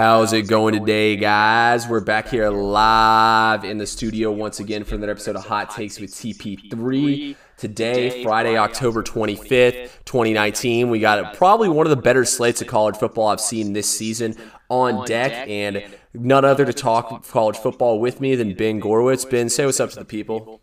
How's 0.00 0.32
it 0.32 0.48
going 0.48 0.72
today, 0.72 1.14
guys? 1.14 1.86
We're 1.86 2.00
back 2.00 2.28
here 2.28 2.48
live 2.48 3.64
in 3.64 3.76
the 3.76 3.86
studio 3.86 4.32
once 4.32 4.58
again 4.58 4.82
for 4.82 4.94
another 4.94 5.12
episode 5.12 5.36
of 5.36 5.44
Hot 5.44 5.68
Takes 5.68 6.00
with 6.00 6.10
TP3. 6.14 7.36
Today, 7.58 8.22
Friday, 8.22 8.56
October 8.56 9.02
25th, 9.02 9.90
2019, 10.06 10.88
we 10.88 11.00
got 11.00 11.34
probably 11.34 11.68
one 11.68 11.84
of 11.86 11.90
the 11.90 12.00
better 12.00 12.24
slates 12.24 12.62
of 12.62 12.66
college 12.66 12.96
football 12.96 13.26
I've 13.26 13.42
seen 13.42 13.74
this 13.74 13.94
season 13.94 14.36
on 14.70 15.04
deck, 15.04 15.46
and 15.46 15.84
none 16.14 16.46
other 16.46 16.64
to 16.64 16.72
talk 16.72 17.22
college 17.28 17.58
football 17.58 18.00
with 18.00 18.22
me 18.22 18.34
than 18.36 18.54
Ben 18.54 18.80
Gorwitz. 18.80 19.28
Ben, 19.28 19.50
say 19.50 19.66
what's 19.66 19.80
up 19.80 19.90
to 19.90 19.96
the 19.96 20.06
people. 20.06 20.62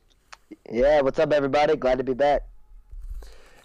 Yeah, 0.72 1.02
what's 1.02 1.20
up, 1.20 1.32
everybody? 1.32 1.76
Glad 1.76 2.00
to 2.00 2.04
be 2.04 2.16
back. 2.16 2.42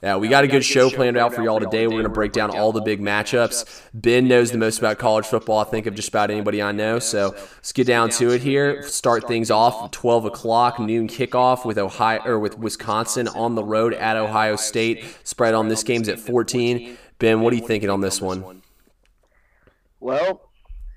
Yeah, 0.03 0.17
we 0.17 0.27
uh, 0.27 0.31
got 0.31 0.43
a 0.43 0.49
good 0.49 0.65
show 0.65 0.91
planned 0.91 1.17
out 1.17 1.33
for 1.33 1.43
y'all 1.43 1.61
today. 1.61 1.87
We're 1.87 1.93
going 1.93 2.03
to 2.05 2.09
break 2.09 2.33
down 2.33 2.51
all 2.51 2.73
the 2.73 2.81
big 2.81 3.01
matchups. 3.01 3.83
Ben 3.95 4.27
knows 4.27 4.51
the 4.51 4.59
most 4.59 4.81
about 4.81 4.99
college 4.99 5.27
football, 5.27 5.61
I 5.61 5.65
think, 5.65 5.87
of 5.87 5.95
just 5.95 6.09
about 6.09 6.29
anybody 6.29 6.61
I 6.61 6.73
know. 6.73 6.99
So 6.99 7.31
let's 7.31 7.73
get 7.73 7.87
down 7.87 8.11
to 8.11 8.31
it 8.31 8.43
here. 8.43 8.83
Start 8.83 9.29
things 9.29 9.49
off 9.49 9.93
12 9.93 10.25
o'clock 10.25 10.81
noon 10.81 11.07
kickoff 11.07 11.65
with 11.65 11.79
Ohio 11.79 12.21
or 12.25 12.41
with 12.41 12.59
Wisconsin 12.59 13.29
on 13.29 13.55
the 13.55 13.63
road 13.63 13.95
at 13.95 14.17
Ohio 14.17 14.57
State. 14.57 15.05
Spread 15.23 15.55
on 15.55 15.69
this 15.69 15.85
game's 15.85 16.09
at 16.09 16.19
14. 16.19 16.99
Ben, 17.21 17.41
what 17.41 17.53
are 17.53 17.57
you 17.57 17.67
thinking 17.67 17.89
on 17.89 18.01
this 18.01 18.21
one? 18.21 18.63
Well, 20.01 20.51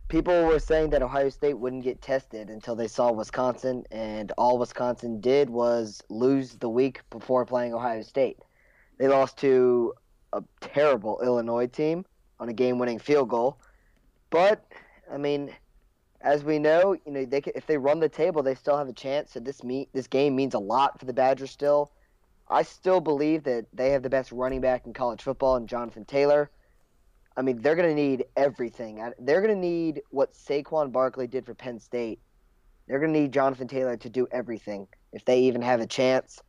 people 0.08 0.46
were 0.46 0.58
saying 0.58 0.90
that 0.90 1.04
Ohio 1.04 1.30
State 1.30 1.60
wouldn't 1.60 1.84
get 1.84 2.02
tested 2.02 2.50
until 2.50 2.76
they 2.76 2.88
saw 2.88 3.12
Wisconsin, 3.12 3.84
and 3.92 4.32
all 4.36 4.58
Wisconsin 4.58 5.22
did 5.22 5.48
was 5.48 6.02
lose 6.10 6.54
the 6.56 6.70
week 6.70 7.02
before 7.12 7.46
playing 7.46 7.72
Ohio 7.72 8.02
State. 8.02 8.40
They 8.98 9.08
lost 9.08 9.38
to 9.40 9.94
a 10.34 10.44
terrible 10.62 11.22
Illinois 11.22 11.68
team 11.68 12.06
on 12.40 12.50
a 12.50 12.54
game-winning 12.54 13.00
field 13.00 13.30
goal. 13.30 13.60
But 14.30 14.66
I 15.12 15.18
mean, 15.18 15.54
as 16.22 16.44
we 16.44 16.60
know, 16.60 16.96
you 17.06 17.12
know, 17.12 17.26
they 17.26 17.42
if 17.56 17.68
they 17.68 17.78
run 17.78 18.00
the 18.00 18.10
table, 18.10 18.42
they 18.42 18.56
still 18.56 18.78
have 18.78 18.88
a 18.88 18.94
chance. 18.94 19.34
So 19.34 19.40
this 19.40 19.64
meet 19.64 19.90
this 19.94 20.08
game 20.08 20.36
means 20.36 20.54
a 20.54 20.60
lot 20.60 21.00
for 21.00 21.06
the 21.06 21.14
Badgers 21.14 21.52
still. 21.52 21.92
I 22.50 22.64
still 22.64 23.00
believe 23.00 23.44
that 23.44 23.66
they 23.74 23.92
have 23.92 24.04
the 24.04 24.10
best 24.10 24.32
running 24.32 24.62
back 24.62 24.86
in 24.86 24.94
college 24.94 25.22
football 25.22 25.56
and 25.56 25.68
Jonathan 25.68 26.06
Taylor. 26.06 26.52
I 27.38 27.42
mean, 27.42 27.62
they're 27.62 27.76
going 27.76 27.90
to 27.90 27.96
need 27.96 28.26
everything. 28.38 29.04
They're 29.20 29.42
going 29.42 29.54
to 29.54 29.60
need 29.60 30.02
what 30.10 30.34
Saquon 30.34 30.92
Barkley 30.92 31.28
did 31.28 31.46
for 31.46 31.54
Penn 31.54 31.80
State. 31.80 32.20
They're 32.88 33.00
going 33.00 33.14
to 33.14 33.20
need 33.20 33.32
Jonathan 33.34 33.68
Taylor 33.68 33.98
to 33.98 34.10
do 34.10 34.28
everything 34.32 34.88
if 35.12 35.26
they 35.26 35.42
even 35.42 35.62
have 35.62 35.82
a 35.82 35.88
chance. 35.88 36.42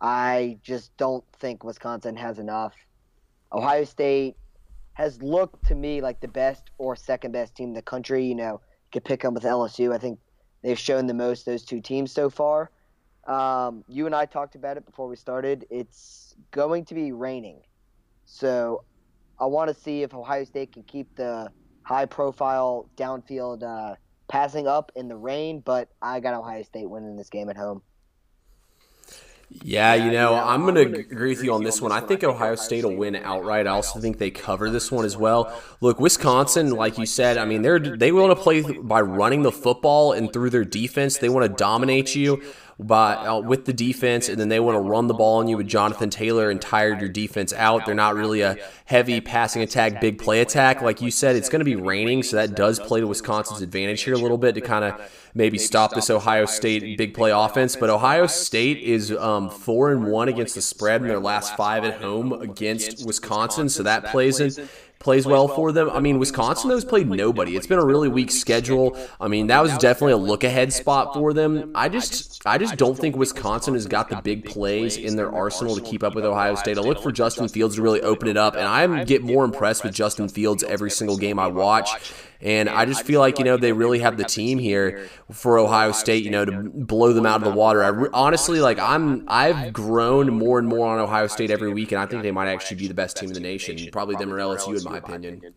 I 0.00 0.58
just 0.62 0.96
don't 0.96 1.24
think 1.38 1.64
Wisconsin 1.64 2.16
has 2.16 2.38
enough. 2.38 2.74
Ohio 3.52 3.84
State 3.84 4.36
has 4.92 5.22
looked 5.22 5.66
to 5.66 5.74
me 5.74 6.00
like 6.00 6.20
the 6.20 6.28
best 6.28 6.70
or 6.78 6.96
second 6.96 7.32
best 7.32 7.54
team 7.54 7.68
in 7.68 7.74
the 7.74 7.82
country. 7.82 8.24
You 8.24 8.34
know, 8.34 8.52
you 8.52 8.88
could 8.92 9.04
pick 9.04 9.22
them 9.22 9.34
with 9.34 9.44
LSU. 9.44 9.94
I 9.94 9.98
think 9.98 10.18
they've 10.62 10.78
shown 10.78 11.06
the 11.06 11.14
most 11.14 11.46
those 11.46 11.64
two 11.64 11.80
teams 11.80 12.12
so 12.12 12.28
far. 12.28 12.70
Um, 13.26 13.84
you 13.88 14.06
and 14.06 14.14
I 14.14 14.26
talked 14.26 14.54
about 14.54 14.76
it 14.76 14.86
before 14.86 15.08
we 15.08 15.16
started. 15.16 15.66
It's 15.70 16.34
going 16.50 16.84
to 16.86 16.94
be 16.94 17.12
raining, 17.12 17.60
so 18.24 18.84
I 19.38 19.46
want 19.46 19.68
to 19.68 19.74
see 19.74 20.02
if 20.02 20.14
Ohio 20.14 20.44
State 20.44 20.72
can 20.72 20.84
keep 20.84 21.14
the 21.16 21.50
high-profile 21.82 22.88
downfield 22.96 23.62
uh, 23.62 23.96
passing 24.28 24.66
up 24.66 24.92
in 24.94 25.08
the 25.08 25.16
rain. 25.16 25.60
But 25.60 25.88
I 26.00 26.20
got 26.20 26.34
Ohio 26.34 26.62
State 26.62 26.88
winning 26.88 27.16
this 27.16 27.30
game 27.30 27.48
at 27.48 27.56
home. 27.56 27.82
Yeah, 29.48 29.94
you 29.94 30.10
know, 30.10 30.34
I'm 30.34 30.62
going 30.62 30.74
to 30.74 30.98
agree 30.98 31.30
with 31.30 31.42
you 31.42 31.52
on 31.54 31.62
this 31.62 31.80
one. 31.80 31.92
I 31.92 32.00
think 32.00 32.24
Ohio 32.24 32.56
State 32.56 32.84
will 32.84 32.96
win 32.96 33.14
outright. 33.14 33.66
I 33.66 33.70
also 33.70 34.00
think 34.00 34.18
they 34.18 34.30
cover 34.30 34.70
this 34.70 34.90
one 34.90 35.04
as 35.04 35.16
well. 35.16 35.52
Look, 35.80 36.00
Wisconsin, 36.00 36.70
like 36.70 36.98
you 36.98 37.06
said, 37.06 37.38
I 37.38 37.44
mean, 37.44 37.62
they're 37.62 37.78
they 37.78 38.10
want 38.10 38.36
to 38.36 38.42
play 38.42 38.62
by 38.62 39.00
running 39.00 39.42
the 39.42 39.52
football 39.52 40.12
and 40.12 40.32
through 40.32 40.50
their 40.50 40.64
defense. 40.64 41.18
They 41.18 41.28
want 41.28 41.46
to 41.46 41.56
dominate 41.56 42.14
you 42.16 42.42
by 42.78 43.14
uh, 43.14 43.40
with 43.40 43.64
the 43.64 43.72
defense, 43.72 44.28
and 44.28 44.38
then 44.38 44.48
they 44.48 44.60
want 44.60 44.76
to 44.76 44.80
run 44.80 45.06
the 45.06 45.14
ball 45.14 45.38
on 45.38 45.48
you 45.48 45.56
with 45.56 45.66
Jonathan 45.66 46.10
Taylor 46.10 46.50
and 46.50 46.60
tired 46.60 47.00
your 47.00 47.08
defense 47.08 47.52
out. 47.54 47.86
They're 47.86 47.94
not 47.94 48.14
really 48.14 48.42
a 48.42 48.56
heavy 48.84 49.20
passing 49.20 49.62
attack, 49.62 50.00
big 50.00 50.18
play 50.18 50.40
attack. 50.40 50.82
Like 50.82 51.00
you 51.00 51.10
said, 51.10 51.36
it's 51.36 51.48
going 51.48 51.60
to 51.60 51.64
be 51.64 51.76
raining, 51.76 52.22
so 52.22 52.36
that 52.36 52.54
does 52.54 52.78
play 52.78 53.00
to 53.00 53.06
Wisconsin's 53.06 53.62
advantage 53.62 54.02
here 54.02 54.14
a 54.14 54.18
little 54.18 54.36
bit 54.36 54.54
to 54.56 54.60
kind 54.60 54.84
of 54.84 55.30
maybe 55.34 55.56
stop 55.58 55.94
this 55.94 56.10
Ohio 56.10 56.44
State 56.44 56.98
big 56.98 57.14
play 57.14 57.30
offense. 57.30 57.76
But 57.76 57.88
Ohio 57.88 58.26
State 58.26 58.78
is 58.78 59.10
um, 59.12 59.48
four 59.48 59.92
and 59.92 60.04
one 60.04 60.28
against 60.28 60.54
the 60.54 60.62
spread 60.62 61.00
in 61.00 61.08
their 61.08 61.20
last 61.20 61.56
five 61.56 61.82
at 61.84 62.02
home 62.02 62.32
against 62.32 63.06
Wisconsin, 63.06 63.70
so 63.70 63.84
that 63.84 64.04
plays 64.06 64.38
in 64.38 64.68
plays 64.98 65.26
well 65.26 65.48
for 65.48 65.72
them. 65.72 65.90
I 65.90 66.00
mean, 66.00 66.18
Wisconsin 66.18 66.70
has 66.70 66.84
played 66.84 67.08
nobody. 67.08 67.56
It's 67.56 67.66
been 67.66 67.78
a 67.78 67.84
really 67.84 68.08
weak 68.08 68.30
schedule. 68.30 68.96
I 69.20 69.28
mean, 69.28 69.46
that 69.48 69.62
was 69.62 69.76
definitely 69.78 70.12
a 70.12 70.16
look 70.16 70.44
ahead 70.44 70.72
spot 70.72 71.14
for 71.14 71.32
them. 71.32 71.72
I 71.74 71.88
just 71.88 72.42
I 72.46 72.58
just 72.58 72.76
don't 72.76 72.96
think 72.96 73.16
Wisconsin 73.16 73.74
has 73.74 73.86
got 73.86 74.08
the 74.08 74.16
big 74.16 74.44
plays 74.44 74.96
in 74.96 75.16
their 75.16 75.32
arsenal 75.32 75.76
to 75.76 75.82
keep 75.82 76.02
up 76.02 76.14
with 76.14 76.24
Ohio 76.24 76.54
State. 76.54 76.78
I 76.78 76.80
look 76.80 77.02
for 77.02 77.12
Justin 77.12 77.48
Fields 77.48 77.76
to 77.76 77.82
really 77.82 78.00
open 78.00 78.28
it 78.28 78.36
up, 78.36 78.54
and 78.54 78.64
I 78.64 79.04
get 79.04 79.22
more 79.22 79.44
impressed 79.44 79.84
with 79.84 79.94
Justin 79.94 80.28
Fields 80.28 80.62
every 80.62 80.90
single 80.90 81.16
game 81.16 81.38
I 81.38 81.48
watch. 81.48 82.12
And 82.40 82.68
I 82.68 82.84
just 82.84 83.02
feel 83.02 83.20
like, 83.20 83.38
you 83.38 83.44
know, 83.44 83.56
they 83.56 83.72
really 83.72 84.00
have 84.00 84.16
the 84.16 84.24
team 84.24 84.58
here 84.58 85.08
for 85.30 85.58
Ohio 85.58 85.92
State, 85.92 86.24
you 86.24 86.30
know, 86.30 86.44
to 86.44 86.70
blow 86.70 87.12
them 87.12 87.26
out 87.26 87.42
of 87.42 87.44
the 87.44 87.58
water. 87.58 87.82
I 87.82 87.88
re- 87.88 88.08
honestly, 88.12 88.60
like, 88.60 88.78
I'm, 88.78 89.24
I've 89.28 89.72
grown 89.72 90.32
more 90.32 90.58
and 90.58 90.68
more 90.68 90.86
on 90.86 90.98
Ohio 90.98 91.26
State 91.26 91.50
every 91.50 91.72
week, 91.72 91.92
and 91.92 92.00
I 92.00 92.06
think 92.06 92.22
they 92.22 92.30
might 92.30 92.48
actually 92.48 92.76
be 92.76 92.88
the 92.88 92.94
best 92.94 93.16
team 93.16 93.28
in 93.28 93.34
the 93.34 93.40
nation. 93.40 93.78
Probably 93.90 94.16
them 94.16 94.32
or 94.32 94.38
LSU, 94.38 94.76
in 94.76 94.84
my 94.84 94.98
opinion. 94.98 95.54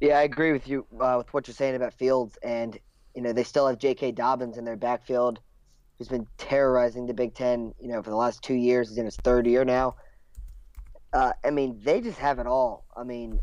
Yeah, 0.00 0.18
I 0.18 0.22
agree 0.22 0.52
with 0.52 0.66
you 0.66 0.86
uh, 0.98 1.16
with 1.18 1.32
what 1.34 1.46
you're 1.46 1.54
saying 1.54 1.74
about 1.74 1.92
Fields. 1.92 2.38
And, 2.42 2.78
you 3.14 3.20
know, 3.20 3.32
they 3.32 3.44
still 3.44 3.66
have 3.66 3.78
J.K. 3.78 4.12
Dobbins 4.12 4.56
in 4.56 4.64
their 4.64 4.76
backfield, 4.76 5.40
who's 5.98 6.08
been 6.08 6.26
terrorizing 6.38 7.06
the 7.06 7.12
Big 7.12 7.34
Ten, 7.34 7.74
you 7.78 7.88
know, 7.88 8.02
for 8.02 8.08
the 8.08 8.16
last 8.16 8.42
two 8.42 8.54
years. 8.54 8.88
He's 8.88 8.98
in 8.98 9.04
his 9.04 9.16
third 9.16 9.46
year 9.46 9.64
now. 9.66 9.96
Uh, 11.12 11.32
I 11.44 11.50
mean, 11.50 11.78
they 11.82 12.00
just 12.00 12.18
have 12.18 12.38
it 12.38 12.46
all. 12.46 12.86
I 12.96 13.04
mean, 13.04 13.40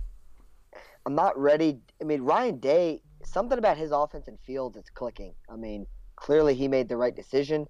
I'm 1.07 1.15
not 1.15 1.39
ready. 1.39 1.79
I 2.01 2.03
mean, 2.03 2.23
Ryan 2.23 2.59
Day, 2.59 3.01
something 3.23 3.57
about 3.57 3.77
his 3.77 3.91
offense 3.91 4.27
and 4.27 4.37
field 4.41 4.75
is 4.75 4.89
clicking. 4.93 5.33
I 5.49 5.55
mean, 5.55 5.87
clearly 6.17 6.53
he 6.53 6.67
made 6.67 6.89
the 6.89 6.97
right 6.97 7.15
decision. 7.15 7.65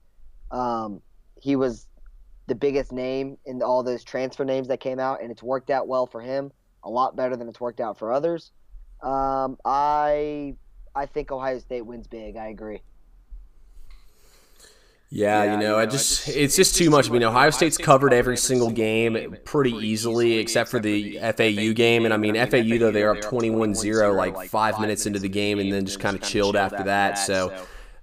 Um, 0.50 1.03
he 1.40 1.56
was 1.56 1.88
the 2.47 2.56
biggest 2.56 2.92
name 2.92 3.38
in 3.46 3.62
all 3.62 3.84
those 3.84 4.03
transfer 4.03 4.44
names 4.44 4.70
that 4.70 4.80
came 4.80 5.00
out, 5.00 5.22
and 5.22 5.30
it's 5.30 5.44
worked 5.44 5.70
out 5.70 5.88
well 5.88 6.08
for 6.08 6.20
him. 6.20 6.52
A 6.84 6.90
lot 6.90 7.16
better 7.16 7.36
than 7.38 7.47
it's 7.47 7.62
worked 7.62 7.80
out 7.80 8.00
for 8.00 8.12
others. 8.12 8.52
Um, 9.03 9.58
I 9.64 10.56
I 10.96 11.06
think 11.06 11.31
Ohio 11.31 11.59
State 11.59 11.86
wins 11.86 12.08
big. 12.08 12.38
I 12.38 12.47
agree. 12.47 12.81
Yeah, 15.09 15.44
yeah, 15.44 15.53
you 15.53 15.59
know, 15.59 15.78
I 15.78 15.85
just 15.85 16.28
it's 16.28 16.56
just 16.57 16.75
too 16.75 16.90
much. 16.90 17.09
I 17.09 17.13
mean, 17.13 17.23
Ohio 17.23 17.50
State's 17.50 17.78
covered 17.78 18.12
every 18.12 18.35
single 18.35 18.69
game 18.69 19.38
pretty 19.45 19.72
easily, 19.72 20.38
except 20.38 20.69
for 20.69 20.79
the 20.79 21.18
FAU 21.19 21.72
game. 21.73 22.03
And 22.03 22.13
I 22.13 22.18
mean, 22.18 22.35
FAU 22.35 22.78
though 22.78 22.91
they're 22.91 23.12
up 23.12 23.22
21-0 23.22 24.16
like 24.16 24.50
five 24.50 24.79
minutes 24.81 25.06
into 25.06 25.19
the 25.19 25.29
game, 25.29 25.59
and 25.59 25.72
then 25.72 25.85
just 25.85 26.01
kind 26.01 26.16
of 26.16 26.22
chilled 26.22 26.57
after 26.57 26.84
that. 26.84 27.19
So 27.19 27.53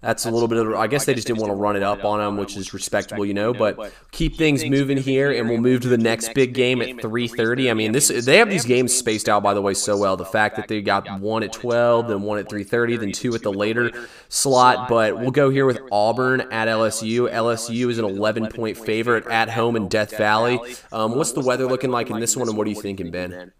that's 0.04 0.26
a 0.26 0.30
little 0.30 0.48
bit 0.48 0.58
of. 0.58 0.74
I 0.74 0.86
guess 0.86 1.06
they 1.06 1.14
just 1.14 1.26
didn't 1.26 1.40
want 1.40 1.50
to 1.50 1.56
run 1.56 1.76
it 1.76 1.82
up 1.82 2.04
on 2.04 2.18
them, 2.18 2.36
which 2.36 2.56
is 2.56 2.74
respectable, 2.74 3.24
you 3.24 3.34
know. 3.34 3.54
But 3.54 3.92
keep 4.10 4.36
things 4.36 4.64
moving 4.64 4.98
here, 4.98 5.32
and 5.32 5.48
we'll 5.48 5.60
move 5.60 5.80
to 5.82 5.88
the 5.88 5.98
next 5.98 6.34
big 6.34 6.52
game 6.54 6.82
at 6.82 6.98
3:30. 6.98 7.70
I 7.70 7.74
mean, 7.74 7.92
this 7.92 8.08
they 8.08 8.36
have 8.36 8.50
these 8.50 8.64
games 8.64 8.94
spaced 8.94 9.28
out 9.28 9.42
by 9.42 9.54
the 9.54 9.62
way 9.62 9.74
so 9.74 9.96
well. 9.96 10.16
The 10.16 10.24
fact 10.24 10.56
that 10.56 10.68
they 10.68 10.82
got 10.82 11.20
one 11.20 11.42
at 11.42 11.52
12, 11.52 12.08
then 12.08 12.22
one 12.22 12.38
at 12.38 12.48
3:30, 12.48 12.96
then 12.98 13.12
two 13.12 13.34
at 13.34 13.42
the 13.42 13.52
later 13.52 13.90
slot. 14.28 14.88
But 14.88 15.18
we'll 15.18 15.30
go 15.30 15.50
here 15.50 15.66
with 15.66 15.80
Auburn 15.90 16.42
at 16.52 16.68
LSU. 16.68 17.28
LSU 17.30 17.88
is 17.90 17.98
an 17.98 18.04
11 18.04 18.48
point 18.48 18.76
favorite 18.76 19.26
at 19.26 19.50
home 19.50 19.76
in 19.76 19.88
Death 19.88 20.16
Valley. 20.16 20.60
Um, 20.92 21.14
what's 21.14 21.32
the 21.32 21.40
weather 21.40 21.66
looking 21.66 21.90
like 21.90 22.10
in 22.10 22.20
this 22.20 22.36
one, 22.36 22.48
and 22.48 22.56
what 22.56 22.66
are 22.66 22.70
you 22.70 22.80
thinking, 22.80 23.10
Ben? 23.10 23.52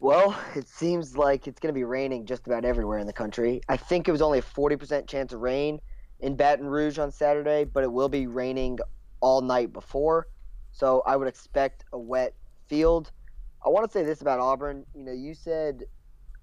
Well, 0.00 0.34
it 0.56 0.66
seems 0.66 1.14
like 1.14 1.46
it's 1.46 1.60
going 1.60 1.74
to 1.74 1.78
be 1.78 1.84
raining 1.84 2.24
just 2.24 2.46
about 2.46 2.64
everywhere 2.64 2.98
in 2.98 3.06
the 3.06 3.12
country. 3.12 3.60
I 3.68 3.76
think 3.76 4.08
it 4.08 4.12
was 4.12 4.22
only 4.22 4.38
a 4.38 4.42
40% 4.42 5.06
chance 5.06 5.34
of 5.34 5.40
rain 5.40 5.78
in 6.20 6.36
Baton 6.36 6.66
Rouge 6.66 6.98
on 6.98 7.12
Saturday, 7.12 7.64
but 7.64 7.84
it 7.84 7.92
will 7.92 8.08
be 8.08 8.26
raining 8.26 8.78
all 9.20 9.42
night 9.42 9.74
before. 9.74 10.26
So 10.72 11.02
I 11.06 11.16
would 11.16 11.28
expect 11.28 11.84
a 11.92 11.98
wet 11.98 12.34
field. 12.66 13.12
I 13.64 13.68
want 13.68 13.84
to 13.84 13.92
say 13.92 14.02
this 14.02 14.22
about 14.22 14.40
Auburn. 14.40 14.86
You 14.94 15.04
know, 15.04 15.12
you 15.12 15.34
said 15.34 15.82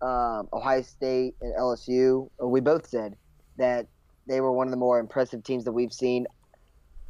um, 0.04 0.48
Ohio 0.54 0.84
State 0.84 1.34
and 1.42 1.52
LSU, 1.56 2.30
we 2.40 2.62
both 2.62 2.88
said 2.88 3.16
that 3.58 3.88
they 4.28 4.40
were 4.40 4.52
one 4.52 4.68
of 4.68 4.72
the 4.72 4.78
more 4.78 5.00
impressive 5.00 5.44
teams 5.44 5.64
that 5.64 5.72
we've 5.72 5.94
seen. 5.94 6.28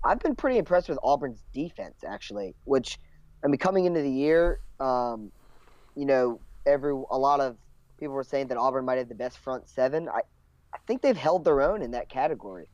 I've 0.01 0.19
been 0.19 0.35
pretty 0.35 0.59
impressed 0.59 0.87
with 0.87 0.99
Auburn's 1.03 1.43
defense, 1.53 2.05
actually, 2.07 2.55
which, 2.63 2.99
I 3.43 3.47
mean, 3.47 3.57
coming 3.57 3.83
into 3.83 4.01
the 4.01 4.09
year, 4.09 4.61
um, 4.79 5.33
you 5.97 6.05
know, 6.05 6.39
every 6.65 6.91
a 6.91 7.17
lot 7.17 7.39
of 7.39 7.57
people 7.99 8.13
were 8.13 8.23
saying 8.23 8.47
that 8.47 8.57
Auburn 8.57 8.85
might 8.85 8.99
have 8.99 9.09
the 9.09 9.15
best 9.15 9.39
front 9.39 9.67
seven. 9.67 10.07
I, 10.07 10.21
I 10.73 10.77
think 10.85 11.01
they've 11.01 11.17
held 11.17 11.43
their 11.43 11.61
own 11.61 11.81
in 11.81 11.91
that 11.91 12.07
category. 12.07 12.69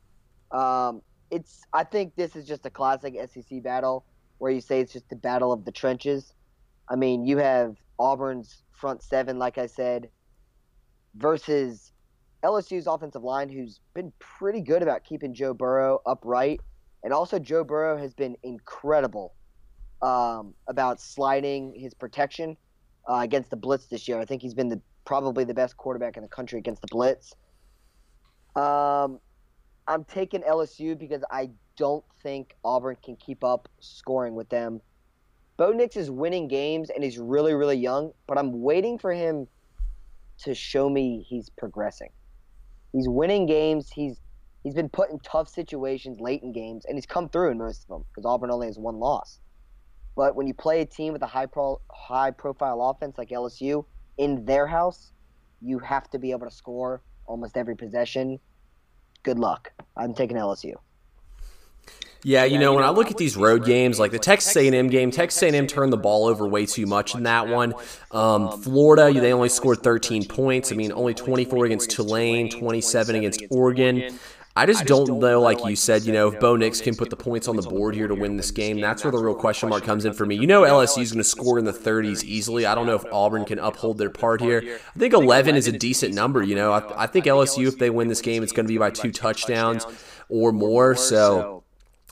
Um, 0.50 1.00
it's 1.30 1.62
I 1.72 1.84
think 1.84 2.14
this 2.16 2.36
is 2.36 2.46
just 2.46 2.66
a 2.66 2.70
classic 2.70 3.14
SEC 3.32 3.62
battle 3.62 4.04
where 4.38 4.52
you 4.52 4.60
say 4.60 4.80
it's 4.80 4.92
just 4.92 5.08
the 5.08 5.16
battle 5.16 5.52
of 5.52 5.64
the 5.64 5.72
trenches. 5.72 6.34
I 6.88 6.96
mean, 6.96 7.24
you 7.24 7.38
have 7.38 7.76
Auburn's 7.98 8.62
front 8.72 9.02
seven, 9.02 9.38
like 9.38 9.56
I 9.56 9.66
said, 9.66 10.10
versus 11.16 11.92
LSU's 12.44 12.86
offensive 12.86 13.22
line, 13.22 13.48
who's 13.48 13.80
been 13.94 14.12
pretty 14.18 14.60
good 14.60 14.82
about 14.82 15.02
keeping 15.02 15.32
Joe 15.32 15.54
Burrow 15.54 16.02
upright. 16.04 16.60
And 17.02 17.12
also, 17.12 17.38
Joe 17.38 17.64
Burrow 17.64 17.96
has 17.96 18.12
been 18.12 18.36
incredible 18.42 19.34
um, 20.02 20.52
about 20.68 21.00
sliding 21.00 21.74
his 21.74 21.94
protection 21.94 22.58
uh, 23.08 23.18
against 23.18 23.50
the 23.50 23.56
blitz 23.56 23.86
this 23.86 24.08
year. 24.08 24.18
I 24.18 24.24
think 24.24 24.42
he's 24.42 24.54
been 24.54 24.68
the, 24.68 24.80
probably 25.04 25.44
the 25.44 25.54
best 25.54 25.76
quarterback 25.76 26.16
in 26.16 26.22
the 26.22 26.28
country 26.28 26.58
against 26.58 26.82
the 26.82 26.88
blitz. 26.90 27.34
Um, 28.56 29.20
I'm 29.86 30.04
taking 30.04 30.42
LSU 30.42 30.98
because 30.98 31.22
I 31.30 31.50
don't 31.76 32.04
think 32.22 32.54
Auburn 32.64 32.96
can 33.02 33.16
keep 33.16 33.44
up 33.44 33.68
scoring 33.80 34.34
with 34.34 34.48
them. 34.48 34.80
Bo 35.56 35.70
Nix 35.70 35.96
is 35.96 36.10
winning 36.10 36.48
games 36.48 36.90
and 36.90 37.04
he's 37.04 37.18
really, 37.18 37.54
really 37.54 37.76
young, 37.76 38.12
but 38.26 38.38
I'm 38.38 38.62
waiting 38.62 38.98
for 38.98 39.12
him 39.12 39.46
to 40.38 40.54
show 40.54 40.88
me 40.88 41.24
he's 41.28 41.48
progressing. 41.50 42.10
He's 42.92 43.08
winning 43.08 43.46
games. 43.46 43.90
He's 43.90 44.20
he's 44.62 44.74
been 44.74 44.88
put 44.88 45.10
in 45.10 45.18
tough 45.20 45.48
situations 45.48 46.20
late 46.20 46.42
in 46.42 46.52
games, 46.52 46.84
and 46.86 46.96
he's 46.96 47.06
come 47.06 47.28
through 47.28 47.50
in 47.50 47.58
most 47.58 47.82
of 47.82 47.88
them 47.88 48.04
because 48.10 48.24
Auburn 48.24 48.50
only 48.50 48.66
has 48.66 48.78
one 48.78 48.96
loss. 48.96 49.38
But 50.16 50.36
when 50.36 50.46
you 50.46 50.54
play 50.54 50.80
a 50.80 50.86
team 50.86 51.12
with 51.12 51.22
a 51.22 51.26
high 51.26 51.46
pro, 51.46 51.80
high 51.90 52.30
profile 52.30 52.80
offense 52.82 53.18
like 53.18 53.30
LSU 53.30 53.84
in 54.18 54.44
their 54.44 54.66
house, 54.66 55.12
you 55.60 55.78
have 55.78 56.08
to 56.10 56.18
be 56.18 56.30
able 56.30 56.48
to 56.48 56.54
score 56.54 57.02
almost 57.26 57.56
every 57.56 57.76
possession. 57.76 58.38
Good 59.22 59.38
luck. 59.38 59.72
I'm 59.96 60.14
taking 60.14 60.36
LSU. 60.36 60.74
Yeah, 62.26 62.44
you 62.44 62.58
know, 62.58 62.72
when 62.72 62.84
I 62.84 62.88
look 62.88 63.10
at 63.10 63.18
these 63.18 63.36
road 63.36 63.66
games, 63.66 64.00
like 64.00 64.10
the 64.10 64.18
Texas 64.18 64.56
A&M 64.56 64.88
game, 64.88 65.10
Texas 65.10 65.42
A&M 65.42 65.66
turned 65.66 65.92
the 65.92 65.98
ball 65.98 66.24
over 66.26 66.48
way 66.48 66.64
too 66.64 66.86
much 66.86 67.14
in 67.14 67.24
that 67.24 67.48
one. 67.48 67.74
Um, 68.10 68.62
Florida, 68.62 69.12
they 69.12 69.34
only 69.34 69.50
scored 69.50 69.82
13 69.82 70.24
points. 70.24 70.72
I 70.72 70.74
mean, 70.74 70.90
only 70.90 71.12
24 71.12 71.66
against 71.66 71.90
Tulane, 71.90 72.48
27 72.48 73.16
against 73.16 73.42
Oregon. 73.50 74.18
I 74.56 74.66
just, 74.66 74.86
don't, 74.86 75.18
know, 75.18 75.40
like 75.40 75.64
you 75.64 75.74
said, 75.74 76.04
you 76.04 76.12
know, 76.12 76.28
if 76.28 76.38
Bo 76.38 76.54
Nix 76.54 76.80
can 76.80 76.94
put 76.94 77.10
the 77.10 77.16
points 77.16 77.48
on 77.48 77.56
the 77.56 77.62
board 77.62 77.96
here 77.96 78.06
to 78.06 78.14
win 78.14 78.36
this 78.36 78.52
game, 78.52 78.80
that's 78.80 79.02
where 79.02 79.10
the 79.10 79.18
real 79.18 79.34
question 79.34 79.68
mark 79.68 79.82
comes 79.82 80.04
in 80.04 80.12
for 80.12 80.24
me. 80.24 80.36
You 80.36 80.46
know, 80.46 80.62
LSU 80.62 81.02
is 81.02 81.10
going 81.10 81.18
to 81.18 81.28
score 81.28 81.58
in 81.58 81.64
the 81.64 81.72
30s 81.72 82.22
easily. 82.22 82.64
I 82.64 82.76
don't 82.76 82.86
know 82.86 82.94
if 82.94 83.04
Auburn 83.12 83.44
can 83.46 83.58
uphold 83.58 83.98
their 83.98 84.10
part 84.10 84.40
here. 84.40 84.62
I 84.94 84.98
think 84.98 85.12
11 85.12 85.56
is 85.56 85.66
a 85.66 85.72
decent 85.72 86.14
number. 86.14 86.40
You 86.40 86.54
know, 86.54 86.72
I, 86.72 87.02
I 87.02 87.06
think 87.08 87.24
LSU, 87.24 87.66
if 87.66 87.78
they 87.78 87.90
win 87.90 88.06
this 88.06 88.20
game, 88.20 88.44
it's 88.44 88.52
going 88.52 88.66
to 88.66 88.72
be 88.72 88.78
by 88.78 88.90
two 88.90 89.10
touchdowns 89.10 89.86
or 90.28 90.52
more. 90.52 90.94
So 90.94 91.63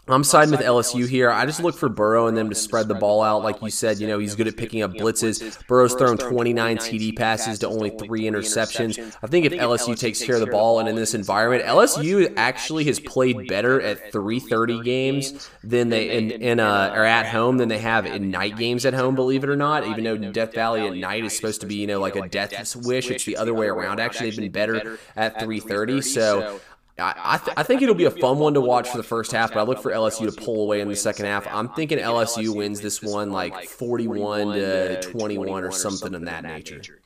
I'm 0.08 0.24
siding 0.24 0.50
with 0.50 0.62
LSU 0.62 1.08
here. 1.08 1.30
I 1.30 1.46
just 1.46 1.62
look 1.62 1.76
for 1.76 1.88
Burrow 1.88 2.26
and 2.26 2.36
them 2.36 2.48
to 2.48 2.56
spread 2.56 2.88
the 2.88 2.94
ball 2.94 3.22
out. 3.22 3.44
Like 3.44 3.62
you 3.62 3.70
said, 3.70 3.98
you 3.98 4.08
know, 4.08 4.18
he's 4.18 4.34
good 4.34 4.48
at 4.48 4.56
picking 4.56 4.82
up 4.82 4.92
blitzes. 4.94 5.64
Burrow's 5.68 5.94
thrown 5.94 6.18
29 6.18 6.78
TD 6.78 7.16
passes 7.16 7.60
to 7.60 7.68
only 7.68 7.90
three 7.90 8.22
interceptions. 8.22 8.98
I 9.22 9.28
think 9.28 9.46
if 9.46 9.52
LSU 9.52 9.96
takes 9.96 10.20
care 10.20 10.34
of 10.34 10.40
the 10.40 10.48
ball 10.48 10.80
and 10.80 10.88
in 10.88 10.96
this 10.96 11.14
environment, 11.14 11.62
LSU 11.64 12.34
actually 12.36 12.82
has 12.86 12.98
played 12.98 13.46
better 13.46 13.80
at 13.80 14.12
3:30 14.12 14.82
games 14.82 15.48
than 15.62 15.88
they 15.88 16.10
in, 16.10 16.32
in 16.32 16.58
uh, 16.58 16.92
or 16.96 17.04
at 17.04 17.26
home 17.26 17.58
than 17.58 17.68
they 17.68 17.78
have 17.78 18.04
in 18.04 18.32
night 18.32 18.56
games 18.56 18.84
at 18.84 18.94
home. 18.94 19.14
Believe 19.14 19.44
it 19.44 19.50
or 19.50 19.56
not, 19.56 19.86
even 19.86 20.02
though 20.02 20.16
Death 20.16 20.52
Valley 20.52 20.84
at 20.84 20.96
night 20.96 21.24
is 21.24 21.36
supposed 21.36 21.60
to 21.60 21.66
be, 21.68 21.76
you 21.76 21.86
know, 21.86 22.00
like 22.00 22.16
a 22.16 22.28
death 22.28 22.74
wish, 22.74 23.08
it's 23.08 23.24
the 23.24 23.36
other 23.36 23.54
way 23.54 23.68
around. 23.68 24.00
Actually, 24.00 24.30
they've 24.30 24.40
been 24.40 24.50
better 24.50 24.98
at 25.14 25.38
3:30. 25.38 26.02
So 26.02 26.60
I, 26.98 27.40
th- 27.42 27.54
I, 27.56 27.62
think 27.62 27.80
it'll 27.80 27.94
be 27.94 28.04
a 28.04 28.10
fun 28.10 28.38
one 28.38 28.54
to 28.54 28.60
watch 28.60 28.88
for 28.88 28.98
the 28.98 29.02
first 29.02 29.32
half, 29.32 29.52
but 29.52 29.60
I 29.60 29.62
look 29.62 29.80
for 29.80 29.92
LSU 29.92 30.32
to 30.32 30.40
pull 30.44 30.62
away 30.62 30.80
in 30.80 30.88
the 30.88 30.96
second 30.96 31.24
half. 31.24 31.46
I'm 31.48 31.70
thinking 31.70 31.98
LSU 31.98 32.54
wins 32.54 32.80
this 32.80 33.02
one 33.02 33.30
like 33.30 33.64
41 33.64 34.54
to 34.54 35.00
21 35.00 35.64
or 35.64 35.72
something 35.72 36.14
of 36.14 36.24
that 36.26 36.44
nature. 36.44 37.00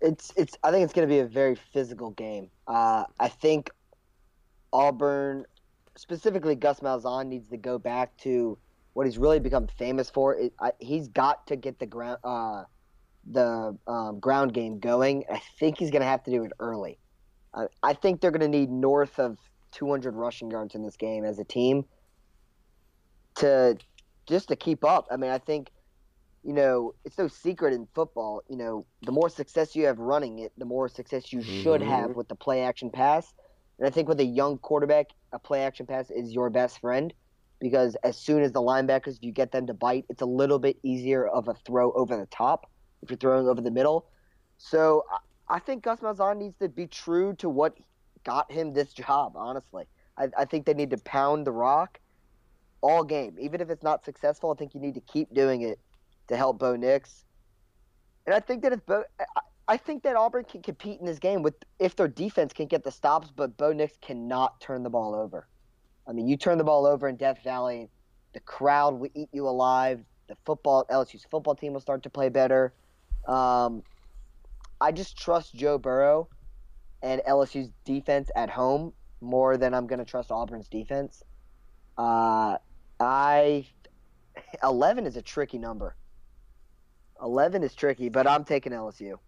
It's 0.00 0.32
it's. 0.36 0.56
I 0.64 0.70
think 0.70 0.84
it's 0.84 0.92
going 0.92 1.06
to 1.06 1.12
be 1.12 1.20
a 1.20 1.26
very 1.26 1.56
physical 1.72 2.10
game. 2.10 2.50
Uh, 2.66 3.04
I 3.20 3.28
think 3.28 3.70
Auburn, 4.72 5.44
specifically 5.96 6.56
Gus 6.56 6.80
Malzahn, 6.80 7.28
needs 7.28 7.48
to 7.50 7.56
go 7.56 7.78
back 7.78 8.16
to 8.18 8.58
what 8.94 9.06
he's 9.06 9.16
really 9.16 9.38
become 9.38 9.68
famous 9.78 10.10
for. 10.10 10.34
It, 10.34 10.52
I, 10.58 10.72
he's 10.80 11.06
got 11.06 11.46
to 11.46 11.56
get 11.56 11.78
the 11.78 11.86
ground 11.86 12.18
uh, 12.24 12.64
the 13.30 13.76
um, 13.86 14.18
ground 14.18 14.54
game 14.54 14.80
going. 14.80 15.24
I 15.30 15.40
think 15.58 15.78
he's 15.78 15.90
going 15.90 16.02
to 16.02 16.08
have 16.08 16.24
to 16.24 16.30
do 16.30 16.44
it 16.44 16.52
early. 16.58 16.98
I 17.82 17.92
think 17.92 18.20
they're 18.20 18.30
going 18.30 18.40
to 18.40 18.48
need 18.48 18.70
north 18.70 19.18
of 19.18 19.38
200 19.72 20.14
rushing 20.14 20.50
yards 20.50 20.74
in 20.74 20.82
this 20.82 20.96
game 20.96 21.24
as 21.24 21.38
a 21.38 21.44
team 21.44 21.84
to 23.36 23.76
just 24.26 24.48
to 24.48 24.56
keep 24.56 24.84
up. 24.84 25.06
I 25.10 25.16
mean, 25.16 25.30
I 25.30 25.38
think 25.38 25.70
you 26.44 26.52
know 26.52 26.94
it's 27.04 27.18
no 27.18 27.28
secret 27.28 27.74
in 27.74 27.86
football. 27.94 28.42
You 28.48 28.56
know, 28.56 28.86
the 29.02 29.12
more 29.12 29.28
success 29.28 29.76
you 29.76 29.86
have 29.86 29.98
running 29.98 30.38
it, 30.40 30.52
the 30.56 30.64
more 30.64 30.88
success 30.88 31.32
you 31.32 31.40
mm-hmm. 31.40 31.62
should 31.62 31.82
have 31.82 32.10
with 32.16 32.28
the 32.28 32.34
play 32.34 32.62
action 32.62 32.90
pass. 32.90 33.32
And 33.78 33.86
I 33.86 33.90
think 33.90 34.08
with 34.08 34.20
a 34.20 34.24
young 34.24 34.58
quarterback, 34.58 35.08
a 35.32 35.38
play 35.38 35.62
action 35.62 35.86
pass 35.86 36.10
is 36.10 36.32
your 36.32 36.50
best 36.50 36.80
friend 36.80 37.12
because 37.60 37.96
as 38.02 38.16
soon 38.16 38.42
as 38.42 38.52
the 38.52 38.60
linebackers, 38.60 39.16
if 39.16 39.22
you 39.22 39.32
get 39.32 39.52
them 39.52 39.66
to 39.66 39.74
bite, 39.74 40.04
it's 40.08 40.22
a 40.22 40.26
little 40.26 40.58
bit 40.58 40.76
easier 40.82 41.26
of 41.26 41.48
a 41.48 41.54
throw 41.66 41.92
over 41.92 42.16
the 42.16 42.26
top 42.26 42.70
if 43.02 43.10
you're 43.10 43.16
throwing 43.16 43.48
over 43.48 43.60
the 43.60 43.70
middle. 43.70 44.06
So 44.58 45.04
I 45.52 45.58
think 45.58 45.82
Gus 45.82 46.00
Malzahn 46.00 46.38
needs 46.38 46.56
to 46.60 46.68
be 46.70 46.86
true 46.86 47.34
to 47.34 47.48
what 47.50 47.76
got 48.24 48.50
him 48.50 48.72
this 48.72 48.94
job. 48.94 49.34
Honestly, 49.36 49.84
I, 50.16 50.28
I 50.38 50.44
think 50.46 50.64
they 50.64 50.72
need 50.72 50.90
to 50.90 50.96
pound 50.98 51.46
the 51.46 51.52
rock 51.52 52.00
all 52.80 53.04
game, 53.04 53.36
even 53.38 53.60
if 53.60 53.68
it's 53.68 53.82
not 53.82 54.02
successful. 54.02 54.50
I 54.50 54.54
think 54.54 54.74
you 54.74 54.80
need 54.80 54.94
to 54.94 55.00
keep 55.00 55.32
doing 55.34 55.60
it 55.60 55.78
to 56.28 56.38
help 56.38 56.58
Bo 56.58 56.74
Nix. 56.74 57.26
And 58.24 58.34
I 58.34 58.40
think 58.40 58.62
that 58.62 58.72
if 58.72 58.84
Bo, 58.86 59.04
I, 59.68 59.76
think 59.76 60.02
that 60.04 60.16
Auburn 60.16 60.44
can 60.44 60.62
compete 60.62 61.00
in 61.00 61.06
this 61.06 61.18
game 61.18 61.42
with 61.42 61.54
if 61.78 61.96
their 61.96 62.08
defense 62.08 62.54
can 62.54 62.66
get 62.66 62.82
the 62.82 62.90
stops, 62.90 63.30
but 63.34 63.54
Bo 63.58 63.74
Nix 63.74 63.98
cannot 64.00 64.58
turn 64.58 64.82
the 64.82 64.90
ball 64.90 65.14
over. 65.14 65.48
I 66.08 66.12
mean, 66.12 66.28
you 66.28 66.38
turn 66.38 66.56
the 66.56 66.64
ball 66.64 66.86
over 66.86 67.08
in 67.08 67.16
Death 67.16 67.44
Valley, 67.44 67.90
the 68.32 68.40
crowd 68.40 68.94
will 68.94 69.10
eat 69.14 69.28
you 69.32 69.46
alive. 69.46 70.00
The 70.28 70.36
football 70.46 70.86
LSU's 70.90 71.26
football 71.30 71.54
team 71.54 71.74
will 71.74 71.80
start 71.80 72.02
to 72.04 72.10
play 72.10 72.30
better. 72.30 72.72
Um, 73.28 73.82
I 74.82 74.90
just 74.90 75.16
trust 75.16 75.54
Joe 75.54 75.78
Burrow 75.78 76.28
and 77.02 77.22
LSU's 77.28 77.70
defense 77.84 78.32
at 78.34 78.50
home 78.50 78.92
more 79.20 79.56
than 79.56 79.74
I'm 79.74 79.86
going 79.86 80.00
to 80.00 80.04
trust 80.04 80.32
Auburn's 80.32 80.66
defense. 80.66 81.22
Uh, 81.96 82.56
I 82.98 83.68
11 84.60 85.06
is 85.06 85.16
a 85.16 85.22
tricky 85.22 85.58
number. 85.58 85.94
11 87.22 87.62
is 87.62 87.76
tricky, 87.76 88.08
but 88.08 88.26
I'm 88.26 88.44
taking 88.44 88.72
LSU. 88.72 89.18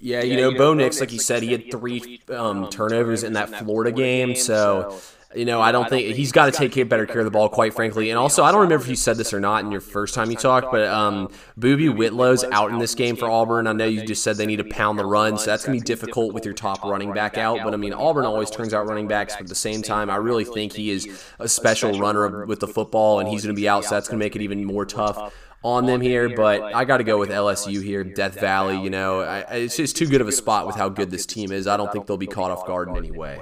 Yeah, 0.00 0.22
you 0.22 0.36
know, 0.36 0.52
Bo 0.52 0.74
Nix, 0.74 1.00
like 1.00 1.12
you 1.12 1.18
said, 1.18 1.42
he 1.42 1.52
had 1.52 1.70
three 1.70 2.20
um, 2.28 2.70
turnovers 2.70 3.24
in 3.24 3.32
that 3.32 3.50
Florida 3.50 3.90
game, 3.90 4.34
so 4.36 5.00
you 5.34 5.44
know, 5.44 5.60
I 5.60 5.72
don't 5.72 5.90
think 5.90 6.16
he's 6.16 6.32
got 6.32 6.46
to 6.46 6.52
take 6.52 6.88
better 6.88 7.04
care 7.04 7.18
of 7.18 7.26
the 7.26 7.30
ball, 7.30 7.50
quite 7.50 7.74
frankly. 7.74 8.08
And 8.08 8.18
also, 8.18 8.42
I 8.42 8.50
don't 8.50 8.62
remember 8.62 8.82
if 8.82 8.88
you 8.88 8.96
said 8.96 9.18
this 9.18 9.34
or 9.34 9.40
not 9.40 9.62
in 9.62 9.70
your 9.70 9.82
first 9.82 10.14
time 10.14 10.30
you 10.30 10.36
talked, 10.36 10.72
but 10.72 10.88
um, 10.88 11.28
Boobee 11.60 11.94
Whitlow's 11.94 12.44
out 12.44 12.70
in 12.70 12.78
this 12.78 12.94
game 12.94 13.14
for 13.14 13.30
Auburn. 13.30 13.66
I 13.66 13.72
know 13.72 13.84
you 13.84 14.06
just 14.06 14.22
said 14.22 14.36
they 14.36 14.46
need 14.46 14.56
to 14.56 14.64
pound 14.64 14.98
the 14.98 15.04
run, 15.04 15.36
so 15.36 15.46
that's 15.46 15.66
going 15.66 15.78
to 15.78 15.82
be 15.82 15.86
difficult 15.86 16.32
with 16.32 16.46
your 16.46 16.54
top 16.54 16.82
running 16.82 17.12
back 17.12 17.36
out. 17.36 17.60
But 17.62 17.74
I 17.74 17.76
mean, 17.76 17.92
Auburn 17.92 18.24
always 18.24 18.50
turns 18.50 18.72
out 18.72 18.86
running 18.86 19.06
backs, 19.06 19.34
but 19.34 19.42
at 19.42 19.48
the 19.48 19.54
same 19.54 19.82
time, 19.82 20.08
I 20.08 20.16
really 20.16 20.44
think 20.44 20.72
he 20.72 20.90
is 20.90 21.06
a 21.38 21.48
special 21.48 21.98
runner 21.98 22.46
with 22.46 22.60
the 22.60 22.68
football, 22.68 23.20
and 23.20 23.28
he's 23.28 23.44
going 23.44 23.54
to 23.54 23.60
be 23.60 23.68
out, 23.68 23.84
so 23.84 23.96
that's 23.96 24.08
going 24.08 24.18
to 24.18 24.24
make 24.24 24.34
it 24.34 24.40
even 24.40 24.64
more 24.64 24.86
tough 24.86 25.34
on 25.62 25.86
them 25.86 26.00
here, 26.00 26.28
but 26.28 26.62
I 26.62 26.84
got 26.84 26.98
to 26.98 27.04
go 27.04 27.18
with 27.18 27.30
LSU 27.30 27.82
here, 27.82 28.04
Death 28.04 28.40
Valley. 28.40 28.80
You 28.80 28.90
know, 28.90 29.20
I, 29.20 29.40
it's 29.56 29.76
just 29.76 29.96
too 29.96 30.06
good 30.06 30.20
of 30.20 30.28
a 30.28 30.32
spot 30.32 30.66
with 30.66 30.76
how 30.76 30.88
good 30.88 31.10
this 31.10 31.26
team 31.26 31.50
is. 31.52 31.66
I 31.66 31.76
don't 31.76 31.92
think 31.92 32.06
they'll 32.06 32.16
be 32.16 32.26
caught 32.26 32.50
off 32.50 32.66
guard 32.66 32.88
in 32.88 32.96
any 32.96 33.10
way. 33.10 33.40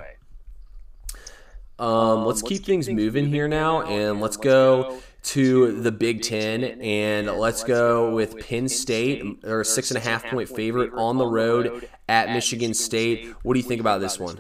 Um, 1.79 1.89
um, 1.89 2.25
let's, 2.27 2.41
keep, 2.41 2.65
things, 2.65 2.89
moving 2.89 3.27
here 3.27 3.49
now, 3.49 3.83
and 3.83 4.21
let's 4.21 4.39
go 4.39 4.99
to 5.25 5.83
the 5.83 5.93
Big 5.93 6.23
Ten, 6.23 6.65
and 6.65 7.27
let's 7.27 7.65
go 7.65 8.15
with 8.15 8.39
Penn 8.47 8.69
State, 8.69 9.23
or 9.45 9.63
six 9.63 9.91
and 9.91 9.99
a 9.99 10.01
half 10.01 10.25
point 10.25 10.49
favorite 10.49 10.93
on 10.95 11.19
the 11.19 11.27
road 11.27 11.87
at 12.09 12.31
Michigan 12.31 12.73
State. 12.73 13.35
What 13.43 13.55
do 13.55 13.61
you 13.61 13.67
think 13.67 13.81
about 13.81 14.01
this 14.01 14.19
one? 14.19 14.39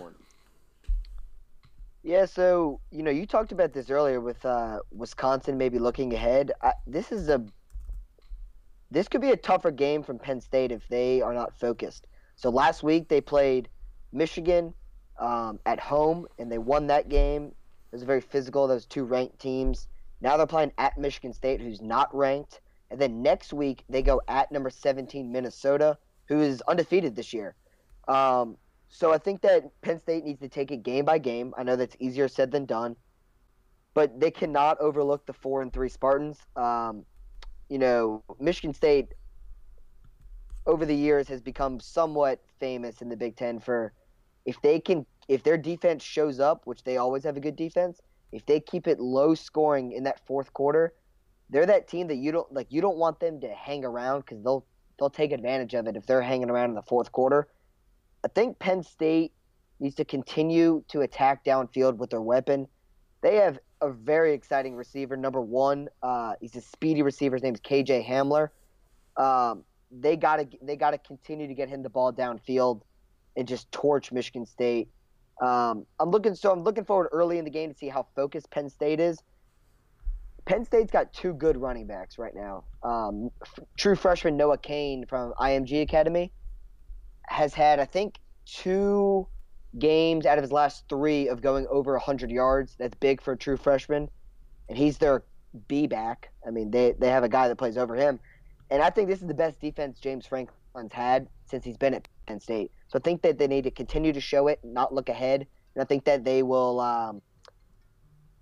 Yeah, 2.02 2.25
so 2.25 2.80
you 2.90 3.02
know, 3.02 3.11
you 3.11 3.26
talked 3.26 3.52
about 3.52 3.73
this 3.73 3.90
earlier 3.90 4.21
with 4.21 4.42
uh, 4.47 4.78
Wisconsin 4.92 5.59
maybe 5.59 5.78
looking 5.80 6.14
ahead. 6.14 6.52
I, 6.62 6.73
this 6.87 7.11
is 7.11 7.28
a 7.28 7.45
this 8.90 9.09
could 9.09 9.21
be 9.21 9.31
a 9.31 9.37
tougher 9.37 9.71
game 9.71 10.02
from 10.02 10.19
Penn 10.19 10.40
State 10.40 10.73
if 10.73 10.87
they 10.88 11.21
are 11.21 11.35
not 11.35 11.59
focused. 11.59 12.07
So 12.37 12.50
last 12.50 12.83
week 12.83 13.09
they 13.09 13.21
played 13.21 13.69
Michigan, 14.12 14.75
um, 15.19 15.59
at 15.66 15.81
home, 15.81 16.26
and 16.38 16.50
they 16.50 16.59
won 16.59 16.87
that 16.88 17.09
game. 17.09 17.47
It 17.47 17.97
was 17.97 18.02
very 18.02 18.21
physical. 18.21 18.66
Those 18.66 18.87
two 18.87 19.05
ranked 19.05 19.38
teams. 19.38 19.88
Now 20.21 20.37
they're 20.37 20.47
playing 20.47 20.73
at 20.78 20.99
Michigan 20.99 21.33
State, 21.33 21.61
who's 21.61 21.81
not 21.81 22.14
ranked. 22.14 22.61
And 22.90 23.00
then 23.00 23.23
next 23.23 23.52
week 23.52 23.85
they 23.88 24.02
go 24.02 24.21
at 24.28 24.52
number 24.52 24.71
17 24.71 25.31
Minnesota, 25.31 25.99
who 26.28 26.40
is 26.40 26.62
undefeated 26.62 27.16
this 27.16 27.33
year. 27.33 27.55
Um, 28.09 28.57
so 28.88 29.12
I 29.12 29.19
think 29.19 29.40
that 29.43 29.64
Penn 29.83 29.99
State 29.99 30.25
needs 30.25 30.40
to 30.40 30.49
take 30.49 30.71
it 30.71 30.83
game 30.83 31.05
by 31.05 31.19
game. 31.19 31.52
I 31.59 31.64
know 31.64 31.76
that's 31.76 31.97
easier 31.99 32.28
said 32.28 32.50
than 32.50 32.66
done, 32.66 32.97
but 33.95 34.21
they 34.21 34.31
cannot 34.31 34.78
overlook 34.81 35.26
the 35.26 35.33
four 35.33 35.62
and 35.62 35.73
three 35.73 35.88
Spartans. 35.88 36.38
Um, 36.55 37.05
you 37.68 37.78
know, 37.78 38.23
Michigan 38.38 38.75
State 38.75 39.14
over 40.66 40.85
the 40.85 40.94
years 40.94 41.28
has 41.28 41.40
become 41.40 41.80
somewhat 41.80 42.42
famous 42.58 43.00
in 43.02 43.08
the 43.08 43.16
Big 43.16 43.37
Ten 43.37 43.58
for 43.61 43.92
if 44.44 44.61
they 44.62 44.80
can 44.80 45.06
if 45.28 45.42
their 45.42 45.58
defense 45.58 46.02
shows 46.02 46.38
up, 46.38 46.62
which 46.66 46.85
they 46.85 46.96
always 46.96 47.25
have 47.25 47.37
a 47.37 47.40
good 47.40 47.56
defense, 47.56 48.00
if 48.32 48.46
they 48.46 48.61
keep 48.61 48.87
it 48.87 49.00
low 49.00 49.35
scoring 49.35 49.92
in 49.92 50.04
that 50.04 50.25
fourth 50.26 50.52
quarter, 50.52 50.94
they're 51.50 51.66
that 51.66 51.88
team 51.88 52.06
that 52.08 52.16
you 52.16 52.32
don't 52.32 52.52
like. 52.52 52.68
You 52.70 52.80
don't 52.80 52.96
want 52.96 53.20
them 53.20 53.40
to 53.40 53.49
hang 53.49 53.85
around 53.85 54.20
because 54.20 54.42
they'll 54.42 54.64
they'll 54.99 55.11
take 55.11 55.32
advantage 55.32 55.75
of 55.75 55.87
it 55.87 55.96
if 55.96 56.06
they're 56.06 56.23
hanging 56.23 56.50
around 56.50 56.70
in 56.70 56.76
the 56.76 56.82
fourth 56.82 57.12
quarter. 57.12 57.49
I 58.25 58.28
think 58.28 58.58
Penn 58.58 58.82
State 58.82 59.32
needs 59.78 59.94
to 59.96 60.04
continue 60.04 60.82
to 60.88 61.02
attack 61.02 61.44
downfield 61.44 61.96
with 61.96 62.11
their 62.11 62.20
weapon. 62.23 62.66
They 63.23 63.37
have 63.37 63.58
a 63.80 63.90
very 63.90 64.33
exciting 64.33 64.75
receiver. 64.75 65.16
Number 65.16 65.40
one, 65.40 65.88
uh, 66.02 66.35
he's 66.40 66.56
a 66.56 66.61
speedy 66.61 67.02
receiver. 67.02 67.37
His 67.37 67.42
name 67.42 67.54
is 67.54 67.61
KJ 67.61 68.06
Hamler. 68.06 68.49
Um, 69.16 69.64
they 69.90 70.16
gotta 70.16 70.49
they 70.62 70.76
gotta 70.76 70.99
continue 70.99 71.47
to 71.47 71.54
get 71.54 71.68
him 71.68 71.83
the 71.83 71.90
ball 71.90 72.12
downfield 72.12 72.83
and 73.37 73.47
just 73.47 73.71
torch 73.71 74.12
Michigan 74.12 74.47
State. 74.47 74.88
Um, 75.40 75.87
I'm 76.00 76.11
looking 76.11 76.35
so 76.35 76.50
I'm 76.50 76.62
looking 76.62 76.85
forward 76.85 77.09
early 77.12 77.38
in 77.38 77.45
the 77.45 77.50
game 77.50 77.71
to 77.71 77.76
see 77.76 77.88
how 77.88 78.06
focused 78.14 78.50
Penn 78.50 78.68
State 78.68 79.00
is. 79.00 79.18
Penn 80.47 80.64
State's 80.64 80.92
got 80.92 81.12
two 81.12 81.35
good 81.35 81.56
running 81.56 81.87
backs 81.87 82.18
right 82.18 82.35
now. 82.35 82.64
Um, 82.83 83.30
f- 83.42 83.64
true 83.76 83.97
freshman 83.97 84.37
Noah 84.37 84.59
Cain 84.59 85.04
from 85.06 85.35
IMG 85.40 85.83
Academy 85.83 86.33
has 87.26 87.52
had 87.52 87.80
I 87.80 87.85
think 87.85 88.18
two 88.47 89.26
games 89.78 90.26
out 90.26 90.38
of 90.38 90.42
his 90.42 90.52
last 90.52 90.85
three 90.88 91.28
of 91.28 91.40
going 91.40 91.66
over 91.68 91.92
100 91.92 92.30
yards. 92.30 92.76
That's 92.78 92.97
big 92.97 93.21
for 93.21 93.33
a 93.33 93.37
true 93.37 93.56
freshman, 93.56 94.09
and 94.68 94.78
he's 94.78 94.99
their 94.99 95.25
B 95.68 95.87
back. 95.87 96.30
I 96.47 96.50
mean, 96.50 96.71
they 96.71 96.95
they 96.99 97.09
have 97.09 97.25
a 97.25 97.28
guy 97.28 97.49
that 97.49 97.56
plays 97.56 97.76
over 97.76 97.95
him, 97.95 98.21
and 98.71 98.83
I 98.83 98.90
think 98.90 99.09
this 99.09 99.21
is 99.21 99.28
the 99.28 99.35
best 99.35 99.61
defense 99.61 100.00
James 100.00 100.26
Franklin's 100.26 100.92
had 100.92 101.28
since 101.47 101.64
he's 101.64 101.76
been 101.76 101.95
at 101.95 102.09
Penn 102.26 102.40
State. 102.40 102.71
So 102.88 102.99
I 102.99 103.02
think 103.02 103.23
that 103.23 103.38
they 103.38 103.47
need 103.47 103.64
to 103.64 103.71
continue 103.71 104.12
to 104.12 104.21
show 104.21 104.49
it, 104.49 104.61
not 104.62 104.95
look 104.95 105.09
ahead, 105.09 105.47
and 105.75 105.83
I 105.83 105.85
think 105.85 106.04
that 106.04 106.25
they 106.25 106.42
will. 106.42 106.80
Um, 106.80 107.23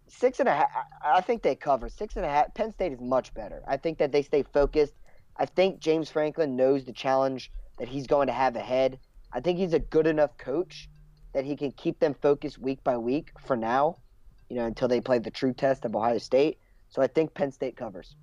six 0.07 0.38
and 0.38 0.49
a 0.49 0.55
half. 0.55 0.71
I 1.05 1.21
think 1.21 1.43
they 1.43 1.55
cover 1.55 1.88
six 1.88 2.17
and 2.17 2.25
a 2.25 2.29
half. 2.29 2.55
Penn 2.55 2.73
State 2.73 2.93
is 2.93 3.00
much 3.00 3.35
better. 3.35 3.62
I 3.67 3.76
think 3.76 3.99
that 3.99 4.12
they 4.12 4.23
stay 4.23 4.43
focused. 4.43 4.95
I 5.37 5.47
think 5.47 5.81
James 5.81 6.11
Franklin 6.11 6.57
knows 6.57 6.85
the 6.85 6.93
challenge 6.93 7.50
that 7.79 7.88
he's 7.88 8.07
going 8.07 8.29
to 8.29 8.33
have 8.33 8.55
ahead. 8.55 8.99
I 9.33 9.41
think 9.41 9.59
he's 9.59 9.73
a 9.73 9.81
good 9.81 10.07
enough 10.07 10.37
coach 10.38 10.88
that 11.35 11.45
he 11.45 11.57
can 11.57 11.73
keep 11.73 11.99
them 12.00 12.14
focused 12.14 12.59
week 12.59 12.83
by 12.83 12.97
week 12.97 13.31
for 13.45 13.57
now, 13.57 13.99
you 14.49 14.57
know, 14.57 14.64
until 14.64 14.88
they 14.88 15.00
play 15.00 15.19
the 15.19 15.31
true 15.31 15.53
test 15.53 15.85
of 15.85 15.95
Ohio 15.95 16.19
State. 16.19 16.59
So 16.88 17.03
I 17.03 17.07
think 17.07 17.35
Penn 17.35 17.53
State 17.53 17.76
covers. 17.76 18.17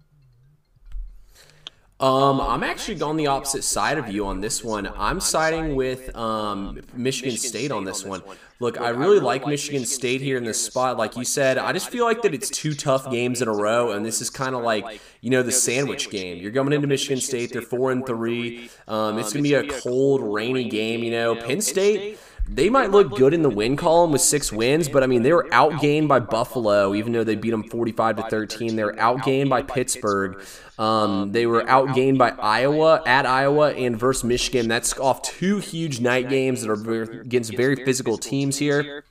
Um, 2.01 2.41
I'm 2.41 2.63
actually 2.63 2.99
on 3.03 3.15
the 3.15 3.27
opposite 3.27 3.63
side 3.63 3.99
of 3.99 4.09
you 4.09 4.25
on 4.25 4.41
this 4.41 4.63
one. 4.63 4.91
I'm 4.95 5.19
siding 5.19 5.75
with 5.75 6.15
um, 6.15 6.81
Michigan 6.95 7.37
State 7.37 7.71
on 7.71 7.83
this 7.83 8.03
one. 8.03 8.23
Look, 8.59 8.81
I 8.81 8.89
really 8.89 9.19
like 9.19 9.45
Michigan 9.45 9.85
State 9.85 10.19
here 10.19 10.35
in 10.37 10.43
this 10.43 10.59
spot. 10.59 10.97
Like 10.97 11.15
you 11.15 11.23
said, 11.23 11.59
I 11.59 11.73
just 11.73 11.89
feel 11.89 12.03
like 12.03 12.23
that 12.23 12.33
it's 12.33 12.49
two 12.49 12.73
tough 12.73 13.11
games 13.11 13.43
in 13.43 13.47
a 13.47 13.53
row, 13.53 13.91
and 13.91 14.03
this 14.03 14.19
is 14.19 14.31
kind 14.31 14.55
of 14.55 14.63
like 14.63 14.99
you 15.21 15.29
know 15.29 15.43
the 15.43 15.51
sandwich 15.51 16.09
game. 16.09 16.37
You're 16.37 16.51
coming 16.51 16.73
into 16.73 16.87
Michigan 16.87 17.21
State; 17.21 17.53
they're 17.53 17.61
four 17.61 17.91
and 17.91 18.03
three. 18.03 18.71
Um, 18.87 19.19
it's 19.19 19.31
gonna 19.31 19.43
be 19.43 19.53
a 19.53 19.67
cold, 19.67 20.21
rainy 20.23 20.69
game. 20.69 21.03
You 21.03 21.11
know, 21.11 21.35
Penn 21.35 21.61
State 21.61 22.17
they 22.53 22.69
might 22.69 22.91
look 22.91 23.15
good 23.15 23.33
in 23.33 23.43
the 23.43 23.49
win 23.49 23.77
column 23.77 24.11
with 24.11 24.21
six 24.21 24.51
wins, 24.51 24.89
but 24.89 25.03
I 25.03 25.07
mean 25.07 25.23
they 25.23 25.31
were 25.31 25.47
outgained 25.51 26.09
by 26.09 26.19
Buffalo, 26.19 26.93
even 26.93 27.13
though 27.13 27.23
they 27.23 27.35
beat 27.35 27.51
them 27.51 27.63
forty-five 27.63 28.17
to 28.17 28.23
thirteen. 28.23 28.75
They 28.75 28.83
were 28.83 28.93
outgained 28.93 29.49
by 29.49 29.61
Pittsburgh. 29.61 30.43
Um, 30.77 31.31
they 31.31 31.45
were 31.45 31.63
outgained 31.63 32.17
by 32.17 32.31
Iowa 32.31 33.03
at 33.05 33.25
Iowa 33.25 33.71
and 33.71 33.97
versus 33.97 34.25
Michigan. 34.25 34.67
That's 34.67 34.97
off 34.99 35.21
two 35.21 35.59
huge 35.59 36.01
night 36.01 36.27
games 36.27 36.61
that 36.61 36.69
are 36.69 37.03
against 37.21 37.55
very 37.55 37.77
physical 37.77 38.17
teams 38.17 38.57
here. 38.57 39.05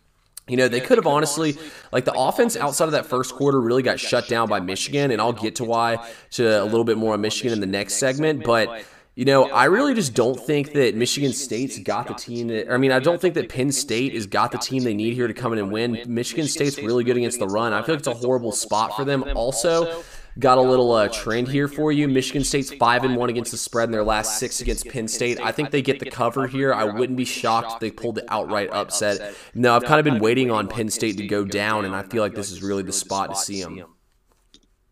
You 0.46 0.56
know, 0.56 0.68
they 0.68 0.80
could 0.80 0.98
have 0.98 1.06
honestly, 1.06 1.56
like 1.92 2.04
the 2.04 2.12
offense 2.12 2.56
outside 2.56 2.86
of 2.86 2.92
that 2.92 3.06
first 3.06 3.34
quarter 3.34 3.60
really 3.60 3.82
got 3.82 4.00
shut 4.00 4.28
down 4.28 4.48
by 4.48 4.60
Michigan, 4.60 5.12
and 5.12 5.20
I'll 5.20 5.32
get 5.32 5.56
to 5.56 5.64
why 5.64 6.06
to 6.32 6.62
a 6.62 6.64
little 6.64 6.84
bit 6.84 6.98
more 6.98 7.14
on 7.14 7.20
Michigan 7.22 7.52
in 7.52 7.60
the 7.60 7.66
next 7.66 7.94
segment, 7.94 8.44
but. 8.44 8.84
You 9.20 9.26
know, 9.26 9.50
I 9.50 9.66
really 9.66 9.92
just 9.92 10.14
don't 10.14 10.40
think 10.40 10.72
that 10.72 10.94
Michigan 10.94 11.34
State's 11.34 11.78
got 11.78 12.06
the 12.06 12.14
team. 12.14 12.48
That, 12.48 12.72
I 12.72 12.78
mean, 12.78 12.90
I 12.90 13.00
don't 13.00 13.20
think 13.20 13.34
that 13.34 13.50
Penn 13.50 13.70
State 13.70 14.14
has 14.14 14.26
got 14.26 14.50
the 14.50 14.56
team 14.56 14.82
they 14.82 14.94
need 14.94 15.12
here 15.12 15.26
to 15.26 15.34
come 15.34 15.52
in 15.52 15.58
and 15.58 15.70
win. 15.70 16.02
Michigan 16.06 16.46
State's 16.46 16.78
really 16.78 17.04
good 17.04 17.18
against 17.18 17.38
the 17.38 17.46
run. 17.46 17.74
I 17.74 17.82
feel 17.82 17.96
like 17.96 17.98
it's 17.98 18.08
a 18.08 18.14
horrible 18.14 18.50
spot 18.50 18.96
for 18.96 19.04
them. 19.04 19.22
Also, 19.34 20.02
got 20.38 20.56
a 20.56 20.62
little 20.62 20.90
uh, 20.92 21.08
trend 21.08 21.48
here 21.48 21.68
for 21.68 21.92
you. 21.92 22.08
Michigan 22.08 22.42
State's 22.44 22.72
five 22.72 23.04
and 23.04 23.14
one 23.14 23.28
against 23.28 23.50
the 23.50 23.58
spread 23.58 23.90
in 23.90 23.92
their 23.92 24.04
last 24.04 24.38
six 24.38 24.62
against 24.62 24.88
Penn 24.88 25.06
State. 25.06 25.38
I 25.38 25.52
think 25.52 25.70
they 25.70 25.82
get 25.82 26.00
the 26.00 26.10
cover 26.10 26.46
here. 26.46 26.72
I 26.72 26.84
wouldn't 26.84 27.18
be 27.18 27.26
shocked 27.26 27.74
if 27.74 27.80
they 27.80 27.90
pulled 27.90 28.14
the 28.14 28.32
outright 28.32 28.70
upset. 28.72 29.34
No, 29.52 29.76
I've 29.76 29.84
kind 29.84 29.98
of 29.98 30.10
been 30.10 30.22
waiting 30.22 30.50
on 30.50 30.66
Penn 30.66 30.88
State 30.88 31.18
to 31.18 31.26
go 31.26 31.44
down, 31.44 31.84
and 31.84 31.94
I 31.94 32.04
feel 32.04 32.22
like 32.22 32.34
this 32.34 32.50
is 32.50 32.62
really 32.62 32.84
the 32.84 32.92
spot 32.94 33.28
to 33.28 33.36
see 33.36 33.62
them. 33.62 33.84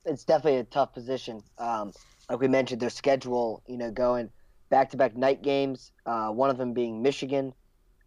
It's 0.04 0.24
definitely 0.24 0.60
a 0.60 0.64
tough 0.64 0.92
position. 0.92 1.42
Um, 1.56 1.92
like 2.28 2.40
we 2.40 2.48
mentioned, 2.48 2.80
their 2.80 2.90
schedule, 2.90 3.62
you 3.66 3.78
know, 3.78 3.90
going 3.90 4.30
back 4.68 4.90
to 4.90 4.96
back 4.96 5.16
night 5.16 5.42
games, 5.42 5.92
uh, 6.06 6.28
one 6.28 6.50
of 6.50 6.58
them 6.58 6.74
being 6.74 7.02
Michigan, 7.02 7.54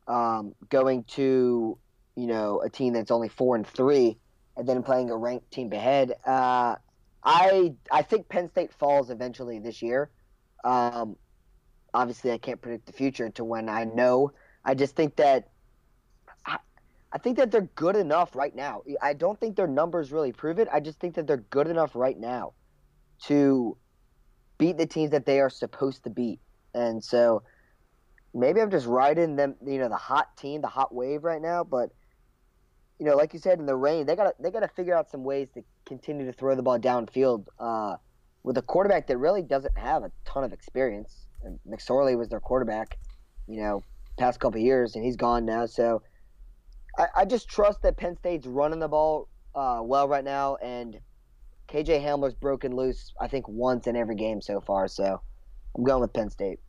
um, 0.07 0.53
going 0.69 1.03
to, 1.05 1.77
you 2.15 2.27
know, 2.27 2.61
a 2.61 2.69
team 2.69 2.93
that's 2.93 3.11
only 3.11 3.29
four 3.29 3.55
and 3.55 3.65
three, 3.65 4.17
and 4.55 4.67
then 4.67 4.83
playing 4.83 5.09
a 5.09 5.17
ranked 5.17 5.51
team 5.51 5.71
ahead. 5.71 6.13
Uh, 6.25 6.75
I 7.23 7.73
I 7.91 8.01
think 8.01 8.29
Penn 8.29 8.49
State 8.49 8.73
falls 8.73 9.09
eventually 9.09 9.59
this 9.59 9.81
year. 9.81 10.11
Um, 10.63 11.15
obviously, 11.93 12.31
I 12.31 12.37
can't 12.37 12.61
predict 12.61 12.85
the 12.85 12.93
future 12.93 13.29
to 13.29 13.43
when 13.43 13.69
I 13.69 13.85
know. 13.85 14.33
I 14.63 14.75
just 14.75 14.95
think 14.95 15.15
that 15.15 15.49
I, 16.45 16.57
I 17.11 17.17
think 17.17 17.37
that 17.37 17.51
they're 17.51 17.69
good 17.75 17.95
enough 17.95 18.35
right 18.35 18.55
now. 18.55 18.83
I 19.01 19.13
don't 19.13 19.39
think 19.39 19.55
their 19.55 19.67
numbers 19.67 20.11
really 20.11 20.31
prove 20.31 20.59
it. 20.59 20.67
I 20.71 20.79
just 20.79 20.99
think 20.99 21.15
that 21.15 21.25
they're 21.25 21.37
good 21.37 21.67
enough 21.67 21.95
right 21.95 22.19
now 22.19 22.53
to 23.23 23.77
beat 24.61 24.77
the 24.77 24.85
teams 24.85 25.09
that 25.09 25.25
they 25.25 25.39
are 25.39 25.49
supposed 25.49 26.03
to 26.03 26.11
beat. 26.11 26.39
And 26.75 27.03
so 27.03 27.41
maybe 28.31 28.61
I'm 28.61 28.69
just 28.69 28.85
riding 28.85 29.35
them, 29.35 29.55
you 29.65 29.79
know, 29.79 29.89
the 29.89 29.95
hot 29.95 30.37
team, 30.37 30.61
the 30.61 30.67
hot 30.67 30.93
wave 30.93 31.23
right 31.23 31.41
now. 31.41 31.63
But 31.63 31.89
you 32.99 33.07
know, 33.07 33.15
like 33.15 33.33
you 33.33 33.39
said, 33.39 33.57
in 33.57 33.65
the 33.65 33.75
rain, 33.75 34.05
they 34.05 34.15
gotta 34.15 34.35
they 34.39 34.51
gotta 34.51 34.67
figure 34.67 34.95
out 34.95 35.09
some 35.09 35.23
ways 35.23 35.49
to 35.55 35.63
continue 35.87 36.27
to 36.27 36.31
throw 36.31 36.55
the 36.55 36.61
ball 36.61 36.77
downfield 36.77 37.47
uh, 37.59 37.95
with 38.43 38.55
a 38.59 38.61
quarterback 38.61 39.07
that 39.07 39.17
really 39.17 39.41
doesn't 39.41 39.75
have 39.75 40.03
a 40.03 40.11
ton 40.25 40.43
of 40.43 40.53
experience. 40.53 41.25
And 41.43 41.57
McSorley 41.67 42.15
was 42.15 42.29
their 42.29 42.39
quarterback, 42.39 42.99
you 43.47 43.63
know, 43.63 43.83
past 44.19 44.39
couple 44.39 44.61
years, 44.61 44.95
and 44.95 45.03
he's 45.03 45.15
gone 45.15 45.43
now. 45.43 45.65
So 45.65 46.03
I, 46.99 47.07
I, 47.17 47.25
just 47.25 47.49
trust 47.49 47.81
that 47.81 47.97
Penn 47.97 48.15
State's 48.15 48.45
running 48.45 48.77
the 48.77 48.87
ball 48.87 49.27
uh, 49.55 49.79
well 49.81 50.07
right 50.07 50.23
now, 50.23 50.57
and 50.57 50.99
KJ 51.71 52.03
Hamler's 52.03 52.33
broken 52.33 52.75
loose, 52.75 53.13
I 53.19 53.27
think, 53.27 53.47
once 53.47 53.87
in 53.87 53.95
every 53.95 54.15
game 54.15 54.41
so 54.41 54.59
far. 54.59 54.87
So 54.87 55.21
I'm 55.77 55.83
going 55.83 56.01
with 56.01 56.13
Penn 56.13 56.29
State. 56.29 56.59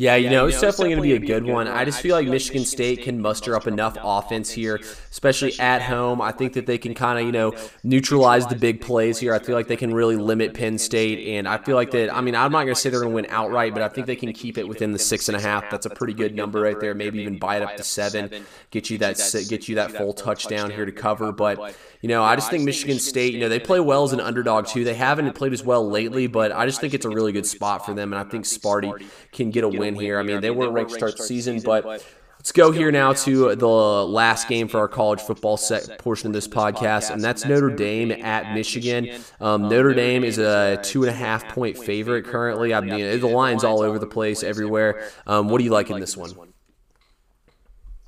Yeah, 0.00 0.16
you 0.16 0.30
know, 0.30 0.46
it's 0.46 0.58
definitely 0.58 0.94
going 0.94 1.02
to 1.02 1.02
be 1.02 1.12
a 1.12 1.26
good 1.26 1.44
one. 1.44 1.68
I 1.68 1.84
just 1.84 2.00
feel 2.00 2.16
like 2.16 2.26
Michigan 2.26 2.64
State 2.64 3.02
can 3.02 3.20
muster 3.20 3.54
up 3.54 3.66
enough 3.66 3.98
offense 4.02 4.50
here, 4.50 4.80
especially 5.10 5.52
at 5.60 5.82
home. 5.82 6.22
I 6.22 6.32
think 6.32 6.54
that 6.54 6.64
they 6.64 6.78
can 6.78 6.94
kind 6.94 7.18
of, 7.18 7.26
you 7.26 7.32
know, 7.32 7.54
neutralize 7.82 8.46
the 8.46 8.56
big 8.56 8.80
plays 8.80 9.18
here. 9.18 9.34
I 9.34 9.40
feel 9.40 9.54
like 9.54 9.68
they 9.68 9.76
can 9.76 9.92
really 9.92 10.16
limit 10.16 10.54
Penn 10.54 10.78
State. 10.78 11.36
And 11.36 11.46
I 11.46 11.58
feel 11.58 11.76
like 11.76 11.90
that, 11.90 12.14
I 12.14 12.22
mean, 12.22 12.34
I'm 12.34 12.50
not 12.50 12.62
going 12.62 12.74
to 12.74 12.80
say 12.80 12.88
they're 12.88 13.00
going 13.00 13.12
to 13.12 13.14
win 13.14 13.26
outright, 13.28 13.74
but 13.74 13.82
I 13.82 13.90
think 13.90 14.06
they 14.06 14.16
can 14.16 14.32
keep 14.32 14.56
it 14.56 14.66
within 14.66 14.92
the 14.92 14.98
six 14.98 15.28
and 15.28 15.36
a 15.36 15.40
half. 15.40 15.68
That's 15.70 15.84
a 15.84 15.90
pretty 15.90 16.14
good 16.14 16.34
number 16.34 16.62
right 16.62 16.80
there. 16.80 16.94
Maybe 16.94 17.20
even 17.20 17.38
buy 17.38 17.58
it 17.58 17.62
up 17.62 17.76
to 17.76 17.84
seven, 17.84 18.30
get 18.70 18.88
you 18.88 18.96
that, 18.96 19.18
get 19.50 19.68
you 19.68 19.74
that 19.74 19.92
full 19.92 20.14
touchdown 20.14 20.70
here 20.70 20.86
to 20.86 20.92
cover. 20.92 21.30
But, 21.30 21.76
you 22.00 22.08
know, 22.08 22.22
I 22.22 22.36
just 22.36 22.50
think 22.50 22.64
Michigan 22.64 22.98
State, 22.98 23.34
you 23.34 23.40
know, 23.40 23.50
they 23.50 23.60
play 23.60 23.80
well 23.80 24.04
as 24.04 24.14
an 24.14 24.20
underdog 24.20 24.66
too. 24.66 24.82
They 24.82 24.94
haven't 24.94 25.34
played 25.34 25.52
as 25.52 25.62
well 25.62 25.86
lately, 25.86 26.26
but 26.26 26.52
I 26.52 26.64
just 26.64 26.80
think 26.80 26.94
it's 26.94 27.04
a 27.04 27.10
really 27.10 27.32
good 27.32 27.44
spot 27.44 27.84
for 27.84 27.92
them. 27.92 28.14
And 28.14 28.18
I 28.18 28.24
think 28.24 28.46
Sparty 28.46 29.06
can 29.30 29.50
get 29.50 29.62
a 29.62 29.68
win 29.68 29.89
win 29.94 30.02
here. 30.02 30.18
I 30.18 30.22
mean, 30.22 30.40
they 30.40 30.50
weren't 30.50 30.72
ranked 30.72 30.90
to 30.92 30.96
start 30.96 31.16
the 31.16 31.24
season, 31.24 31.60
but 31.60 31.84
let's 31.84 32.52
go 32.52 32.72
here 32.72 32.90
now 32.90 33.12
to 33.12 33.54
the 33.54 33.66
last 33.66 34.48
game 34.48 34.68
for 34.68 34.78
our 34.78 34.88
college 34.88 35.20
football 35.20 35.56
set 35.56 35.98
portion 35.98 36.28
of 36.28 36.32
this 36.32 36.48
podcast, 36.48 37.10
and 37.10 37.22
that's 37.22 37.44
Notre 37.44 37.70
Dame 37.70 38.12
at 38.12 38.54
Michigan. 38.54 39.20
Um, 39.40 39.68
Notre 39.68 39.94
Dame 39.94 40.24
is 40.24 40.38
a 40.38 40.80
two 40.82 41.02
and 41.02 41.10
a 41.10 41.14
half 41.14 41.48
point 41.48 41.78
favorite 41.78 42.24
currently. 42.24 42.74
I 42.74 42.80
mean, 42.80 43.20
the 43.20 43.26
line's 43.26 43.64
all 43.64 43.82
over 43.82 43.98
the 43.98 44.06
place 44.06 44.42
everywhere. 44.42 45.10
Um, 45.26 45.48
what 45.48 45.58
do 45.58 45.64
you 45.64 45.70
like 45.70 45.90
in 45.90 46.00
this 46.00 46.16
one? 46.16 46.30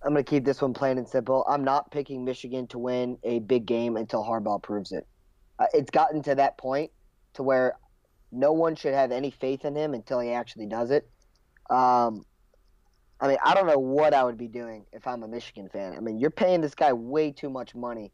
I'm 0.05 0.13
going 0.13 0.25
to 0.25 0.29
keep 0.29 0.45
this 0.45 0.61
one 0.61 0.75
plain 0.75 0.99
and 0.99 1.09
simple. 1.09 1.45
I'm 1.49 1.63
not 1.63 1.91
picking 1.93 2.25
Michigan 2.25 2.67
to 2.69 2.79
win 2.79 3.19
a 3.23 3.39
big 3.39 3.67
game 3.67 3.97
until 3.97 4.25
Harbaugh 4.25 4.61
proves 4.61 4.91
it. 4.91 5.07
Uh, 5.61 5.67
it's 5.73 5.91
gotten 5.91 6.23
to 6.25 6.35
that 6.35 6.59
point 6.59 6.91
to 7.35 7.45
where 7.45 7.77
no 8.33 8.53
one 8.53 8.75
should 8.75 8.95
have 8.95 9.13
any 9.13 9.31
faith 9.31 9.65
in 9.65 9.77
him 9.77 9.95
until 9.95 10.19
he 10.19 10.31
actually 10.31 10.67
does 10.67 10.91
it. 10.91 11.09
Um, 11.73 12.27
I 13.19 13.29
mean, 13.29 13.39
I 13.43 13.55
don't 13.55 13.67
know 13.67 13.79
what 13.79 14.15
I 14.15 14.25
would 14.25 14.37
be 14.37 14.49
doing 14.49 14.85
if 14.93 15.07
I'm 15.07 15.23
a 15.23 15.29
Michigan 15.29 15.69
fan. 15.73 15.95
I 15.97 16.01
mean, 16.01 16.19
you're 16.19 16.31
paying 16.31 16.61
this 16.61 16.75
guy 16.75 16.93
way 16.93 17.31
too 17.31 17.49
much 17.49 17.75
money 17.75 18.13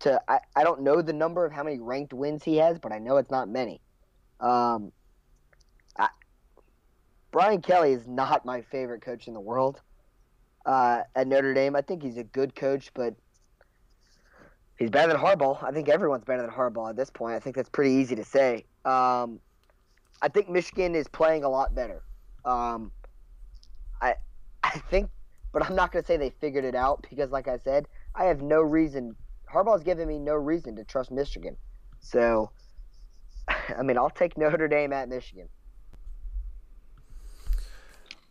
to 0.00 0.20
I, 0.28 0.40
I 0.54 0.62
don't 0.62 0.82
know 0.82 1.02
the 1.02 1.12
number 1.12 1.44
of 1.44 1.52
how 1.52 1.64
many 1.64 1.80
ranked 1.80 2.12
wins 2.12 2.44
he 2.44 2.56
has, 2.58 2.78
but 2.78 2.92
I 2.92 2.98
know 2.98 3.16
it's 3.16 3.30
not 3.30 3.48
many. 3.48 3.80
Um, 4.40 4.92
I, 5.98 6.08
Brian 7.32 7.60
Kelly 7.60 7.92
is 7.92 8.06
not 8.06 8.44
my 8.44 8.60
favorite 8.60 9.02
coach 9.02 9.26
in 9.26 9.34
the 9.34 9.40
world. 9.40 9.80
Uh, 10.66 11.02
at 11.16 11.26
Notre 11.26 11.54
Dame, 11.54 11.74
I 11.74 11.80
think 11.80 12.02
he's 12.02 12.18
a 12.18 12.24
good 12.24 12.54
coach, 12.54 12.92
but 12.94 13.14
he's 14.78 14.90
better 14.90 15.12
than 15.12 15.20
Harbaugh. 15.20 15.62
I 15.62 15.72
think 15.72 15.88
everyone's 15.88 16.24
better 16.24 16.42
than 16.42 16.50
Harbaugh 16.50 16.90
at 16.90 16.96
this 16.96 17.10
point. 17.10 17.34
I 17.34 17.40
think 17.40 17.56
that's 17.56 17.68
pretty 17.68 17.92
easy 17.92 18.16
to 18.16 18.24
say. 18.24 18.64
Um, 18.84 19.40
I 20.22 20.28
think 20.32 20.48
Michigan 20.48 20.94
is 20.94 21.08
playing 21.08 21.44
a 21.44 21.48
lot 21.48 21.74
better. 21.74 22.02
Um, 22.44 22.92
I 24.00 24.14
I 24.62 24.78
think, 24.90 25.10
but 25.52 25.64
I'm 25.64 25.76
not 25.76 25.92
going 25.92 26.02
to 26.02 26.06
say 26.06 26.16
they 26.16 26.30
figured 26.40 26.64
it 26.64 26.74
out 26.74 27.06
because, 27.08 27.30
like 27.30 27.48
I 27.48 27.58
said, 27.58 27.86
I 28.14 28.24
have 28.24 28.42
no 28.42 28.60
reason. 28.60 29.14
Harbaugh's 29.52 29.84
given 29.84 30.08
me 30.08 30.18
no 30.18 30.34
reason 30.34 30.76
to 30.76 30.84
trust 30.84 31.10
Michigan. 31.10 31.56
So, 32.00 32.50
I 33.48 33.82
mean, 33.82 33.98
I'll 33.98 34.10
take 34.10 34.36
Notre 34.36 34.68
Dame 34.68 34.92
at 34.92 35.08
Michigan. 35.08 35.48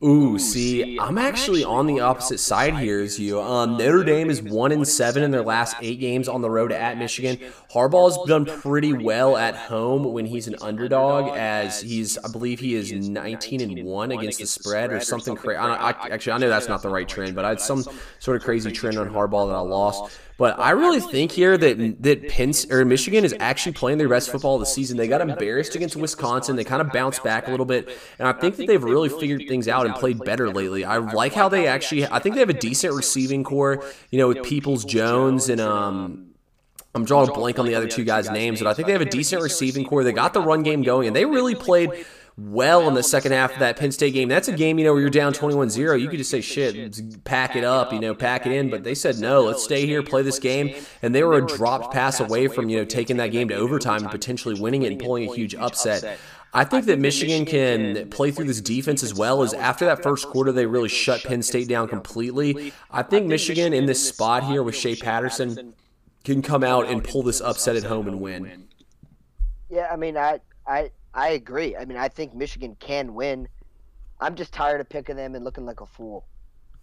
Ooh, 0.03 0.37
see, 0.37 0.97
I'm 0.99 1.17
actually 1.17 1.63
on 1.63 1.87
the 1.87 2.01
opposite 2.01 2.39
side 2.39 2.75
here 2.75 2.99
as 2.99 3.17
you. 3.17 3.41
Um, 3.41 3.77
Notre 3.77 4.03
Dame 4.03 4.29
is 4.29 4.41
one 4.41 4.73
and 4.73 4.85
seven 4.85 5.23
in 5.23 5.31
their 5.31 5.43
last 5.43 5.77
eight 5.81 5.99
games 6.01 6.27
on 6.27 6.41
the 6.41 6.49
road 6.49 6.73
at 6.73 6.97
Michigan. 6.97 7.39
Harbaugh's 7.71 8.17
done 8.27 8.45
pretty 8.45 8.91
well 8.91 9.37
at 9.37 9.55
home 9.55 10.11
when 10.11 10.25
he's 10.25 10.47
an 10.47 10.55
underdog, 10.61 11.35
as 11.37 11.79
he's, 11.79 12.17
I 12.17 12.29
believe, 12.29 12.59
he 12.59 12.75
is 12.75 12.91
19 12.91 13.61
and 13.61 13.85
one 13.85 14.11
against 14.11 14.39
the 14.39 14.47
spread 14.47 14.91
or 14.91 14.99
something 14.99 15.35
crazy. 15.37 15.57
Actually, 15.57 16.33
I 16.33 16.37
know 16.37 16.49
that's 16.49 16.67
not 16.67 16.81
the 16.81 16.89
right 16.89 17.07
trend, 17.07 17.33
but 17.33 17.45
I 17.45 17.49
had 17.49 17.61
some 17.61 17.85
sort 18.19 18.35
of 18.35 18.43
crazy 18.43 18.71
trend 18.71 18.97
on 18.97 19.09
Harbaugh 19.09 19.47
that 19.47 19.55
I 19.55 19.61
lost. 19.61 20.19
But 20.37 20.59
I 20.59 20.71
really 20.71 20.99
think 20.99 21.31
here 21.31 21.57
that 21.57 22.01
that 22.01 22.27
Penn 22.27 22.53
or 22.71 22.83
Michigan 22.85 23.23
is 23.23 23.35
actually 23.39 23.73
playing 23.73 23.99
their 23.99 24.09
best 24.09 24.31
football 24.31 24.55
of 24.55 24.61
the 24.61 24.65
season. 24.65 24.97
They 24.97 25.07
got 25.07 25.21
embarrassed 25.21 25.75
against 25.75 25.95
Wisconsin. 25.95 26.55
They 26.55 26.63
kind 26.63 26.81
of 26.81 26.91
bounced 26.91 27.23
back 27.23 27.47
a 27.47 27.51
little 27.51 27.65
bit, 27.65 27.89
and 28.17 28.27
I 28.27 28.33
think 28.33 28.55
that 28.57 28.67
they've 28.67 28.83
really 28.83 29.09
figured 29.09 29.43
things 29.47 29.67
out 29.67 29.85
and 29.85 29.95
played 29.95 30.19
better 30.23 30.49
lately. 30.49 30.85
I 30.85 30.97
like 30.97 31.33
how 31.33 31.49
they 31.49 31.67
actually. 31.67 32.07
I 32.07 32.19
think 32.19 32.35
they 32.35 32.41
have 32.41 32.49
a 32.49 32.53
decent 32.53 32.95
receiving 32.95 33.43
corps. 33.43 33.85
You 34.09 34.17
know, 34.17 34.27
with 34.27 34.43
Peoples 34.43 34.85
Jones 34.85 35.49
and 35.49 35.61
um. 35.61 36.29
I'm 36.95 37.05
drawing 37.05 37.27
a 37.27 37.33
blank 37.33 37.57
on 37.57 37.65
the 37.65 37.73
other 37.73 37.87
two 37.87 38.03
guys' 38.03 38.29
names, 38.29 38.59
but 38.59 38.69
I 38.69 38.75
think 38.75 38.85
they 38.85 38.91
have 38.91 39.01
a 39.01 39.05
decent 39.05 39.41
receiving 39.41 39.83
corps. 39.83 40.03
They 40.03 40.11
got 40.11 40.33
the 40.35 40.41
run 40.41 40.61
game 40.61 40.83
going, 40.83 41.07
and 41.07 41.15
they 41.15 41.25
really 41.25 41.55
played 41.55 41.89
well 42.37 42.87
in 42.87 42.93
the 42.93 43.03
second 43.03 43.31
half 43.31 43.53
of 43.53 43.59
that 43.59 43.77
Penn 43.77 43.91
State 43.91 44.13
game. 44.13 44.27
That's 44.27 44.47
a 44.47 44.53
game, 44.53 44.79
you 44.79 44.85
know, 44.85 44.93
where 44.93 45.01
you're 45.01 45.09
down 45.09 45.33
21-0. 45.33 45.99
You 45.99 46.07
could 46.09 46.17
just 46.17 46.31
say, 46.31 46.41
shit, 46.41 47.23
pack 47.23 47.55
it 47.55 47.63
up, 47.63 47.93
you 47.93 47.99
know, 47.99 48.15
pack 48.15 48.45
it 48.45 48.51
in. 48.51 48.69
But 48.69 48.83
they 48.83 48.95
said, 48.95 49.19
no, 49.19 49.41
let's 49.41 49.63
stay 49.63 49.85
here, 49.85 50.01
play 50.01 50.23
this 50.23 50.39
game. 50.39 50.73
And 51.01 51.13
they 51.13 51.23
were 51.23 51.37
a 51.37 51.45
dropped 51.45 51.93
pass 51.93 52.19
away 52.19 52.47
from, 52.47 52.69
you 52.69 52.77
know, 52.77 52.85
taking 52.85 53.17
that 53.17 53.27
game 53.27 53.49
to 53.49 53.55
overtime 53.55 54.01
and 54.01 54.11
potentially 54.11 54.59
winning 54.59 54.83
it 54.83 54.91
and 54.91 55.01
pulling 55.01 55.29
a 55.29 55.35
huge 55.35 55.53
upset. 55.55 56.17
I 56.55 56.63
think 56.63 56.85
that 56.85 56.99
Michigan 56.99 57.45
can 57.45 58.09
play 58.09 58.29
through 58.29 58.45
this 58.45 58.61
defense 58.61 59.01
as 59.01 59.13
well 59.13 59.41
as 59.41 59.55
after 59.55 59.85
that 59.85 60.03
first 60.03 60.27
quarter, 60.27 60.51
they 60.51 60.67
really 60.67 60.89
shut 60.89 61.23
Penn 61.23 61.41
State 61.41 61.67
down 61.67 61.87
completely. 61.87 62.73
I 62.91 63.01
think 63.01 63.25
Michigan 63.25 63.73
in 63.73 63.87
this 63.87 64.07
spot 64.07 64.43
here 64.43 64.61
with 64.61 64.75
Shea 64.75 64.95
Patterson 64.95 65.73
can 66.23 66.43
come 66.43 66.63
out 66.63 66.87
and 66.87 67.03
pull 67.03 67.23
this 67.23 67.41
upset 67.41 67.75
at 67.75 67.83
home 67.83 68.07
and 68.07 68.21
win. 68.21 68.67
Yeah, 69.69 69.87
I 69.91 69.95
mean, 69.95 70.15
I, 70.15 70.39
I, 70.67 70.91
I 71.13 71.29
agree. 71.29 71.75
I 71.75 71.85
mean, 71.85 71.97
I 71.97 72.07
think 72.07 72.33
Michigan 72.33 72.75
can 72.79 73.13
win. 73.13 73.47
I'm 74.19 74.35
just 74.35 74.53
tired 74.53 74.81
of 74.81 74.89
picking 74.89 75.15
them 75.15 75.35
and 75.35 75.43
looking 75.43 75.65
like 75.65 75.81
a 75.81 75.85
fool. 75.85 76.25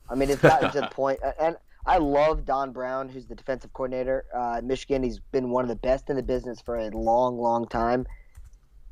I 0.09 0.15
mean, 0.15 0.31
it's 0.31 0.43
gotten 0.43 0.71
to 0.73 0.81
the 0.81 0.87
point, 0.93 1.21
and 1.41 1.57
I 1.87 1.99
love 1.99 2.45
Don 2.45 2.73
Brown, 2.73 3.09
who's 3.09 3.27
the 3.27 3.35
defensive 3.35 3.73
coordinator 3.73 4.27
uh, 4.35 4.59
at 4.59 4.65
Michigan. 4.65 5.03
He's 5.03 5.19
been 5.19 5.51
one 5.51 5.65
of 5.65 5.69
the 5.69 5.77
best 5.77 6.11
in 6.11 6.17
the 6.17 6.23
business 6.23 6.61
for 6.61 6.77
a 6.77 6.91
long, 6.91 7.39
long 7.39 7.67
time. 7.67 8.07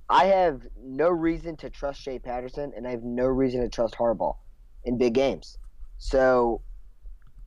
I 0.09 0.27
have 0.27 0.62
no 0.83 1.11
reason 1.11 1.57
to 1.59 1.70
trust 1.70 2.01
Shea 2.01 2.18
Patterson, 2.18 2.72
and 2.77 2.87
I 2.87 2.90
have 2.92 3.03
no 3.03 3.27
reason 3.27 3.61
to 3.61 3.68
trust 3.68 3.94
Harbaugh 3.94 4.37
in 4.85 4.96
big 4.96 5.14
games. 5.14 5.59
So, 5.98 6.62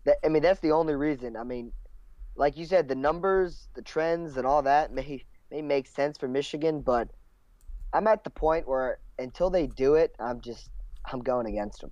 that, 0.06 0.17
I 0.23 0.30
mean, 0.30 0.43
that's 0.43 0.60
the 0.60 0.71
only 0.71 0.95
reason. 0.95 1.36
I 1.36 1.43
mean, 1.43 1.71
like 2.36 2.58
you 2.58 2.65
said, 2.65 2.88
the 2.88 2.95
numbers, 2.95 3.67
the 3.73 3.82
trends, 3.82 4.38
and 4.38 4.45
all 4.45 4.62
that 4.62 4.93
may 4.93 5.23
may 5.49 5.62
make 5.62 5.88
sense 5.88 6.17
for 6.17 6.30
Michigan, 6.30 6.80
but– 6.82 7.10
I'm 7.93 8.08
at 8.08 8.23
the 8.23 8.30
point 8.30 8.67
where 8.67 8.99
until 9.19 9.49
they 9.49 9.67
do 9.67 9.95
it, 9.95 10.15
I'm 10.19 10.41
just 10.41 10.69
I'm 11.12 11.21
going 11.21 11.47
against 11.47 11.82
them. 11.82 11.91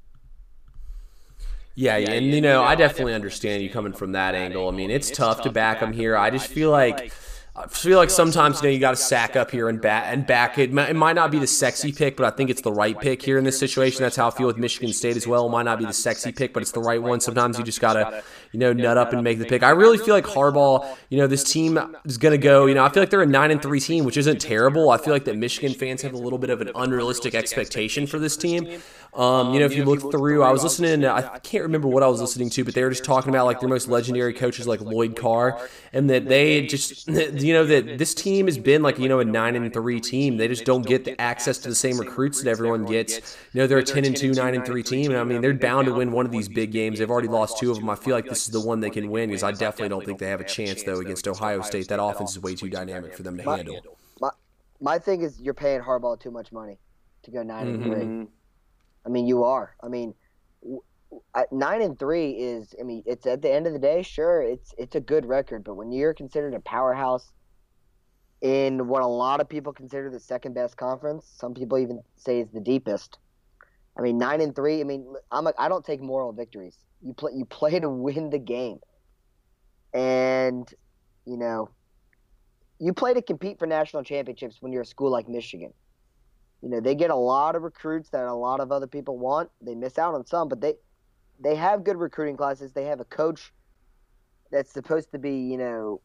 Yeah, 1.76 1.96
yeah, 1.98 2.12
and 2.12 2.26
you 2.26 2.42
know, 2.42 2.62
I 2.62 2.76
definitely 2.76 3.14
understand 3.14 3.64
you 3.64 3.70
coming 3.70 3.94
from 3.94 4.12
that 4.12 4.36
angle. 4.36 4.68
I 4.68 4.72
mean, 4.72 4.92
it's 4.92 5.10
tough 5.10 5.42
to 5.44 5.52
back 5.52 5.80
them 5.80 5.94
here. 5.94 6.18
I 6.18 6.30
just 6.30 6.48
feel 6.48 6.72
like 6.72 7.14
I 7.56 7.68
feel 7.68 7.98
like 7.98 8.10
sometimes 8.10 8.62
you 8.62 8.68
know 8.68 8.74
you 8.74 8.80
got 8.80 8.92
to 8.92 8.98
sack 8.98 9.36
up 9.36 9.52
here 9.52 9.68
and 9.68 9.82
back 9.82 10.06
and 10.08 10.26
back 10.26 10.58
it. 10.58 10.72
It 10.78 10.96
might 10.96 11.14
not 11.14 11.32
be 11.32 11.40
the 11.40 11.48
sexy 11.48 11.92
pick, 11.92 12.16
but 12.16 12.26
I 12.26 12.36
think 12.36 12.50
it's 12.50 12.62
the 12.62 12.72
right 12.72 12.98
pick 13.00 13.22
here 13.22 13.38
in 13.38 13.44
this 13.44 13.60
situation. 13.60 14.02
That's 14.02 14.16
how 14.16 14.28
I 14.28 14.32
feel 14.32 14.48
with 14.48 14.58
Michigan 14.58 14.94
State 14.94 15.18
as 15.18 15.28
well. 15.28 15.48
It 15.48 15.52
might 15.52 15.64
not 15.64 15.80
be 15.80 15.86
the 15.86 15.94
sexy 15.94 16.32
pick, 16.32 16.54
but 16.54 16.62
it's 16.62 16.72
the 16.72 16.80
right 16.80 17.02
one. 17.02 17.20
Sometimes 17.20 17.58
you 17.58 17.64
just 17.64 17.82
gotta 17.82 18.24
you 18.52 18.60
know 18.60 18.74
nut 18.74 18.98
up 18.98 19.14
and 19.14 19.24
make 19.24 19.40
the 19.40 19.46
pick. 19.46 19.64
I 19.64 19.70
really 19.72 19.98
feel 19.98 20.14
like 20.14 20.26
Harbaugh. 20.26 20.98
You 21.10 21.18
know 21.18 21.28
this 21.28 21.44
team 21.44 21.80
is 22.06 22.18
gonna 22.18 22.38
go. 22.38 22.66
You 22.66 22.76
know 22.76 22.84
I 22.84 22.90
feel 22.90 23.02
like 23.04 23.10
they're 23.10 23.22
a 23.22 23.26
nine 23.26 23.52
and 23.52 23.62
three 23.62 23.80
team, 23.80 24.06
which 24.06 24.18
isn't 24.18 24.40
terrible. 24.40 24.90
I 24.90 24.98
feel 24.98 25.14
like 25.14 25.26
that 25.26 25.38
Michigan 25.38 25.74
fans 25.74 26.02
have 26.02 26.14
a 26.14 26.18
little 26.18 26.40
bit 26.40 26.50
of 26.50 26.62
an 26.62 26.72
unrealistic 26.76 27.36
expectation 27.36 28.08
for 28.08 28.20
this 28.20 28.36
team. 28.38 28.82
Um, 29.14 29.54
you 29.54 29.60
know, 29.60 29.66
if 29.66 29.76
you 29.76 29.86
look 29.86 30.12
through, 30.12 30.44
I 30.44 30.52
was 30.52 30.64
listening. 30.64 31.04
I 31.06 31.40
can't 31.40 31.64
remember 31.64 31.88
what 31.88 32.04
I 32.04 32.08
was 32.08 32.22
listening 32.22 32.50
to, 32.52 32.64
but 32.64 32.76
they 32.76 32.84
were 32.84 32.92
just 32.92 33.04
talking 33.04 33.30
about 33.30 33.46
like 33.46 33.60
their 33.60 33.70
most 33.70 33.88
legendary 33.88 34.34
coaches, 34.34 34.68
like 34.68 34.82
Lloyd 34.82 35.16
Carr, 35.16 35.60
and 35.94 36.10
that 36.12 36.28
they 36.28 36.68
just, 36.68 37.08
you 37.08 37.54
know, 37.54 37.66
that 37.66 37.98
this 37.98 38.14
team 38.14 38.46
has 38.46 38.58
been 38.58 38.84
like 38.84 39.00
you 39.00 39.10
know 39.10 39.20
a 39.20 39.26
nine 39.26 39.56
and 39.56 39.74
three 39.74 40.00
team. 40.00 40.38
They 40.38 40.48
just 40.48 40.64
don't 40.64 40.86
get 40.86 41.06
the 41.06 41.20
access 41.20 41.58
to 41.60 41.70
the 41.70 41.76
same 41.76 41.98
recruits 41.98 42.44
that 42.44 42.50
everyone 42.50 42.86
gets. 42.86 43.38
You 43.54 43.62
know, 43.62 43.68
they're 43.68 43.80
a 43.80 43.84
ten 43.84 44.06
and 44.06 44.16
two, 44.16 44.34
nine 44.34 44.54
and 44.54 44.66
three 44.66 44.84
team, 44.84 45.12
and 45.12 45.20
I 45.20 45.24
mean 45.24 45.42
they're 45.42 45.54
bound 45.54 45.88
to 45.88 45.94
win 45.94 46.12
one 46.12 46.26
of 46.26 46.32
these 46.32 46.48
big 46.48 46.72
games. 46.72 47.00
They've 47.00 47.10
already 47.10 47.28
lost 47.28 47.58
two 47.58 47.72
of 47.72 47.78
them. 47.78 47.90
I 47.90 47.96
feel 47.96 48.14
like 48.14 48.26
this 48.26 48.39
is 48.48 48.54
the 48.54 48.62
one 48.62 48.80
they 48.80 48.90
can 48.90 49.10
win 49.10 49.30
because 49.30 49.44
I 49.44 49.52
definitely 49.52 49.90
don't 49.90 50.06
think 50.06 50.20
they 50.20 50.30
have 50.30 50.42
a 50.42 50.46
chance 50.46 50.84
though 50.84 51.00
against 51.00 51.28
Ohio 51.28 51.62
State. 51.62 51.88
That 51.90 52.02
offense 52.02 52.32
is 52.32 52.40
way 52.40 52.56
too 52.56 52.70
dynamic 52.70 53.16
for 53.16 53.24
them 53.24 53.38
to 53.38 53.44
handle. 53.44 53.98
My, 54.20 54.30
my 54.80 55.00
thing 55.00 55.22
is 55.22 55.40
you're 55.40 55.54
paying 55.54 55.82
Harbaugh 55.82 56.20
too 56.20 56.32
much 56.32 56.52
money 56.52 56.78
to 57.24 57.32
go 57.32 57.44
9 57.44 57.68
and 57.68 57.84
3 57.84 57.92
mm-hmm. 57.92 58.24
I 59.06 59.10
mean, 59.10 59.28
you 59.28 59.44
are. 59.44 59.76
I 59.82 59.88
mean, 59.88 60.14
nine 61.52 61.82
and 61.82 61.98
three 61.98 62.32
is. 62.32 62.76
I 62.80 62.84
mean, 62.84 63.04
it's 63.06 63.26
at 63.26 63.42
the 63.42 63.52
end 63.52 63.68
of 63.68 63.74
the 63.74 63.80
day, 63.80 64.04
sure, 64.04 64.42
it's 64.42 64.74
it's 64.78 64.96
a 64.96 65.00
good 65.00 65.26
record, 65.26 65.64
but 65.64 65.76
when 65.76 65.92
you're 65.92 66.14
considered 66.14 66.54
a 66.54 66.60
powerhouse 66.60 67.32
in 68.42 68.88
what 68.88 69.02
a 69.02 69.08
lot 69.08 69.42
of 69.42 69.50
people 69.50 69.74
consider 69.74 70.10
the 70.10 70.20
second 70.20 70.54
best 70.54 70.78
conference, 70.78 71.26
some 71.36 71.54
people 71.54 71.78
even 71.78 72.02
say 72.16 72.40
is 72.40 72.50
the 72.52 72.60
deepest. 72.60 73.18
I 74.00 74.02
mean, 74.02 74.18
nine 74.18 74.42
and 74.42 74.56
three. 74.56 74.82
I 74.82 74.86
mean, 74.86 75.14
I'm 75.32 75.48
a, 75.48 75.54
I 75.60 75.68
don't 75.68 75.86
take 75.86 76.02
moral 76.02 76.32
victories. 76.32 76.78
You 77.02 77.14
play 77.14 77.34
you 77.36 77.46
play 77.46 77.80
to 77.80 77.90
win 77.90 78.30
the 78.30 78.40
game, 78.40 78.80
and 79.94 80.74
you 81.26 81.38
know, 81.38 81.70
you 82.80 82.94
play 82.94 83.14
to 83.14 83.22
compete 83.22 83.60
for 83.60 83.68
national 83.68 84.04
championships 84.04 84.58
when 84.62 84.72
you're 84.72 84.84
a 84.84 84.86
school 84.86 85.12
like 85.12 85.28
Michigan 85.28 85.74
you 86.62 86.70
know, 86.70 86.82
they 86.82 86.96
get 86.96 87.10
a 87.10 87.16
lot 87.16 87.56
of 87.56 87.62
recruits 87.62 88.10
that 88.10 88.26
a 88.26 88.34
lot 88.34 88.60
of 88.60 88.72
other 88.72 88.88
people 88.88 89.18
want. 89.18 89.50
They 89.62 89.76
miss 89.76 89.98
out 89.98 90.14
on 90.14 90.26
some, 90.26 90.50
but 90.50 90.62
they 90.62 90.76
they 91.40 91.56
have 91.56 91.84
good 91.86 91.96
recruiting 91.96 92.36
classes. 92.36 92.74
They 92.74 92.86
have 92.86 93.00
a 93.00 93.06
coach 93.06 93.54
that's 94.52 94.74
supposed 94.74 95.12
to 95.12 95.20
be, 95.20 95.38
you 95.38 95.58
know, 95.58 96.02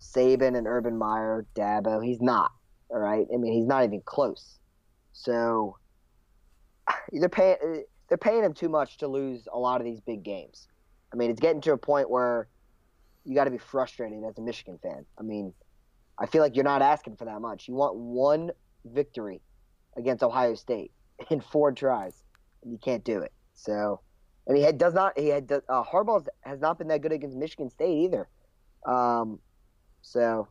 Saban 0.00 0.56
and 0.56 0.66
Urban 0.66 0.96
Meyer, 0.96 1.46
Dabo. 1.54 2.02
He's 2.04 2.22
not. 2.22 2.50
All 2.88 2.98
right. 2.98 3.26
I 3.32 3.36
mean, 3.36 3.52
he's 3.52 3.66
not 3.66 3.84
even 3.84 4.00
close. 4.04 4.58
So 5.12 5.76
they're 7.12 7.28
paying 7.28 7.84
they're 8.08 8.18
paying 8.18 8.44
him 8.44 8.52
too 8.52 8.68
much 8.68 8.98
to 8.98 9.08
lose 9.08 9.46
a 9.52 9.58
lot 9.58 9.80
of 9.80 9.84
these 9.84 10.00
big 10.00 10.22
games. 10.22 10.68
I 11.12 11.16
mean, 11.16 11.30
it's 11.30 11.40
getting 11.40 11.60
to 11.62 11.72
a 11.72 11.78
point 11.78 12.10
where 12.10 12.48
you 13.24 13.34
got 13.34 13.44
to 13.44 13.50
be 13.50 13.58
frustrated 13.58 14.22
as 14.24 14.38
a 14.38 14.40
Michigan 14.40 14.78
fan. 14.82 15.04
I 15.18 15.22
mean, 15.22 15.52
I 16.18 16.26
feel 16.26 16.42
like 16.42 16.56
you're 16.56 16.64
not 16.64 16.82
asking 16.82 17.16
for 17.16 17.24
that 17.24 17.40
much. 17.40 17.68
You 17.68 17.74
want 17.74 17.96
one 17.96 18.50
victory 18.84 19.40
against 19.96 20.22
Ohio 20.22 20.54
State 20.54 20.92
in 21.30 21.40
four 21.40 21.72
tries, 21.72 22.22
and 22.62 22.72
you 22.72 22.78
can't 22.78 23.04
do 23.04 23.20
it. 23.20 23.32
So, 23.54 24.00
and 24.46 24.56
he 24.56 24.62
had, 24.62 24.78
does 24.78 24.94
not. 24.94 25.18
He 25.18 25.28
had 25.28 25.50
uh, 25.52 25.84
Harbaugh 25.84 26.26
has 26.42 26.60
not 26.60 26.78
been 26.78 26.88
that 26.88 27.02
good 27.02 27.12
against 27.12 27.36
Michigan 27.36 27.70
State 27.70 28.04
either. 28.04 28.28
Um, 28.86 29.38
so 30.02 30.48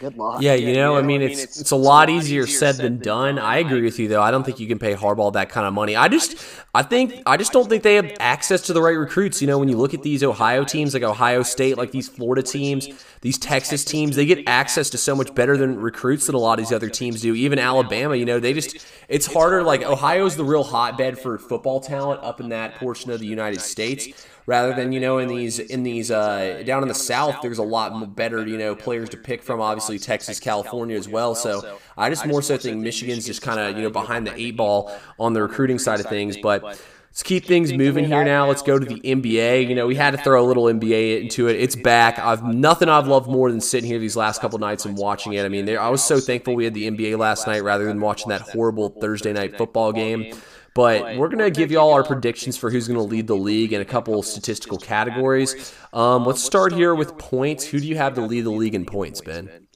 Good 0.00 0.16
luck. 0.16 0.42
Yeah, 0.42 0.54
you 0.54 0.74
know, 0.74 0.96
I 0.96 1.02
mean, 1.02 1.22
it's 1.22 1.42
it's, 1.42 1.60
it's 1.60 1.70
a 1.70 1.76
lot 1.76 2.10
easier 2.10 2.46
said 2.46 2.76
than 2.76 2.98
done. 2.98 3.38
I 3.38 3.58
agree 3.58 3.82
with 3.82 3.98
you 3.98 4.08
though. 4.08 4.20
I 4.20 4.30
don't 4.30 4.44
think 4.44 4.58
you 4.58 4.66
can 4.66 4.78
pay 4.78 4.94
Harbaugh 4.94 5.32
that 5.34 5.50
kind 5.50 5.66
of 5.66 5.72
money. 5.72 5.94
I 5.94 6.08
just, 6.08 6.36
I 6.74 6.82
think, 6.82 7.22
I 7.26 7.36
just 7.36 7.52
don't 7.52 7.68
think 7.68 7.82
they 7.82 7.94
have 7.94 8.12
access 8.18 8.62
to 8.62 8.72
the 8.72 8.82
right 8.82 8.98
recruits. 8.98 9.40
You 9.40 9.46
know, 9.46 9.58
when 9.58 9.68
you 9.68 9.76
look 9.76 9.94
at 9.94 10.02
these 10.02 10.24
Ohio 10.24 10.64
teams, 10.64 10.94
like 10.94 11.02
Ohio 11.02 11.42
State, 11.42 11.78
like 11.78 11.92
these 11.92 12.08
Florida 12.08 12.42
teams, 12.42 12.88
these 13.20 13.38
Texas 13.38 13.84
teams, 13.84 14.16
they 14.16 14.26
get 14.26 14.48
access 14.48 14.90
to 14.90 14.98
so 14.98 15.14
much 15.14 15.34
better 15.34 15.56
than 15.56 15.78
recruits 15.78 16.26
than 16.26 16.34
a 16.34 16.38
lot 16.38 16.58
of 16.58 16.64
these 16.64 16.72
other 16.72 16.90
teams 16.90 17.20
do. 17.20 17.34
Even 17.34 17.58
Alabama, 17.58 18.16
you 18.16 18.24
know, 18.24 18.40
they 18.40 18.52
just, 18.52 18.84
it's 19.08 19.26
harder. 19.26 19.62
Like 19.62 19.82
Ohio's 19.82 20.36
the 20.36 20.44
real 20.44 20.64
hotbed 20.64 21.18
for 21.18 21.38
football 21.38 21.80
talent 21.80 22.22
up 22.22 22.40
in 22.40 22.48
that 22.48 22.74
portion 22.76 23.10
of 23.10 23.20
the 23.20 23.26
United 23.26 23.60
States 23.60 24.08
rather 24.46 24.74
than 24.74 24.92
you 24.92 25.00
know 25.00 25.18
in 25.18 25.28
these 25.28 25.58
in 25.58 25.82
these 25.82 26.10
uh, 26.10 26.62
down 26.64 26.82
in 26.82 26.88
the 26.88 26.94
South. 26.94 27.36
There's 27.42 27.58
a 27.58 27.62
lot 27.64 28.14
better 28.14 28.46
you 28.46 28.58
know 28.58 28.74
players 28.74 29.08
to 29.10 29.16
pick 29.16 29.42
from. 29.42 29.60
Obviously 29.60 29.98
Texas, 29.98 30.40
California 30.40 30.96
as 30.96 31.08
well. 31.08 31.34
So 31.34 31.78
I 31.96 32.10
just 32.10 32.26
more 32.26 32.42
so 32.42 32.56
think 32.56 32.78
Michigan's 32.78 33.26
just 33.26 33.42
kind 33.42 33.60
of 33.60 33.76
you 33.76 33.82
know 33.82 33.90
behind 33.90 34.26
the 34.26 34.34
eight 34.38 34.56
ball 34.56 34.94
on 35.18 35.32
the 35.32 35.42
recruiting 35.42 35.78
side 35.78 36.00
of 36.00 36.06
things, 36.06 36.36
but. 36.36 36.78
Let's 37.14 37.22
keep 37.22 37.44
things 37.44 37.72
moving 37.72 38.06
here 38.06 38.24
now. 38.24 38.48
Let's 38.48 38.62
go 38.62 38.76
to 38.76 38.84
the 38.84 38.98
NBA. 38.98 39.68
You 39.68 39.76
know, 39.76 39.86
we 39.86 39.94
had 39.94 40.10
to 40.10 40.16
throw 40.16 40.44
a 40.44 40.46
little 40.48 40.64
NBA 40.64 41.20
into 41.22 41.46
it. 41.46 41.54
It's 41.54 41.76
back. 41.76 42.18
I've 42.18 42.42
nothing 42.42 42.88
I've 42.88 43.06
loved 43.06 43.30
more 43.30 43.52
than 43.52 43.60
sitting 43.60 43.88
here 43.88 44.00
these 44.00 44.16
last 44.16 44.40
couple 44.40 44.58
nights 44.58 44.84
and 44.84 44.98
watching 44.98 45.32
it. 45.34 45.44
I 45.44 45.48
mean, 45.48 45.68
I 45.78 45.90
was 45.90 46.02
so 46.02 46.18
thankful 46.18 46.56
we 46.56 46.64
had 46.64 46.74
the 46.74 46.90
NBA 46.90 47.16
last 47.16 47.46
night 47.46 47.62
rather 47.62 47.84
than 47.84 48.00
watching 48.00 48.30
that 48.30 48.40
horrible 48.40 48.88
Thursday 48.88 49.32
night 49.32 49.56
football 49.56 49.92
game. 49.92 50.34
But 50.74 51.16
we're 51.16 51.28
going 51.28 51.38
to 51.38 51.52
give 51.52 51.70
you 51.70 51.78
all 51.78 51.92
our 51.92 52.02
predictions 52.02 52.56
for 52.56 52.68
who's 52.68 52.88
going 52.88 52.98
to 52.98 53.04
lead 53.04 53.28
the 53.28 53.36
league 53.36 53.72
in 53.72 53.80
a 53.80 53.84
couple 53.84 54.20
statistical 54.24 54.76
categories. 54.76 55.72
Um, 55.92 56.24
let's 56.24 56.42
start 56.42 56.72
here 56.72 56.96
with 56.96 57.16
points. 57.16 57.64
Who 57.64 57.78
do 57.78 57.86
you 57.86 57.96
have 57.96 58.14
to 58.14 58.22
lead 58.22 58.40
the 58.40 58.50
league 58.50 58.74
in 58.74 58.84
points, 58.84 59.20
Ben? 59.20 59.68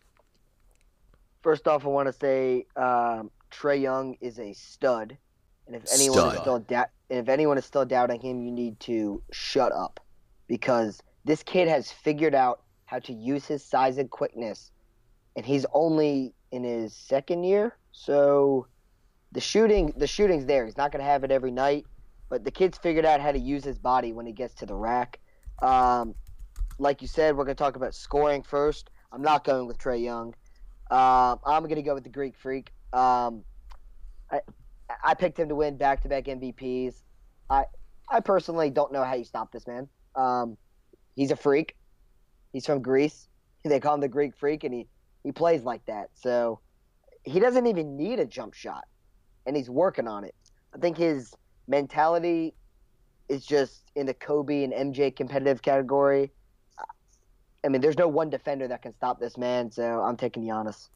First 1.43 1.69
off, 1.69 1.85
I 1.85 1.89
want 1.89 2.09
to 2.09 2.13
say 2.13 2.67
um, 2.75 3.31
Trae 3.53 3.81
Young 3.81 4.17
is 4.21 4.41
a 4.41 4.53
stud. 4.53 5.17
And 5.69 5.77
if 5.77 5.85
anyone 5.95 6.19
Stud. 6.19 6.35
is 6.35 6.41
still 6.41 6.59
da- 6.59 6.85
if 7.11 7.29
anyone 7.29 7.59
is 7.59 7.65
still 7.65 7.85
doubting 7.85 8.21
him, 8.21 8.43
you 8.43 8.51
need 8.51 8.81
to 8.81 9.23
shut 9.31 9.71
up 9.73 10.01
because 10.49 11.01
this 11.25 11.43
kid 11.43 11.69
has 11.69 11.93
figured 11.93 12.35
out 12.35 12.63
how 12.87 12.99
to 13.01 13.13
use 13.13 13.47
his 13.47 13.63
size 13.63 13.99
and 13.99 14.11
quickness, 14.11 14.73
and 15.37 15.45
he's 15.45 15.67
only 15.75 16.35
in 16.51 16.65
his 16.65 16.95
second 16.95 17.45
year. 17.45 17.77
So 17.93 18.67
the 19.33 19.41
shooting 19.41 19.93
the 19.97 20.07
shooting's 20.07 20.47
there. 20.47 20.65
He's 20.65 20.77
not 20.77 20.93
going 20.93 21.05
to 21.05 21.11
have 21.11 21.25
it 21.25 21.31
every 21.31 21.51
night, 21.51 21.87
but 22.29 22.45
the 22.45 22.51
kid's 22.51 22.79
figured 22.79 23.05
out 23.05 23.21
how 23.21 23.33
to 23.33 23.39
use 23.39 23.65
his 23.65 23.79
body 23.79 24.13
when 24.13 24.27
he 24.27 24.33
gets 24.33 24.55
to 24.55 24.67
the 24.67 24.75
rack. 24.75 25.19
Um, 25.61 26.15
like 26.79 27.03
you 27.03 27.09
said, 27.09 27.37
we're 27.37 27.45
going 27.45 27.57
to 27.57 27.63
talk 27.63 27.77
about 27.77 27.95
scoring 27.95 28.43
first. 28.43 28.91
I'm 29.13 29.23
not 29.23 29.45
going 29.45 29.67
with 29.67 29.79
Trae 29.79 30.03
Young. 30.03 30.35
Uh, 30.91 31.37
I'm 31.45 31.63
going 31.65 31.77
to 31.77 31.83
go 31.83 31.95
with 31.95 32.05
the 32.05 32.11
Greek 32.11 32.37
Freak. 32.37 32.73
Um, 32.93 33.45
I, 34.31 34.41
I 35.05 35.15
picked 35.15 35.39
him 35.39 35.49
to 35.49 35.55
win 35.55 35.77
back-to-back 35.77 36.25
MVPs. 36.25 37.03
I 37.51 37.65
I 38.11 38.21
personally 38.21 38.71
don't 38.71 38.93
know 38.93 39.05
how 39.05 39.15
you 39.15 39.25
stop 39.25 39.53
this 39.53 39.67
man. 39.67 39.89
Um, 40.15 40.57
he's 41.15 41.31
a 41.31 41.37
freak. 41.37 41.77
He's 42.53 42.67
from 42.67 42.83
Greece. 42.83 43.29
They 43.65 43.81
call 43.81 43.97
him 43.97 44.01
the 44.01 44.09
Greek 44.09 44.35
Freak, 44.35 44.65
and 44.65 44.73
he 44.73 44.87
he 45.25 45.33
plays 45.33 45.63
like 45.63 45.85
that. 45.87 46.09
So 46.15 46.61
he 47.25 47.39
doesn't 47.39 47.67
even 47.67 47.99
need 47.99 48.19
a 48.19 48.25
jump 48.25 48.55
shot, 48.55 48.85
and 49.49 49.57
he's 49.57 49.71
working 49.71 50.07
on 50.07 50.23
it. 50.25 50.35
I 50.75 50.79
think 50.79 50.97
his 50.97 51.35
mentality 51.67 52.55
is 53.29 53.45
just 53.45 53.91
in 53.97 54.07
the 54.07 54.15
Kobe 54.15 54.63
and 54.63 54.73
MJ 54.73 55.15
competitive 55.15 55.63
category. 55.63 56.31
I 57.65 57.69
mean, 57.69 57.81
there's 57.81 57.99
no 57.99 58.07
one 58.07 58.31
defender 58.31 58.69
that 58.69 58.83
can 58.83 58.93
stop 58.93 59.19
this 59.19 59.37
man, 59.37 59.73
so 59.73 60.01
I'm 60.01 60.17
taking 60.17 60.45
Giannis. 60.45 60.91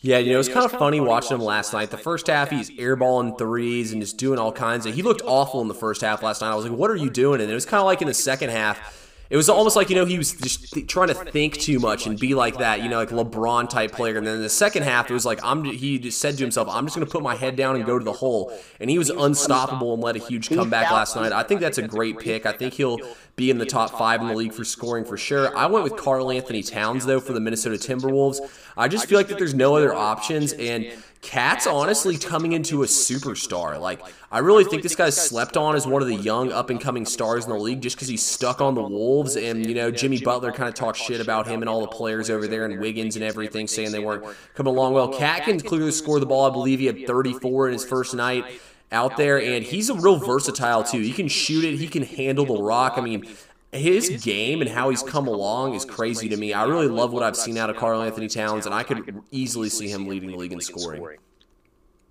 Yeah, 0.00 0.18
you 0.18 0.30
know, 0.30 0.34
it 0.34 0.38
was 0.38 0.48
kind 0.48 0.64
of 0.64 0.72
funny 0.72 1.00
watching 1.00 1.36
him 1.36 1.44
last 1.44 1.72
night. 1.72 1.90
The 1.90 1.98
first 1.98 2.26
half, 2.26 2.50
he's 2.50 2.70
airballing 2.70 3.38
threes 3.38 3.92
and 3.92 4.02
just 4.02 4.16
doing 4.16 4.38
all 4.38 4.50
kinds 4.50 4.84
of. 4.84 4.94
He 4.94 5.02
looked 5.02 5.22
awful 5.24 5.60
in 5.60 5.68
the 5.68 5.74
first 5.74 6.00
half 6.00 6.24
last 6.24 6.40
night. 6.40 6.50
I 6.50 6.56
was 6.56 6.66
like, 6.66 6.76
"What 6.76 6.90
are 6.90 6.96
you 6.96 7.08
doing?" 7.08 7.40
And 7.40 7.48
it 7.48 7.54
was 7.54 7.64
kind 7.64 7.78
of 7.78 7.86
like 7.86 8.02
in 8.02 8.08
the 8.08 8.14
second 8.14 8.50
half 8.50 9.11
it 9.32 9.36
was 9.36 9.48
almost 9.48 9.76
like 9.76 9.88
you 9.88 9.96
know 9.96 10.04
he 10.04 10.18
was 10.18 10.34
just 10.34 10.86
trying 10.88 11.08
to 11.08 11.14
think 11.14 11.56
too 11.56 11.78
much 11.78 12.06
and 12.06 12.20
be 12.20 12.34
like 12.34 12.58
that, 12.58 12.82
you 12.82 12.90
know, 12.90 12.98
like 12.98 13.08
LeBron 13.08 13.66
type 13.66 13.90
player. 13.92 14.18
And 14.18 14.26
then 14.26 14.34
in 14.36 14.42
the 14.42 14.50
second 14.50 14.82
half, 14.82 15.08
it 15.08 15.14
was 15.14 15.24
like 15.24 15.40
I'm. 15.42 15.64
He 15.64 15.98
just 15.98 16.20
said 16.20 16.36
to 16.36 16.44
himself, 16.44 16.68
"I'm 16.68 16.84
just 16.84 16.96
going 16.96 17.06
to 17.06 17.10
put 17.10 17.22
my 17.22 17.34
head 17.34 17.56
down 17.56 17.76
and 17.76 17.86
go 17.86 17.98
to 17.98 18.04
the 18.04 18.12
hole." 18.12 18.52
And 18.78 18.90
he 18.90 18.98
was 18.98 19.08
unstoppable 19.08 19.94
and 19.94 20.02
led 20.02 20.16
a 20.16 20.18
huge 20.18 20.50
comeback 20.50 20.90
last 20.90 21.16
night. 21.16 21.32
I 21.32 21.44
think 21.44 21.62
that's 21.62 21.78
a 21.78 21.88
great 21.88 22.18
pick. 22.18 22.44
I 22.44 22.52
think 22.52 22.74
he'll 22.74 22.98
be 23.36 23.50
in 23.50 23.58
the 23.58 23.66
top 23.66 23.90
five 23.98 24.20
in 24.20 24.28
the 24.28 24.34
league 24.34 24.52
for 24.52 24.64
scoring 24.64 25.04
for 25.04 25.16
sure. 25.16 25.56
I 25.56 25.66
went 25.66 25.84
with 25.84 25.96
Karl-Anthony 25.96 26.62
Towns 26.62 27.06
though 27.06 27.20
for 27.20 27.32
the 27.32 27.40
Minnesota 27.40 27.76
Timberwolves. 27.76 28.40
I 28.76 28.88
just 28.88 29.06
feel 29.06 29.18
like 29.18 29.28
that 29.28 29.38
there's 29.38 29.54
no 29.54 29.76
other 29.76 29.94
options 29.94 30.52
and. 30.52 30.86
KAT's 31.22 31.68
honestly 31.68 32.18
coming 32.18 32.50
into 32.50 32.82
a 32.82 32.86
superstar. 32.86 33.80
Like, 33.80 34.02
I 34.32 34.40
really 34.40 34.64
think 34.64 34.82
this 34.82 34.96
guy's 34.96 35.16
slept 35.16 35.56
on 35.56 35.76
as 35.76 35.86
one 35.86 36.02
of 36.02 36.08
the 36.08 36.16
young 36.16 36.50
up 36.50 36.68
and 36.68 36.80
coming 36.80 37.06
stars 37.06 37.44
in 37.44 37.50
the 37.50 37.56
league 37.56 37.80
just 37.80 37.94
because 37.94 38.08
he's 38.08 38.24
stuck 38.24 38.60
on 38.60 38.74
the 38.74 38.82
Wolves. 38.82 39.36
And, 39.36 39.64
you 39.64 39.74
know, 39.76 39.92
Jimmy 39.92 40.20
Butler 40.20 40.50
kind 40.50 40.68
of 40.68 40.74
talked 40.74 40.98
shit 40.98 41.20
about 41.20 41.46
him 41.46 41.62
and 41.62 41.68
all 41.68 41.80
the 41.80 41.86
players 41.86 42.28
over 42.28 42.48
there 42.48 42.64
and 42.64 42.80
Wiggins 42.80 43.14
and 43.14 43.24
everything, 43.24 43.68
saying 43.68 43.92
they 43.92 44.00
weren't 44.00 44.24
coming 44.54 44.74
along 44.74 44.94
well. 44.94 45.16
KAT 45.16 45.44
can 45.44 45.60
clearly 45.60 45.92
score 45.92 46.18
the 46.18 46.26
ball. 46.26 46.50
I 46.50 46.52
believe 46.52 46.80
he 46.80 46.86
had 46.86 47.06
34 47.06 47.68
in 47.68 47.72
his 47.74 47.84
first 47.84 48.14
night 48.14 48.44
out 48.92 49.16
there, 49.16 49.40
and 49.40 49.64
he's 49.64 49.90
a 49.90 49.94
real 49.94 50.16
versatile 50.16 50.84
too. 50.84 51.00
He 51.00 51.12
can 51.12 51.28
shoot 51.28 51.64
it, 51.64 51.76
he 51.76 51.88
can 51.88 52.02
handle 52.02 52.44
the 52.44 52.62
rock. 52.62 52.94
I 52.96 53.00
mean, 53.00 53.26
his 53.72 54.22
game 54.22 54.60
and 54.60 54.70
how 54.70 54.90
he's 54.90 55.02
come 55.02 55.26
along 55.26 55.74
is 55.74 55.84
crazy 55.84 56.28
to 56.28 56.36
me. 56.36 56.52
I 56.52 56.64
really 56.64 56.88
love 56.88 57.12
what 57.12 57.22
I've 57.22 57.36
seen 57.36 57.56
out 57.56 57.70
of 57.70 57.76
Karl-Anthony 57.76 58.28
Towns, 58.28 58.66
and 58.66 58.74
I 58.74 58.82
could 58.82 59.22
easily 59.30 59.70
see 59.70 59.88
him 59.88 60.06
leading 60.06 60.30
the 60.30 60.36
league 60.36 60.52
in 60.52 60.60
scoring. 60.60 61.16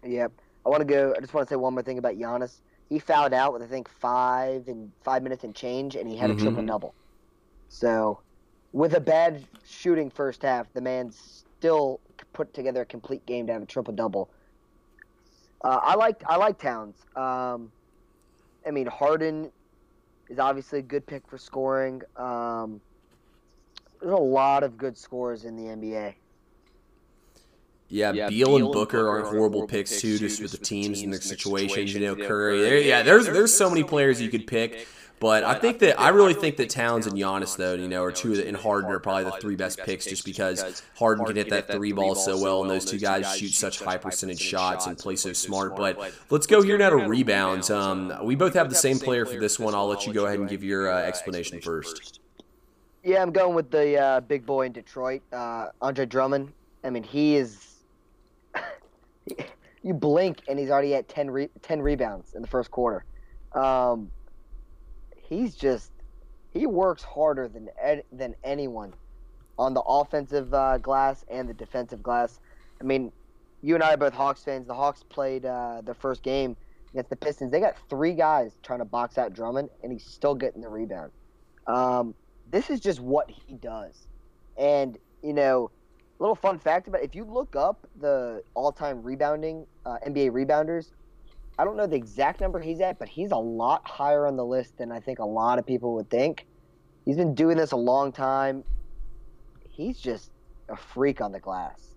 Yep. 0.03 0.31
I 0.65 0.69
want 0.69 0.81
to 0.81 0.85
go. 0.85 1.13
I 1.15 1.19
just 1.19 1.33
want 1.33 1.47
to 1.47 1.51
say 1.51 1.55
one 1.55 1.73
more 1.73 1.83
thing 1.83 1.97
about 1.97 2.15
Giannis. 2.15 2.61
He 2.89 2.99
fouled 2.99 3.33
out 3.33 3.53
with 3.53 3.61
I 3.61 3.67
think 3.67 3.87
five 3.87 4.67
and 4.67 4.91
five 5.03 5.23
minutes 5.23 5.43
and 5.43 5.55
change, 5.55 5.95
and 5.95 6.09
he 6.09 6.17
had 6.17 6.29
a 6.29 6.33
mm-hmm. 6.33 6.43
triple 6.43 6.65
double. 6.65 6.95
So, 7.69 8.19
with 8.73 8.95
a 8.95 8.99
bad 8.99 9.45
shooting 9.65 10.09
first 10.09 10.41
half, 10.43 10.71
the 10.73 10.81
man 10.81 11.11
still 11.11 11.99
put 12.33 12.53
together 12.53 12.81
a 12.81 12.85
complete 12.85 13.25
game 13.25 13.47
to 13.47 13.53
have 13.53 13.61
a 13.61 13.65
triple 13.65 13.93
double. 13.93 14.29
Uh, 15.63 15.80
I 15.82 15.95
like 15.95 16.24
I 16.28 16.38
like 16.38 16.58
Towns. 16.58 16.95
Um, 17.15 17.71
I 18.65 18.71
mean 18.71 18.88
Harden 18.88 19.52
is 20.30 20.39
obviously 20.39 20.80
a 20.80 20.84
good 20.84 21.06
pick 21.06 21.28
for 21.28 21.38
scoring. 21.38 22.02
Um, 22.15 22.82
there's 24.02 24.13
a 24.13 24.17
lot 24.17 24.63
of 24.63 24.78
good 24.78 24.97
scores 24.97 25.45
in 25.45 25.56
the 25.56 25.63
NBA. 25.63 26.15
Yeah, 27.89 28.13
yeah 28.13 28.30
Beal, 28.30 28.47
Beal 28.47 28.65
and 28.65 28.74
Booker 28.74 29.08
are 29.08 29.21
horrible 29.24 29.67
picks 29.67 30.00
too, 30.02 30.17
just 30.17 30.41
with 30.41 30.52
the 30.52 30.58
teams 30.58 31.02
and 31.02 31.12
their 31.12 31.21
situations. 31.21 31.93
You 31.93 32.00
know, 32.00 32.15
Curry. 32.15 32.88
yeah, 32.88 33.04
there's 33.04 33.26
there's 33.26 33.54
so 33.54 33.69
many 33.69 33.84
players 33.84 34.21
you 34.21 34.30
could 34.30 34.47
pick. 34.47 34.88
But 35.21 35.43
I 35.43 35.53
think 35.53 35.77
that 35.79 36.01
I 36.01 36.10
really 36.10 36.34
think 36.34 36.57
that 36.57 36.71
Towns 36.71 37.05
and 37.05 37.15
Giannis, 37.15 37.55
though, 37.55 37.75
you 37.75 37.88
know, 37.88 38.01
are 38.01 38.12
two 38.12 38.34
and 38.41 38.57
Harden 38.57 38.89
are 38.89 38.99
probably 38.99 39.25
the 39.25 39.34
three 39.34 39.55
best 39.55 39.77
picks, 39.77 40.05
just 40.05 40.25
because 40.25 40.81
Harden 40.97 41.23
can 41.25 41.36
hit 41.36 41.51
that 41.51 41.71
three 41.71 41.91
ball 41.91 42.15
so 42.15 42.41
well, 42.41 42.63
and 42.63 42.71
those 42.71 42.86
two 42.86 42.97
guys 42.97 43.38
shoot 43.38 43.53
such 43.53 43.84
high 43.84 43.97
percentage 43.97 44.41
shots 44.41 44.88
and 44.88 44.97
play 44.97 45.15
so 45.15 45.31
smart. 45.31 45.75
But 45.75 46.12
let's 46.31 46.47
go 46.47 46.63
here 46.63 46.75
now 46.75 46.89
to 46.89 47.07
rebounds. 47.07 47.69
Um, 47.69 48.12
we 48.23 48.34
both 48.34 48.55
have 48.55 48.69
the 48.69 48.75
same 48.75 48.97
player 48.97 49.27
for 49.27 49.39
this 49.39 49.60
one. 49.60 49.75
I'll 49.75 49.86
let 49.86 50.07
you 50.07 50.12
go 50.13 50.25
ahead 50.25 50.39
and 50.39 50.49
give 50.49 50.63
your 50.63 50.91
uh, 50.91 50.97
explanation 51.03 51.62
first. 51.62 52.19
Yeah, 53.03 53.21
I'm 53.21 53.31
going 53.31 53.53
with 53.53 53.69
the 53.69 53.99
uh, 53.99 54.21
big 54.21 54.43
boy 54.43 54.65
in 54.65 54.71
Detroit, 54.71 55.21
uh, 55.31 55.67
Andre 55.84 56.07
Drummond. 56.07 56.51
I 56.84 56.89
mean, 56.89 57.03
he 57.03 57.36
is. 57.36 57.75
you 59.84 59.93
blink 59.93 60.41
and 60.47 60.57
he's 60.57 60.71
already 60.71 60.95
at 60.95 61.07
10, 61.07 61.29
re- 61.29 61.49
10 61.62 61.79
rebounds 61.79 62.34
in 62.34 62.41
the 62.41 62.47
first 62.47 62.71
quarter. 62.71 63.05
Um, 63.53 64.10
he's 65.31 65.55
just 65.55 65.91
he 66.53 66.67
works 66.67 67.01
harder 67.01 67.47
than 67.47 67.69
than 68.11 68.35
anyone 68.43 68.93
on 69.57 69.73
the 69.73 69.81
offensive 69.81 70.53
uh, 70.53 70.77
glass 70.77 71.25
and 71.29 71.49
the 71.49 71.53
defensive 71.53 72.03
glass. 72.03 72.39
I 72.79 72.83
mean, 72.83 73.11
you 73.61 73.75
and 73.75 73.83
I 73.83 73.93
are 73.93 73.97
both 73.97 74.13
Hawks 74.13 74.43
fans. 74.43 74.67
The 74.67 74.73
Hawks 74.73 75.03
played 75.03 75.45
uh, 75.45 75.81
their 75.83 75.93
first 75.93 76.21
game 76.23 76.55
against 76.91 77.09
the 77.09 77.15
Pistons. 77.15 77.51
They 77.51 77.59
got 77.59 77.75
three 77.89 78.13
guys 78.13 78.57
trying 78.63 78.79
to 78.79 78.85
box 78.85 79.17
out 79.17 79.33
Drummond, 79.33 79.69
and 79.81 79.91
he's 79.91 80.03
still 80.03 80.35
getting 80.35 80.61
the 80.61 80.67
rebound. 80.67 81.11
Um, 81.67 82.13
this 82.49 82.69
is 82.69 82.79
just 82.79 82.99
what 82.99 83.29
he 83.31 83.55
does. 83.55 84.07
And 84.57 84.97
you 85.23 85.33
know, 85.33 85.71
little 86.19 86.35
fun 86.35 86.59
fact 86.59 86.87
about 86.87 87.01
it, 87.01 87.05
if 87.05 87.15
you 87.15 87.23
look 87.23 87.55
up 87.55 87.87
the 87.99 88.43
all-time 88.53 89.01
rebounding 89.01 89.65
uh, 89.85 89.97
NBA 90.05 90.31
rebounders, 90.31 90.91
I 91.62 91.63
don't 91.63 91.78
know 91.78 91.86
the 91.86 91.95
exact 91.95 92.41
number 92.41 92.60
he's 92.60 92.82
at, 92.82 92.97
but 92.97 93.08
he's 93.08 93.30
a 93.30 93.38
lot 93.38 93.88
higher 93.88 94.26
on 94.26 94.36
the 94.36 94.43
list 94.43 94.80
than 94.80 94.91
I 94.91 95.00
think 95.00 95.19
a 95.19 95.26
lot 95.26 95.60
of 95.60 95.65
people 95.67 95.93
would 95.93 96.10
think. 96.10 96.47
He's 97.06 97.17
been 97.17 97.36
doing 97.36 97.56
this 97.56 97.71
a 97.71 97.78
long 97.78 98.12
time. 98.12 98.63
He's 99.69 100.00
just 100.00 100.32
a 100.69 100.76
freak 100.76 101.21
on 101.21 101.32
the 101.32 101.39
glass. 101.39 101.93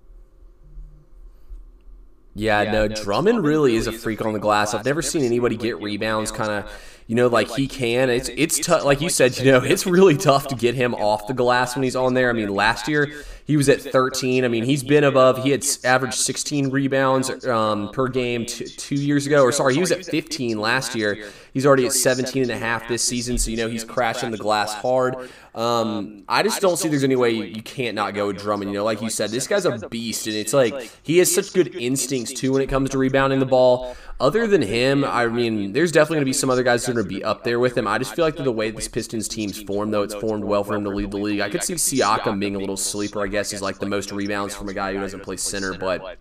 Yeah, 2.34 2.60
yeah 2.60 2.72
no, 2.72 2.86
no, 2.86 2.88
Drummond, 2.88 3.04
Drummond 3.04 3.38
really, 3.38 3.70
really 3.70 3.76
is 3.76 3.86
a 3.86 3.92
freak 3.92 4.22
on 4.22 4.34
the 4.34 4.38
glass. 4.38 4.74
I've 4.74 4.84
never 4.84 5.00
seen 5.00 5.24
anybody 5.24 5.56
get 5.56 5.80
rebounds 5.80 6.30
kind 6.30 6.50
of 6.50 6.70
you 7.06 7.14
know, 7.14 7.26
like 7.28 7.50
he 7.50 7.68
can. 7.68 8.08
It's 8.08 8.30
it's 8.30 8.58
tough. 8.58 8.84
Like 8.84 9.00
you 9.00 9.10
said, 9.10 9.36
you 9.38 9.52
know, 9.52 9.62
it's 9.62 9.86
really 9.86 10.16
tough 10.16 10.48
to 10.48 10.54
get 10.54 10.74
him 10.74 10.94
off 10.94 11.26
the 11.26 11.34
glass 11.34 11.76
when 11.76 11.82
he's 11.82 11.96
on 11.96 12.14
there. 12.14 12.30
I 12.30 12.32
mean, 12.32 12.48
last 12.48 12.88
year 12.88 13.24
he 13.46 13.56
was 13.56 13.68
at 13.68 13.80
13. 13.80 14.44
I 14.44 14.48
mean, 14.48 14.64
he's 14.64 14.82
been 14.82 15.04
above. 15.04 15.42
He 15.42 15.50
had 15.50 15.64
averaged 15.84 16.14
16 16.14 16.70
rebounds 16.70 17.46
um, 17.46 17.90
per 17.90 18.08
game 18.08 18.46
t- 18.46 18.64
two 18.64 18.94
years 18.94 19.26
ago. 19.26 19.42
Or 19.42 19.52
sorry, 19.52 19.74
he 19.74 19.80
was 19.80 19.92
at 19.92 20.04
15 20.04 20.58
last 20.58 20.94
year. 20.94 21.28
He's 21.52 21.66
already 21.66 21.86
at 21.86 21.92
17 21.92 22.42
and 22.42 22.50
a 22.50 22.56
half 22.58 22.88
this 22.88 23.02
season. 23.02 23.38
So 23.38 23.50
you 23.50 23.56
know 23.56 23.68
he's 23.68 23.84
crashing 23.84 24.30
the 24.30 24.38
glass 24.38 24.72
hard. 24.74 25.28
Um, 25.54 26.24
I 26.28 26.42
just 26.42 26.60
don't 26.60 26.76
see 26.76 26.88
there's 26.88 27.04
any 27.04 27.14
way 27.16 27.30
you 27.30 27.62
can't 27.62 27.94
not 27.94 28.14
go 28.14 28.26
with 28.28 28.38
Drummond. 28.38 28.70
You 28.72 28.78
know, 28.78 28.84
like 28.84 29.00
you 29.02 29.10
said, 29.10 29.30
this 29.30 29.46
guy's 29.46 29.64
a 29.66 29.88
beast, 29.88 30.26
and 30.26 30.34
it's 30.34 30.52
like 30.52 30.90
he 31.02 31.18
has 31.18 31.32
such 31.32 31.52
good 31.52 31.76
instincts 31.76 32.32
too 32.32 32.52
when 32.52 32.62
it 32.62 32.68
comes 32.68 32.90
to 32.90 32.98
rebounding 32.98 33.38
the 33.38 33.46
ball. 33.46 33.96
other 34.20 34.46
than 34.46 34.62
him, 34.62 35.04
I 35.04 35.26
mean, 35.26 35.72
there's 35.72 35.92
definitely 35.92 36.16
going 36.16 36.22
to 36.24 36.28
be 36.28 36.32
some 36.32 36.50
other 36.50 36.62
guys 36.62 36.84
that 36.84 36.92
are 36.92 36.94
going 36.94 37.06
to 37.06 37.14
be 37.14 37.24
up 37.24 37.44
there 37.44 37.58
with 37.58 37.76
him. 37.76 37.86
I 37.86 37.98
just 37.98 38.14
feel 38.14 38.24
like 38.24 38.36
the 38.36 38.50
way 38.50 38.70
this 38.70 38.88
Pistons 38.88 39.28
team's 39.28 39.60
formed, 39.62 39.92
though, 39.92 40.02
it's 40.02 40.14
formed 40.14 40.44
well 40.44 40.64
for 40.64 40.74
him 40.74 40.84
to 40.84 40.90
lead 40.90 41.10
the 41.10 41.18
league. 41.18 41.40
I 41.40 41.50
could 41.50 41.62
see 41.62 41.74
Siakam 41.74 42.38
being 42.38 42.56
a 42.56 42.58
little 42.58 42.76
sleeper, 42.76 43.22
I 43.22 43.26
guess, 43.34 43.52
is 43.52 43.60
like 43.60 43.78
the 43.78 43.86
most 43.86 44.10
rebounds 44.10 44.54
from 44.54 44.68
a 44.68 44.74
guy 44.74 44.94
who 44.94 45.00
doesn't 45.00 45.20
play 45.20 45.36
center, 45.36 45.74
but. 45.74 46.18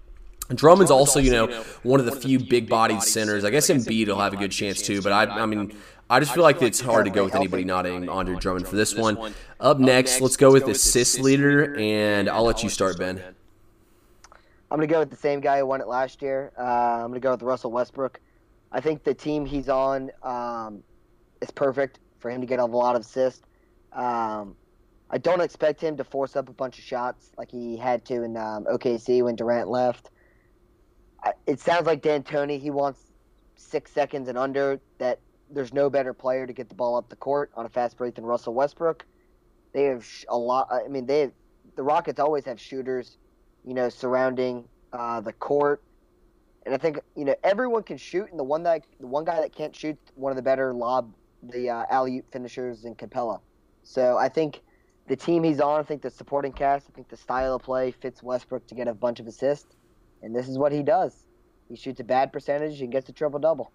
Drummond's 0.53 0.91
also, 0.91 1.19
you 1.19 1.31
know, 1.31 1.47
one 1.83 2.01
of 2.01 2.05
the 2.05 2.11
few 2.11 2.37
big-bodied 2.37 3.01
centers. 3.01 3.45
I 3.45 3.49
guess 3.49 3.69
Embiid 3.69 4.07
will 4.07 4.19
have 4.19 4.33
a 4.33 4.35
good 4.35 4.51
chance 4.51 4.81
too, 4.81 5.01
but 5.01 5.13
I, 5.13 5.23
I 5.23 5.45
mean, 5.45 5.73
I 6.09 6.19
just 6.19 6.33
feel 6.33 6.43
like 6.43 6.61
it's 6.61 6.81
hard 6.81 7.05
to 7.05 7.11
go 7.11 7.23
with 7.23 7.33
anybody 7.33 7.63
not 7.63 7.87
Andre 7.87 8.35
Drummond 8.35 8.67
for 8.67 8.75
this 8.75 8.93
one. 8.93 9.33
Up 9.61 9.79
next, 9.79 10.19
let's 10.19 10.35
go 10.35 10.51
with 10.51 10.65
the 10.65 10.71
assist 10.71 11.19
leader, 11.19 11.75
and 11.77 12.29
I'll 12.29 12.43
let 12.43 12.61
you 12.61 12.69
start, 12.69 12.99
Ben. 12.99 13.23
I'm 14.69 14.77
going 14.77 14.87
to 14.87 14.93
go 14.93 14.99
with 14.99 15.11
the 15.11 15.15
same 15.15 15.39
guy 15.39 15.59
who 15.59 15.65
won 15.65 15.81
it 15.81 15.87
last 15.87 16.21
year. 16.21 16.51
Uh, 16.57 16.61
I'm 16.61 17.07
going 17.07 17.13
to 17.13 17.19
go 17.19 17.31
with 17.31 17.41
Russell 17.41 17.71
Westbrook. 17.71 18.19
I 18.71 18.81
think 18.81 19.03
the 19.03 19.13
team 19.13 19.45
he's 19.45 19.69
on 19.69 20.11
um, 20.23 20.83
is 21.41 21.51
perfect 21.51 21.99
for 22.19 22.29
him 22.29 22.41
to 22.41 22.47
get 22.47 22.59
a 22.59 22.65
lot 22.65 22.95
of 22.95 23.03
assists. 23.03 23.43
Um, 23.93 24.55
I 25.13 25.19
don't 25.19 25.41
expect 25.41 25.79
him 25.79 25.95
to 25.97 26.03
force 26.03 26.35
up 26.35 26.49
a 26.49 26.53
bunch 26.53 26.79
of 26.79 26.83
shots 26.83 27.33
like 27.37 27.51
he 27.51 27.77
had 27.77 28.03
to 28.05 28.23
in 28.23 28.35
um, 28.35 28.65
OKC 28.65 29.23
when 29.23 29.35
Durant 29.35 29.69
left. 29.69 30.09
I, 31.23 31.33
it 31.45 31.59
sounds 31.59 31.85
like 31.85 32.01
D'Antoni. 32.01 32.59
He 32.59 32.71
wants 32.71 32.99
six 33.55 33.91
seconds 33.91 34.27
and 34.27 34.39
under. 34.39 34.81
That 34.97 35.19
there's 35.51 35.71
no 35.71 35.87
better 35.87 36.13
player 36.13 36.47
to 36.47 36.51
get 36.51 36.67
the 36.67 36.73
ball 36.73 36.95
up 36.95 37.09
the 37.09 37.15
court 37.15 37.51
on 37.53 37.67
a 37.67 37.69
fast 37.69 37.95
break 37.95 38.15
than 38.15 38.25
Russell 38.25 38.55
Westbrook. 38.55 39.05
They 39.71 39.83
have 39.83 40.03
a 40.29 40.37
lot. 40.37 40.67
I 40.71 40.87
mean, 40.87 41.05
they 41.05 41.29
the 41.75 41.83
Rockets 41.83 42.19
always 42.19 42.45
have 42.45 42.59
shooters, 42.59 43.19
you 43.63 43.75
know, 43.75 43.89
surrounding 43.89 44.67
uh, 44.93 45.21
the 45.21 45.33
court. 45.33 45.83
And 46.65 46.73
I 46.73 46.79
think 46.79 46.99
you 47.15 47.25
know 47.25 47.35
everyone 47.43 47.83
can 47.83 47.97
shoot, 47.97 48.31
and 48.31 48.39
the 48.39 48.43
one 48.43 48.63
that 48.63 48.83
the 48.99 49.05
one 49.05 49.25
guy 49.25 49.41
that 49.41 49.53
can't 49.53 49.75
shoot, 49.75 49.95
one 50.15 50.31
of 50.31 50.37
the 50.37 50.41
better 50.41 50.73
lob 50.73 51.13
the 51.43 51.69
uh, 51.69 51.85
alley 51.91 52.17
oop 52.17 52.31
finishers 52.31 52.85
in 52.85 52.95
Capela. 52.95 53.41
So 53.83 54.17
I 54.17 54.27
think 54.27 54.61
the 55.07 55.15
team 55.15 55.43
he's 55.43 55.59
on, 55.59 55.79
I 55.79 55.83
think 55.83 56.01
the 56.01 56.09
supporting 56.09 56.53
cast, 56.53 56.87
I 56.89 56.93
think 56.93 57.09
the 57.09 57.17
style 57.17 57.55
of 57.55 57.63
play 57.63 57.91
fits 57.91 58.23
Westbrook 58.23 58.67
to 58.67 58.75
get 58.75 58.87
a 58.87 58.93
bunch 58.93 59.19
of 59.19 59.27
assists, 59.27 59.75
and 60.21 60.35
this 60.35 60.47
is 60.47 60.57
what 60.57 60.71
he 60.71 60.83
does. 60.83 61.25
He 61.67 61.75
shoots 61.75 61.99
a 61.99 62.03
bad 62.05 62.31
percentage 62.31 62.81
and 62.81 62.91
gets 62.91 63.09
a 63.09 63.13
triple 63.13 63.39
double. 63.39 63.71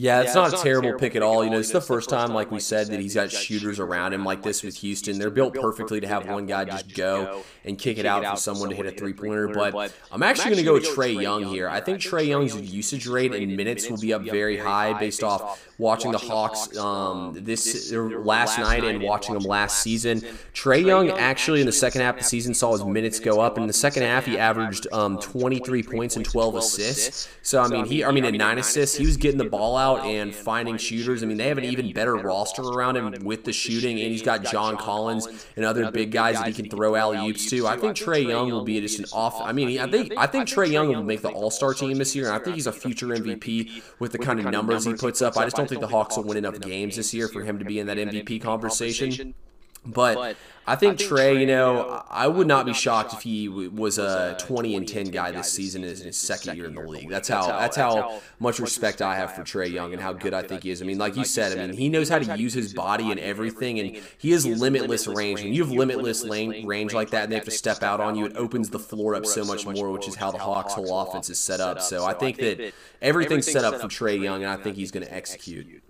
Yeah, 0.00 0.22
it's, 0.22 0.28
yeah, 0.28 0.34
not, 0.34 0.44
it's 0.46 0.54
a 0.54 0.56
not 0.56 0.62
terrible, 0.62 0.82
terrible 0.84 0.98
pick 0.98 1.14
at 1.14 1.22
all. 1.22 1.44
You 1.44 1.50
know, 1.50 1.58
it's 1.58 1.72
the 1.72 1.80
first 1.82 2.08
time, 2.08 2.32
like 2.32 2.50
we 2.50 2.58
said, 2.58 2.86
that 2.86 3.00
he's 3.00 3.14
got 3.14 3.30
shooters 3.30 3.78
around 3.78 4.14
him 4.14 4.24
like 4.24 4.42
this 4.42 4.62
with 4.62 4.76
Houston. 4.76 5.18
They're 5.18 5.28
built 5.28 5.52
perfectly 5.52 6.00
to 6.00 6.08
have 6.08 6.26
one 6.26 6.46
guy 6.46 6.64
just 6.64 6.94
go 6.94 7.42
and 7.66 7.78
kick 7.78 7.98
it 7.98 8.06
out 8.06 8.24
for 8.24 8.36
someone 8.36 8.70
to 8.70 8.74
hit 8.74 8.86
a 8.86 8.92
three 8.92 9.12
pointer. 9.12 9.48
But 9.48 9.92
I'm 10.10 10.22
actually 10.22 10.52
going 10.52 10.56
to 10.56 10.62
go 10.64 10.72
with 10.72 10.86
Trae 10.86 11.20
Young 11.20 11.44
here. 11.44 11.68
I 11.68 11.80
think 11.80 12.00
Trae 12.00 12.26
Young's 12.26 12.58
usage 12.72 13.06
rate 13.06 13.34
in 13.34 13.54
minutes 13.54 13.90
will 13.90 13.98
be 13.98 14.14
up 14.14 14.22
very 14.22 14.56
high 14.56 14.98
based 14.98 15.22
off 15.22 15.68
watching 15.76 16.12
the 16.12 16.18
Hawks 16.18 16.74
um, 16.78 17.36
this 17.38 17.92
last 17.92 18.58
night 18.58 18.84
and 18.84 19.02
watching 19.02 19.34
them 19.34 19.42
last 19.42 19.82
season. 19.82 20.20
Trae 20.54 20.82
Young 20.82 21.10
actually 21.10 21.60
in 21.60 21.66
the 21.66 21.72
second 21.72 22.00
half 22.00 22.14
of 22.14 22.20
the 22.22 22.26
season 22.26 22.54
saw 22.54 22.72
his 22.72 22.84
minutes 22.84 23.20
go 23.20 23.40
up. 23.40 23.58
In 23.58 23.66
the 23.66 23.72
second 23.74 24.04
half, 24.04 24.24
he 24.24 24.38
averaged 24.38 24.86
um, 24.92 25.18
23 25.18 25.82
points 25.82 26.16
and 26.16 26.24
12 26.24 26.56
assists. 26.56 27.28
So 27.42 27.60
I 27.60 27.68
mean, 27.68 27.84
he 27.84 28.02
I 28.02 28.12
mean, 28.12 28.24
in 28.24 28.38
nine 28.38 28.56
assists, 28.56 28.96
he 28.96 29.04
was 29.04 29.18
getting 29.18 29.36
the 29.36 29.44
ball 29.44 29.76
out 29.76 29.89
and 29.98 30.34
finding 30.34 30.76
shooters. 30.76 31.22
I 31.22 31.26
mean, 31.26 31.36
they 31.36 31.48
have 31.48 31.58
an 31.58 31.64
even 31.64 31.92
better 31.92 32.14
roster 32.14 32.62
around 32.62 32.96
him 32.96 33.24
with 33.24 33.44
the 33.44 33.52
shooting, 33.52 34.00
and 34.00 34.10
he's 34.10 34.22
got 34.22 34.44
John 34.44 34.76
Collins 34.76 35.46
and 35.56 35.64
other 35.64 35.90
big 35.90 36.10
guys 36.10 36.36
that 36.36 36.46
he 36.46 36.52
can 36.52 36.68
throw 36.68 36.94
alley 36.94 37.18
oops 37.28 37.48
to. 37.50 37.66
I 37.66 37.76
think 37.76 37.96
Trae 37.96 38.26
Young 38.26 38.50
will 38.50 38.64
be 38.64 38.80
just 38.80 38.98
an 38.98 39.06
off. 39.12 39.40
I 39.40 39.52
mean, 39.52 39.78
I 39.78 39.90
think 39.90 40.12
I 40.16 40.26
think 40.26 40.48
Trae 40.48 40.70
Young 40.70 40.88
will 40.88 41.02
make 41.02 41.22
the 41.22 41.30
All 41.30 41.50
Star 41.50 41.74
team 41.74 41.98
this 41.98 42.14
year, 42.14 42.26
and 42.26 42.34
I 42.34 42.38
think 42.38 42.56
he's 42.56 42.66
a 42.66 42.72
future 42.72 43.06
MVP 43.06 43.82
with 43.98 44.12
the 44.12 44.18
kind 44.18 44.40
of 44.40 44.46
numbers 44.46 44.84
he 44.84 44.94
puts 44.94 45.22
up. 45.22 45.36
I 45.36 45.44
just 45.44 45.56
don't 45.56 45.68
think 45.68 45.80
the 45.80 45.88
Hawks 45.88 46.16
will 46.16 46.24
win 46.24 46.36
enough 46.38 46.60
games 46.60 46.96
this 46.96 47.12
year 47.14 47.28
for 47.28 47.42
him 47.42 47.58
to 47.58 47.64
be 47.64 47.78
in 47.78 47.86
that 47.86 47.96
MVP 47.96 48.42
conversation. 48.42 49.34
But 49.84 50.18
I 50.18 50.24
think, 50.24 50.36
I 50.66 50.76
think 50.76 50.98
Trae, 50.98 51.32
Trae, 51.32 51.40
you 51.40 51.46
know, 51.46 51.80
uh, 51.80 52.02
I 52.10 52.28
would 52.28 52.46
not 52.46 52.66
be 52.66 52.74
shocked 52.74 53.14
if 53.14 53.22
he 53.22 53.48
was 53.48 53.98
a 53.98 54.36
20 54.38 54.76
and 54.76 54.86
10 54.86 55.06
guy 55.06 55.30
this 55.30 55.50
season 55.50 55.82
in 55.84 55.96
his 55.96 56.16
second 56.18 56.56
year 56.56 56.66
in 56.66 56.74
the 56.74 56.82
league. 56.82 57.08
That's 57.08 57.28
how 57.28 57.46
that's 57.46 57.76
how 57.76 58.20
much 58.38 58.58
respect 58.58 59.00
I 59.00 59.16
have 59.16 59.34
for 59.34 59.42
Trae 59.42 59.72
Young 59.72 59.92
and 59.94 60.02
how 60.02 60.12
good 60.12 60.34
I 60.34 60.42
think 60.42 60.64
he 60.64 60.70
is. 60.70 60.82
I 60.82 60.84
mean, 60.84 60.98
like 60.98 61.16
you 61.16 61.24
said, 61.24 61.58
I 61.58 61.66
mean, 61.66 61.76
he 61.76 61.88
knows 61.88 62.10
how 62.10 62.18
to 62.18 62.36
use 62.36 62.52
his 62.52 62.74
body 62.74 63.10
and 63.10 63.18
everything, 63.18 63.80
and 63.80 63.98
he 64.18 64.32
has 64.32 64.46
limitless 64.46 65.06
range. 65.06 65.42
When 65.42 65.54
you 65.54 65.64
have 65.64 65.72
limitless 65.72 66.24
range 66.26 66.92
like 66.92 67.10
that, 67.10 67.24
and 67.24 67.32
they 67.32 67.36
have 67.36 67.46
to 67.46 67.50
step 67.50 67.82
out 67.82 68.00
on 68.00 68.14
you, 68.14 68.26
it 68.26 68.36
opens 68.36 68.68
the 68.68 68.78
floor 68.78 69.14
up 69.14 69.24
so 69.24 69.44
much 69.44 69.66
more, 69.66 69.90
which 69.90 70.08
is 70.08 70.14
how 70.14 70.30
the 70.30 70.38
Hawks' 70.38 70.74
whole 70.74 71.00
offense 71.00 71.30
is 71.30 71.38
set 71.38 71.60
up. 71.60 71.80
So 71.80 72.04
I 72.04 72.12
think 72.12 72.36
that 72.36 72.72
everything's 73.00 73.50
set 73.50 73.64
up 73.64 73.80
for 73.80 73.88
Trae 73.88 74.20
Young, 74.20 74.42
and 74.42 74.52
I 74.52 74.56
think 74.56 74.76
he's 74.76 74.90
going 74.90 75.06
to 75.06 75.12
execute 75.12 75.82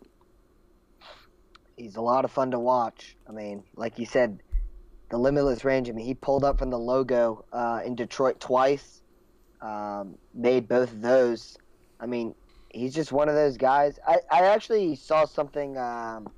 he's 1.81 1.97
a 1.97 2.01
lot 2.01 2.25
of 2.25 2.31
fun 2.31 2.51
to 2.51 2.59
watch. 2.59 3.17
I 3.29 3.33
mean, 3.33 3.65
like 3.75 3.99
you 3.99 4.07
said, 4.07 4.43
the 5.09 5.19
limitless 5.19 5.65
range. 5.65 5.89
I 5.89 5.93
mean, 5.93 6.05
he 6.05 6.15
pulled 6.15 6.45
up 6.45 6.59
from 6.59 6.71
the 6.71 6.79
logo 6.79 7.45
uh, 7.53 7.81
in 7.85 7.95
Detroit 7.95 8.39
twice, 8.39 9.03
um, 9.61 10.17
made 10.35 10.69
both 10.69 10.93
of 10.93 11.01
those. 11.01 11.57
I 11.99 12.07
mean, 12.07 12.35
he's 12.69 12.95
just 12.95 13.13
one 13.13 13.29
of 13.29 13.35
those 13.35 13.57
guys. 13.57 13.99
I, 14.07 14.19
I 14.31 14.45
actually 14.47 14.95
saw 14.95 15.25
something. 15.25 15.77
Um, 15.79 16.29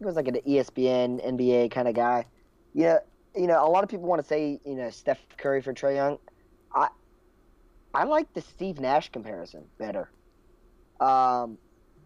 it 0.00 0.04
was 0.04 0.16
like 0.16 0.28
an 0.28 0.36
ESPN 0.46 1.24
NBA 1.24 1.70
kind 1.70 1.88
of 1.88 1.94
guy. 1.94 2.26
Yeah, 2.74 2.98
you 3.34 3.46
know, 3.46 3.64
a 3.64 3.68
lot 3.68 3.84
of 3.84 3.90
people 3.90 4.06
want 4.06 4.22
to 4.22 4.26
say 4.26 4.60
you 4.64 4.74
know 4.74 4.90
Steph 4.90 5.20
Curry 5.36 5.62
for 5.62 5.72
Trae 5.72 5.94
Young. 5.94 6.18
I 6.74 6.88
I 7.94 8.04
like 8.04 8.32
the 8.34 8.40
Steve 8.40 8.80
Nash 8.80 9.10
comparison 9.10 9.64
better. 9.78 10.10
Um, 11.00 11.58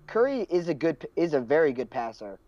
Curry 0.06 0.46
is 0.50 0.68
a 0.68 0.74
good 0.74 1.06
is 1.16 1.34
a 1.34 1.40
very 1.40 1.72
good 1.72 1.90
passer 1.90 2.38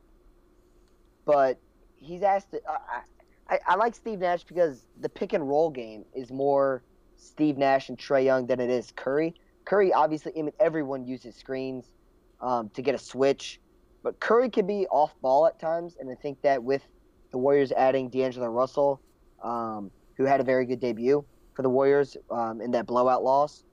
but 1.25 1.59
he's 1.97 2.23
asked. 2.23 2.51
To, 2.53 2.61
I, 2.69 3.03
I, 3.49 3.59
I 3.67 3.75
like 3.77 3.95
Steve 3.95 4.19
Nash 4.21 4.45
because 4.45 4.87
the 5.01 5.09
pick 5.09 5.33
and 5.33 5.49
roll 5.49 5.71
game 5.71 6.05
is 6.15 6.31
more 6.31 6.83
Steve 7.17 7.57
Nash 7.57 7.89
and 7.89 7.99
Trae 7.99 8.25
Young 8.25 8.47
than 8.47 8.61
it 8.61 8.71
is 8.71 8.93
Curry. 8.97 9.35
Curry, 9.65 9.93
obviously, 9.93 10.33
I 10.37 10.43
mean, 10.43 10.53
everyone 10.59 11.07
uses 11.07 11.37
screens 11.37 11.93
um, 12.41 12.69
to 12.71 12.83
get 12.83 12.95
a 12.95 12.99
switch, 12.99 13.61
but 14.03 14.19
Curry 14.19 14.51
can 14.51 14.67
be 14.67 14.87
off 14.89 15.15
ball 15.21 15.47
at 15.47 15.61
times, 15.61 15.97
and 16.01 16.11
I 16.11 16.15
think 16.15 16.43
that 16.43 16.63
with 16.63 16.83
the 17.31 17.39
Warriors 17.39 17.71
adding 17.73 18.09
D'Angelo 18.09 18.49
Russell, 18.49 19.01
um, 19.43 19.91
who 20.17 20.25
had 20.25 20.41
a 20.41 20.45
very 20.45 20.67
good 20.67 20.81
debut 20.81 21.25
for 21.55 21.63
the 21.63 21.69
Warriors 21.69 22.17
um, 22.31 22.61
in 22.61 22.73
that 22.73 22.87
blowout 22.87 23.23
loss, 23.23 23.65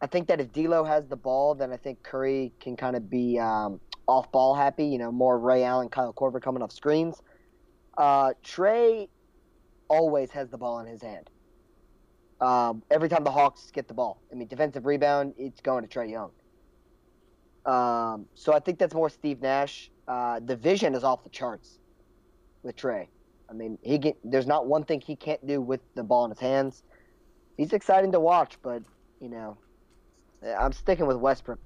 I 0.00 0.06
think 0.06 0.28
that 0.28 0.40
if 0.40 0.52
D'Lo 0.52 0.84
has 0.84 1.06
the 1.08 1.16
ball, 1.16 1.54
then 1.54 1.72
I 1.72 1.76
think 1.76 2.02
Curry 2.02 2.52
can 2.60 2.76
kind 2.76 2.96
of 2.96 3.10
be 3.10 3.38
um, 3.38 3.80
off 4.08 4.32
ball 4.32 4.54
happy. 4.54 4.86
You 4.86 4.98
know, 4.98 5.12
more 5.12 5.38
Ray 5.38 5.62
Allen, 5.62 5.88
Kyle 5.88 6.12
Korver 6.12 6.42
coming 6.42 6.62
off 6.62 6.72
screens. 6.72 7.22
Uh, 7.96 8.32
Trae 8.44 9.08
always 9.88 10.30
has 10.30 10.48
the 10.48 10.58
ball 10.58 10.80
in 10.80 10.86
his 10.86 11.02
hand. 11.02 11.30
Um, 12.40 12.82
every 12.90 13.08
time 13.08 13.24
the 13.24 13.30
Hawks 13.30 13.70
get 13.72 13.88
the 13.88 13.94
ball, 13.94 14.20
I 14.30 14.36
mean, 14.36 14.46
defensive 14.46 14.86
rebound, 14.86 15.34
it's 15.36 15.60
going 15.60 15.86
to 15.86 15.88
Trae 15.88 16.10
Young. 16.10 16.30
Um, 17.66 18.26
so 18.34 18.52
I 18.52 18.60
think 18.60 18.78
that's 18.78 18.94
more 18.94 19.10
Steve 19.10 19.42
Nash. 19.42 19.90
Uh, 20.06 20.40
the 20.44 20.56
vision 20.56 20.94
is 20.94 21.04
off 21.04 21.24
the 21.24 21.30
charts 21.30 21.78
with 22.62 22.76
Trae. 22.76 23.08
I 23.50 23.52
mean, 23.52 23.78
he 23.82 23.98
get, 23.98 24.16
there's 24.22 24.46
not 24.46 24.66
one 24.66 24.84
thing 24.84 25.00
he 25.00 25.16
can't 25.16 25.44
do 25.46 25.60
with 25.60 25.80
the 25.94 26.02
ball 26.02 26.24
in 26.24 26.30
his 26.30 26.40
hands. 26.40 26.82
He's 27.56 27.72
exciting 27.72 28.12
to 28.12 28.20
watch, 28.20 28.56
but 28.62 28.82
you 29.20 29.28
know, 29.28 29.58
I'm 30.58 30.72
sticking 30.72 31.06
with 31.06 31.16
Westbrook. 31.16 31.58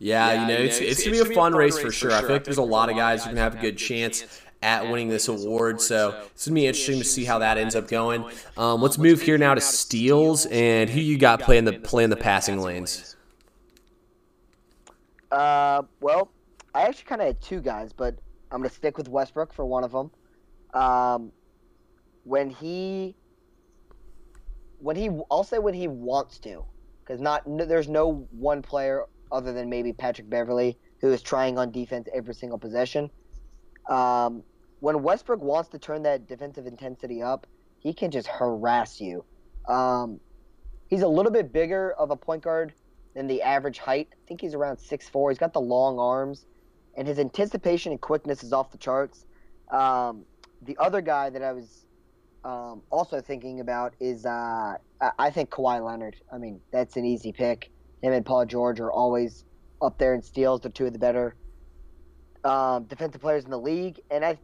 Yeah, 0.00 0.32
yeah 0.32 0.40
you 0.40 0.48
know, 0.48 0.54
it's, 0.54 0.78
it's, 0.78 0.98
it's, 0.98 1.04
gonna 1.04 1.24
be 1.24 1.30
a 1.30 1.34
fun, 1.34 1.54
race, 1.54 1.78
for 1.78 1.92
sure. 1.92 2.10
I 2.10 2.22
feel 2.22 2.30
like 2.30 2.44
there's 2.44 2.56
a 2.56 2.62
lot 2.62 2.88
of 2.88 2.96
guys 2.96 3.22
who 3.22 3.30
can 3.30 3.36
have 3.36 3.56
a 3.56 3.58
good 3.58 3.76
chance 3.76 4.24
at 4.62 4.90
winning 4.90 5.08
this 5.08 5.28
award. 5.28 5.80
So 5.80 6.18
it's 6.32 6.48
gonna 6.48 6.54
be 6.54 6.66
interesting 6.66 6.98
to 6.98 7.04
see 7.04 7.26
how 7.26 7.38
that 7.38 7.58
ends 7.58 7.76
up 7.76 7.86
going. 7.86 8.24
Um, 8.56 8.80
let's 8.80 8.96
move 8.96 9.20
here 9.20 9.36
now 9.36 9.54
to 9.54 9.60
steals 9.60 10.46
and 10.46 10.88
who 10.88 11.00
you 11.00 11.18
got 11.18 11.40
playing 11.40 11.66
the 11.66 11.74
playing 11.74 12.08
the 12.08 12.16
passing 12.16 12.60
lanes. 12.60 13.14
Uh, 15.30 15.82
well, 16.00 16.32
I 16.74 16.82
actually 16.82 17.04
kind 17.04 17.20
of 17.20 17.26
had 17.26 17.40
two 17.42 17.60
guys, 17.60 17.92
but 17.92 18.16
I'm 18.50 18.60
gonna 18.60 18.70
stick 18.70 18.96
with 18.96 19.08
Westbrook 19.08 19.52
for 19.52 19.66
one 19.66 19.84
of 19.84 19.92
them. 19.92 20.10
Um, 20.72 21.30
when 22.24 22.48
he, 22.48 23.16
when 24.78 24.96
he, 24.96 25.10
I'll 25.30 25.44
say 25.44 25.58
when 25.58 25.74
he 25.74 25.88
wants 25.88 26.38
to, 26.40 26.64
because 27.04 27.20
not 27.20 27.42
there's 27.46 27.88
no 27.88 28.26
one 28.30 28.62
player 28.62 29.04
other 29.32 29.52
than 29.52 29.68
maybe 29.68 29.92
Patrick 29.92 30.28
Beverley, 30.28 30.78
who 31.00 31.12
is 31.12 31.22
trying 31.22 31.58
on 31.58 31.70
defense 31.70 32.08
every 32.14 32.34
single 32.34 32.58
possession. 32.58 33.10
Um, 33.88 34.42
when 34.80 35.02
Westbrook 35.02 35.42
wants 35.42 35.70
to 35.70 35.78
turn 35.78 36.02
that 36.04 36.26
defensive 36.26 36.66
intensity 36.66 37.22
up, 37.22 37.46
he 37.78 37.92
can 37.92 38.10
just 38.10 38.28
harass 38.28 39.00
you. 39.00 39.24
Um, 39.68 40.20
he's 40.88 41.02
a 41.02 41.08
little 41.08 41.32
bit 41.32 41.52
bigger 41.52 41.92
of 41.92 42.10
a 42.10 42.16
point 42.16 42.42
guard 42.42 42.72
than 43.14 43.26
the 43.26 43.42
average 43.42 43.78
height. 43.78 44.08
I 44.12 44.28
think 44.28 44.40
he's 44.40 44.54
around 44.54 44.78
six 44.78 45.08
four. 45.08 45.30
He's 45.30 45.38
got 45.38 45.52
the 45.52 45.60
long 45.60 45.98
arms, 45.98 46.46
and 46.96 47.06
his 47.06 47.18
anticipation 47.18 47.92
and 47.92 48.00
quickness 48.00 48.42
is 48.42 48.52
off 48.52 48.70
the 48.70 48.78
charts. 48.78 49.24
Um, 49.70 50.24
the 50.62 50.76
other 50.78 51.00
guy 51.00 51.30
that 51.30 51.42
I 51.42 51.52
was 51.52 51.86
um, 52.44 52.82
also 52.90 53.20
thinking 53.20 53.60
about 53.60 53.94
is 54.00 54.26
uh, 54.26 54.76
I 55.18 55.30
think 55.30 55.50
Kawhi 55.50 55.84
Leonard. 55.84 56.16
I 56.32 56.38
mean, 56.38 56.60
that's 56.70 56.96
an 56.96 57.04
easy 57.04 57.32
pick. 57.32 57.70
Him 58.02 58.12
and 58.12 58.24
Paul 58.24 58.46
George 58.46 58.80
are 58.80 58.92
always 58.92 59.44
up 59.82 59.98
there 59.98 60.14
in 60.14 60.22
steals. 60.22 60.60
They're 60.60 60.70
two 60.70 60.86
of 60.86 60.92
the 60.92 60.98
better 60.98 61.36
um, 62.44 62.84
defensive 62.84 63.20
players 63.20 63.44
in 63.44 63.50
the 63.50 63.58
league, 63.58 64.00
and 64.10 64.24
I, 64.24 64.38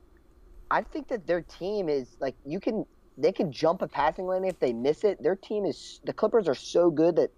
I 0.70 0.82
think 0.82 1.08
that 1.08 1.26
their 1.26 1.42
team 1.42 1.88
is 1.88 2.16
like 2.20 2.34
you 2.44 2.60
can 2.60 2.84
they 3.18 3.32
can 3.32 3.50
jump 3.50 3.82
a 3.82 3.88
passing 3.88 4.26
lane 4.26 4.44
if 4.44 4.58
they 4.58 4.72
miss 4.72 5.04
it. 5.04 5.22
Their 5.22 5.36
team 5.36 5.64
is 5.64 6.00
the 6.04 6.12
Clippers 6.12 6.48
are 6.48 6.54
so 6.54 6.90
good 6.90 7.16
that 7.16 7.30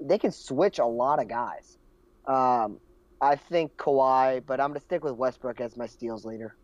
they 0.00 0.18
can 0.18 0.32
switch 0.32 0.78
a 0.78 0.84
lot 0.84 1.20
of 1.20 1.28
guys. 1.28 1.78
Um, 2.26 2.78
I 3.20 3.36
think 3.36 3.72
Kawhi, 3.76 4.44
but 4.46 4.60
I'm 4.60 4.74
to 4.74 4.80
stick 4.80 5.02
with 5.02 5.14
Westbrook 5.14 5.60
as 5.60 5.76
my 5.76 5.86
steals 5.86 6.24
leader. 6.24 6.54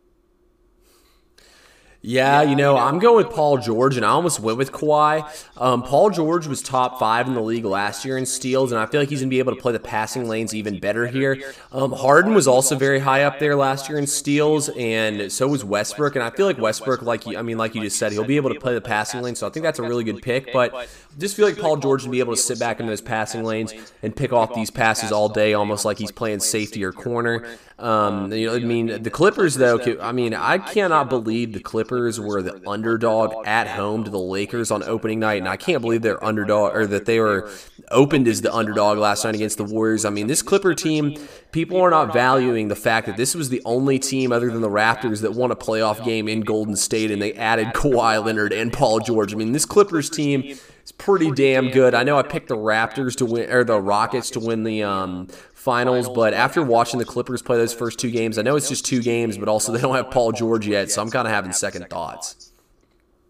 Yeah, 2.06 2.42
you 2.42 2.54
know, 2.54 2.76
I'm 2.76 2.98
going 2.98 3.24
with 3.24 3.34
Paul 3.34 3.56
George, 3.56 3.96
and 3.96 4.04
I 4.04 4.10
almost 4.10 4.38
went 4.38 4.58
with 4.58 4.72
Kawhi. 4.72 5.26
Um, 5.56 5.82
Paul 5.82 6.10
George 6.10 6.46
was 6.46 6.60
top 6.60 6.98
five 6.98 7.26
in 7.26 7.32
the 7.32 7.40
league 7.40 7.64
last 7.64 8.04
year 8.04 8.18
in 8.18 8.26
steals, 8.26 8.72
and 8.72 8.78
I 8.78 8.84
feel 8.84 9.00
like 9.00 9.08
he's 9.08 9.20
going 9.20 9.30
to 9.30 9.34
be 9.34 9.38
able 9.38 9.54
to 9.54 9.60
play 9.60 9.72
the 9.72 9.80
passing 9.80 10.28
lanes 10.28 10.54
even 10.54 10.78
better 10.78 11.06
here. 11.06 11.40
Um, 11.72 11.92
Harden 11.92 12.34
was 12.34 12.46
also 12.46 12.76
very 12.76 12.98
high 12.98 13.22
up 13.22 13.38
there 13.38 13.56
last 13.56 13.88
year 13.88 13.96
in 13.96 14.06
steals, 14.06 14.68
and 14.68 15.32
so 15.32 15.48
was 15.48 15.64
Westbrook. 15.64 16.14
And 16.14 16.22
I 16.22 16.28
feel 16.28 16.44
like 16.44 16.58
Westbrook, 16.58 17.00
like 17.00 17.26
I 17.26 17.40
mean, 17.40 17.56
like 17.56 17.74
you 17.74 17.80
just 17.80 17.98
said, 17.98 18.12
he'll 18.12 18.24
be 18.24 18.36
able 18.36 18.52
to 18.52 18.60
play 18.60 18.74
the 18.74 18.82
passing 18.82 19.22
lane, 19.22 19.34
so 19.34 19.46
I 19.46 19.50
think 19.50 19.64
that's 19.64 19.78
a 19.78 19.82
really 19.82 20.04
good 20.04 20.20
pick. 20.20 20.52
But 20.52 20.74
I 20.74 20.86
just 21.18 21.34
feel 21.34 21.46
like 21.46 21.58
Paul 21.58 21.78
George 21.78 22.04
will 22.04 22.12
be 22.12 22.20
able 22.20 22.36
to 22.36 22.40
sit 22.40 22.58
back 22.58 22.80
in 22.80 22.86
those 22.86 23.00
passing 23.00 23.44
lanes 23.44 23.72
and 24.02 24.14
pick 24.14 24.30
off 24.30 24.54
these 24.54 24.70
passes 24.70 25.10
all 25.10 25.30
day, 25.30 25.54
almost 25.54 25.86
like 25.86 25.96
he's 25.96 26.12
playing 26.12 26.40
safety 26.40 26.84
or 26.84 26.92
corner. 26.92 27.46
Um, 27.76 28.32
you 28.32 28.46
know, 28.46 28.54
I 28.54 28.60
mean, 28.60 29.02
the 29.02 29.10
Clippers 29.10 29.56
though. 29.56 29.80
I 30.00 30.12
mean, 30.12 30.32
I 30.32 30.58
cannot 30.58 31.08
believe 31.08 31.52
the 31.52 31.60
Clippers 31.60 32.20
were 32.20 32.40
the 32.40 32.60
underdog 32.68 33.46
at 33.46 33.66
home 33.66 34.04
to 34.04 34.10
the 34.10 34.18
Lakers 34.18 34.70
on 34.70 34.84
opening 34.84 35.18
night, 35.18 35.38
and 35.38 35.48
I 35.48 35.56
can't 35.56 35.82
believe 35.82 36.02
they're 36.02 36.22
underdog 36.22 36.76
or 36.76 36.86
that 36.86 37.06
they 37.06 37.18
were 37.18 37.50
opened 37.90 38.28
as 38.28 38.42
the 38.42 38.54
underdog 38.54 38.98
last 38.98 39.24
night 39.24 39.34
against 39.34 39.58
the 39.58 39.64
Warriors. 39.64 40.04
I 40.04 40.10
mean, 40.10 40.28
this 40.28 40.40
Clipper 40.40 40.74
team, 40.74 41.16
people 41.50 41.80
are 41.80 41.90
not 41.90 42.12
valuing 42.12 42.68
the 42.68 42.76
fact 42.76 43.08
that 43.08 43.16
this 43.16 43.34
was 43.34 43.48
the 43.48 43.60
only 43.64 43.98
team 43.98 44.30
other 44.30 44.50
than 44.50 44.60
the 44.60 44.70
Raptors 44.70 45.22
that 45.22 45.32
won 45.32 45.50
a 45.50 45.56
playoff 45.56 46.04
game 46.04 46.28
in 46.28 46.42
Golden 46.42 46.76
State, 46.76 47.10
and 47.10 47.20
they 47.20 47.32
added 47.34 47.68
Kawhi 47.68 48.24
Leonard 48.24 48.52
and 48.52 48.72
Paul 48.72 49.00
George. 49.00 49.34
I 49.34 49.36
mean, 49.36 49.50
this 49.50 49.66
Clippers 49.66 50.08
team 50.08 50.56
is 50.84 50.92
pretty 50.92 51.32
damn 51.32 51.70
good. 51.70 51.94
I 51.94 52.04
know 52.04 52.18
I 52.18 52.22
picked 52.22 52.48
the 52.48 52.56
Raptors 52.56 53.16
to 53.16 53.26
win 53.26 53.50
or 53.50 53.64
the 53.64 53.80
Rockets 53.80 54.30
to 54.30 54.40
win 54.40 54.62
the 54.62 54.84
um, 54.84 55.28
finals, 55.64 56.10
but 56.10 56.34
after 56.34 56.62
watching 56.62 56.98
the 56.98 57.04
Clippers 57.06 57.40
play 57.40 57.56
those 57.56 57.72
first 57.72 57.98
two 57.98 58.10
games, 58.10 58.36
I 58.36 58.42
know 58.42 58.54
it's 58.54 58.68
just 58.68 58.84
two 58.84 59.00
games, 59.00 59.38
but 59.38 59.48
also 59.48 59.72
they 59.72 59.80
don't 59.80 59.94
have 59.96 60.10
Paul 60.10 60.30
George 60.32 60.66
yet, 60.66 60.90
so 60.90 61.00
I'm 61.00 61.10
kind 61.10 61.26
of 61.26 61.32
having 61.32 61.52
second 61.52 61.88
thoughts. 61.88 62.52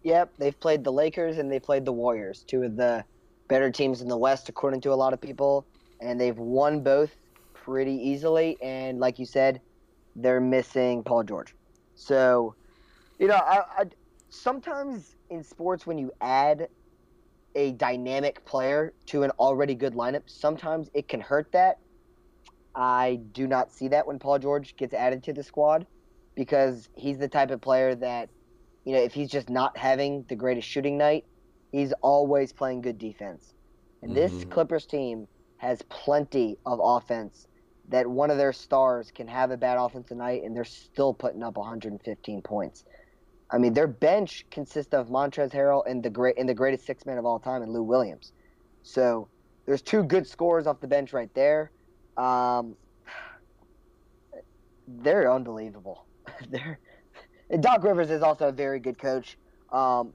Yep, 0.02 0.32
they've 0.38 0.58
played 0.58 0.82
the 0.82 0.92
Lakers 0.92 1.38
and 1.38 1.50
they 1.50 1.60
played 1.60 1.84
the 1.84 1.92
Warriors, 1.92 2.44
two 2.46 2.64
of 2.64 2.76
the 2.76 3.04
better 3.46 3.70
teams 3.70 4.02
in 4.02 4.08
the 4.08 4.16
West, 4.16 4.48
according 4.48 4.80
to 4.82 4.92
a 4.92 4.94
lot 4.94 5.12
of 5.12 5.20
people, 5.20 5.64
and 6.00 6.20
they've 6.20 6.36
won 6.36 6.80
both 6.80 7.14
pretty 7.54 7.94
easily. 7.94 8.58
And 8.60 8.98
like 8.98 9.18
you 9.20 9.26
said, 9.26 9.60
they're 10.16 10.40
missing 10.40 11.04
Paul 11.04 11.22
George. 11.22 11.54
So, 11.94 12.56
you 13.20 13.28
know, 13.28 13.36
I, 13.36 13.62
I 13.78 13.84
sometimes 14.28 15.14
in 15.30 15.44
sports 15.44 15.86
when 15.86 15.98
you 15.98 16.10
add 16.20 16.68
a 17.54 17.70
dynamic 17.72 18.44
player 18.44 18.92
to 19.06 19.22
an 19.22 19.30
already 19.38 19.76
good 19.76 19.94
lineup, 19.94 20.22
sometimes 20.26 20.90
it 20.94 21.06
can 21.06 21.20
hurt 21.20 21.52
that 21.52 21.78
I 22.74 23.20
do 23.32 23.46
not 23.46 23.70
see 23.72 23.88
that 23.88 24.06
when 24.06 24.18
Paul 24.18 24.38
George 24.38 24.76
gets 24.76 24.94
added 24.94 25.22
to 25.24 25.32
the 25.32 25.42
squad 25.42 25.86
because 26.34 26.88
he's 26.96 27.18
the 27.18 27.28
type 27.28 27.50
of 27.50 27.60
player 27.60 27.94
that, 27.94 28.28
you 28.84 28.92
know, 28.92 28.98
if 28.98 29.12
he's 29.14 29.30
just 29.30 29.48
not 29.48 29.76
having 29.76 30.24
the 30.28 30.34
greatest 30.34 30.68
shooting 30.68 30.98
night, 30.98 31.24
he's 31.70 31.92
always 32.02 32.52
playing 32.52 32.80
good 32.80 32.98
defense. 32.98 33.54
And 34.02 34.14
mm-hmm. 34.14 34.36
this 34.36 34.44
Clippers 34.46 34.86
team 34.86 35.28
has 35.58 35.82
plenty 35.88 36.58
of 36.66 36.80
offense 36.82 37.46
that 37.88 38.08
one 38.08 38.30
of 38.30 38.38
their 38.38 38.52
stars 38.52 39.10
can 39.14 39.28
have 39.28 39.50
a 39.50 39.56
bad 39.56 39.76
offensive 39.78 40.16
night 40.16 40.42
and 40.42 40.56
they're 40.56 40.64
still 40.64 41.12
putting 41.12 41.42
up 41.42 41.56
115 41.56 42.42
points. 42.42 42.84
I 43.50 43.58
mean, 43.58 43.74
their 43.74 43.86
bench 43.86 44.46
consists 44.50 44.94
of 44.94 45.08
Montrezl 45.08 45.52
Harrell 45.52 45.82
and 45.86 46.02
the 46.02 46.10
great 46.10 46.38
and 46.38 46.48
the 46.48 46.54
greatest 46.54 46.86
six 46.86 47.06
man 47.06 47.18
of 47.18 47.26
all 47.26 47.38
time, 47.38 47.62
and 47.62 47.72
Lou 47.72 47.82
Williams. 47.82 48.32
So 48.82 49.28
there's 49.66 49.82
two 49.82 50.02
good 50.02 50.26
scores 50.26 50.66
off 50.66 50.80
the 50.80 50.88
bench 50.88 51.12
right 51.12 51.32
there. 51.34 51.70
Um, 52.16 52.76
they're 54.86 55.32
unbelievable. 55.32 56.06
they're 56.50 56.78
Doc 57.60 57.84
Rivers 57.84 58.10
is 58.10 58.22
also 58.22 58.48
a 58.48 58.52
very 58.52 58.80
good 58.80 58.98
coach. 58.98 59.36
Um, 59.72 60.12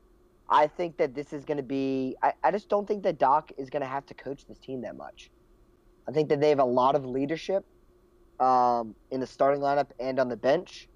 I 0.50 0.68
think 0.68 0.98
that 0.98 1.14
this 1.14 1.32
is 1.32 1.46
going 1.46 1.58
to 1.58 1.64
be. 1.64 2.16
I, 2.22 2.34
I 2.44 2.52
just 2.52 2.70
don't 2.70 2.88
think 2.88 3.04
that 3.04 3.20
Doc 3.20 3.52
is 3.58 3.70
going 3.70 3.82
to 3.82 3.88
have 3.88 4.06
to 4.08 4.14
coach 4.14 4.46
this 4.48 4.58
team 4.58 4.82
that 4.82 4.96
much. 4.96 5.30
I 6.08 6.12
think 6.12 6.30
that 6.30 6.40
they 6.42 6.50
have 6.50 6.60
a 6.60 6.66
lot 6.66 6.96
of 6.96 7.06
leadership 7.06 7.66
um, 8.40 8.96
in 9.12 9.20
the 9.20 9.28
starting 9.28 9.62
lineup 9.62 9.92
and 10.00 10.20
on 10.20 10.28
the 10.28 10.38
bench. 10.38 10.88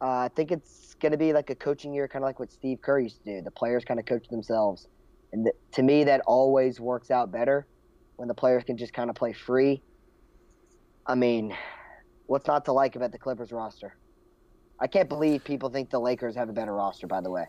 Uh, 0.00 0.06
I 0.06 0.30
think 0.34 0.50
it's 0.50 0.94
going 1.00 1.12
to 1.12 1.18
be 1.18 1.32
like 1.32 1.50
a 1.50 1.54
coaching 1.54 1.94
year, 1.94 2.08
kind 2.08 2.22
of 2.22 2.26
like 2.26 2.40
what 2.40 2.52
Steve 2.52 2.80
Kerr 2.82 2.98
used 2.98 3.22
to 3.24 3.36
do. 3.36 3.42
The 3.42 3.50
players 3.50 3.84
kind 3.84 4.00
of 4.00 4.06
coach 4.06 4.26
themselves, 4.28 4.88
and 5.32 5.44
th- 5.44 5.56
to 5.72 5.82
me, 5.82 6.04
that 6.04 6.20
always 6.26 6.80
works 6.80 7.10
out 7.10 7.30
better 7.30 7.66
when 8.16 8.28
the 8.28 8.34
players 8.34 8.64
can 8.64 8.76
just 8.76 8.92
kind 8.92 9.08
of 9.08 9.16
play 9.16 9.32
free 9.32 9.82
I 11.06 11.14
mean, 11.14 11.56
what's 12.26 12.46
not 12.46 12.64
to 12.66 12.72
like 12.72 12.96
about 12.96 13.12
the 13.12 13.18
Clippers 13.18 13.52
roster? 13.52 13.96
I 14.78 14.86
can't 14.86 15.08
believe 15.08 15.44
people 15.44 15.70
think 15.70 15.90
the 15.90 16.00
Lakers 16.00 16.34
have 16.36 16.48
a 16.48 16.52
better 16.52 16.74
roster. 16.74 17.06
By 17.06 17.20
the 17.20 17.30
way. 17.30 17.46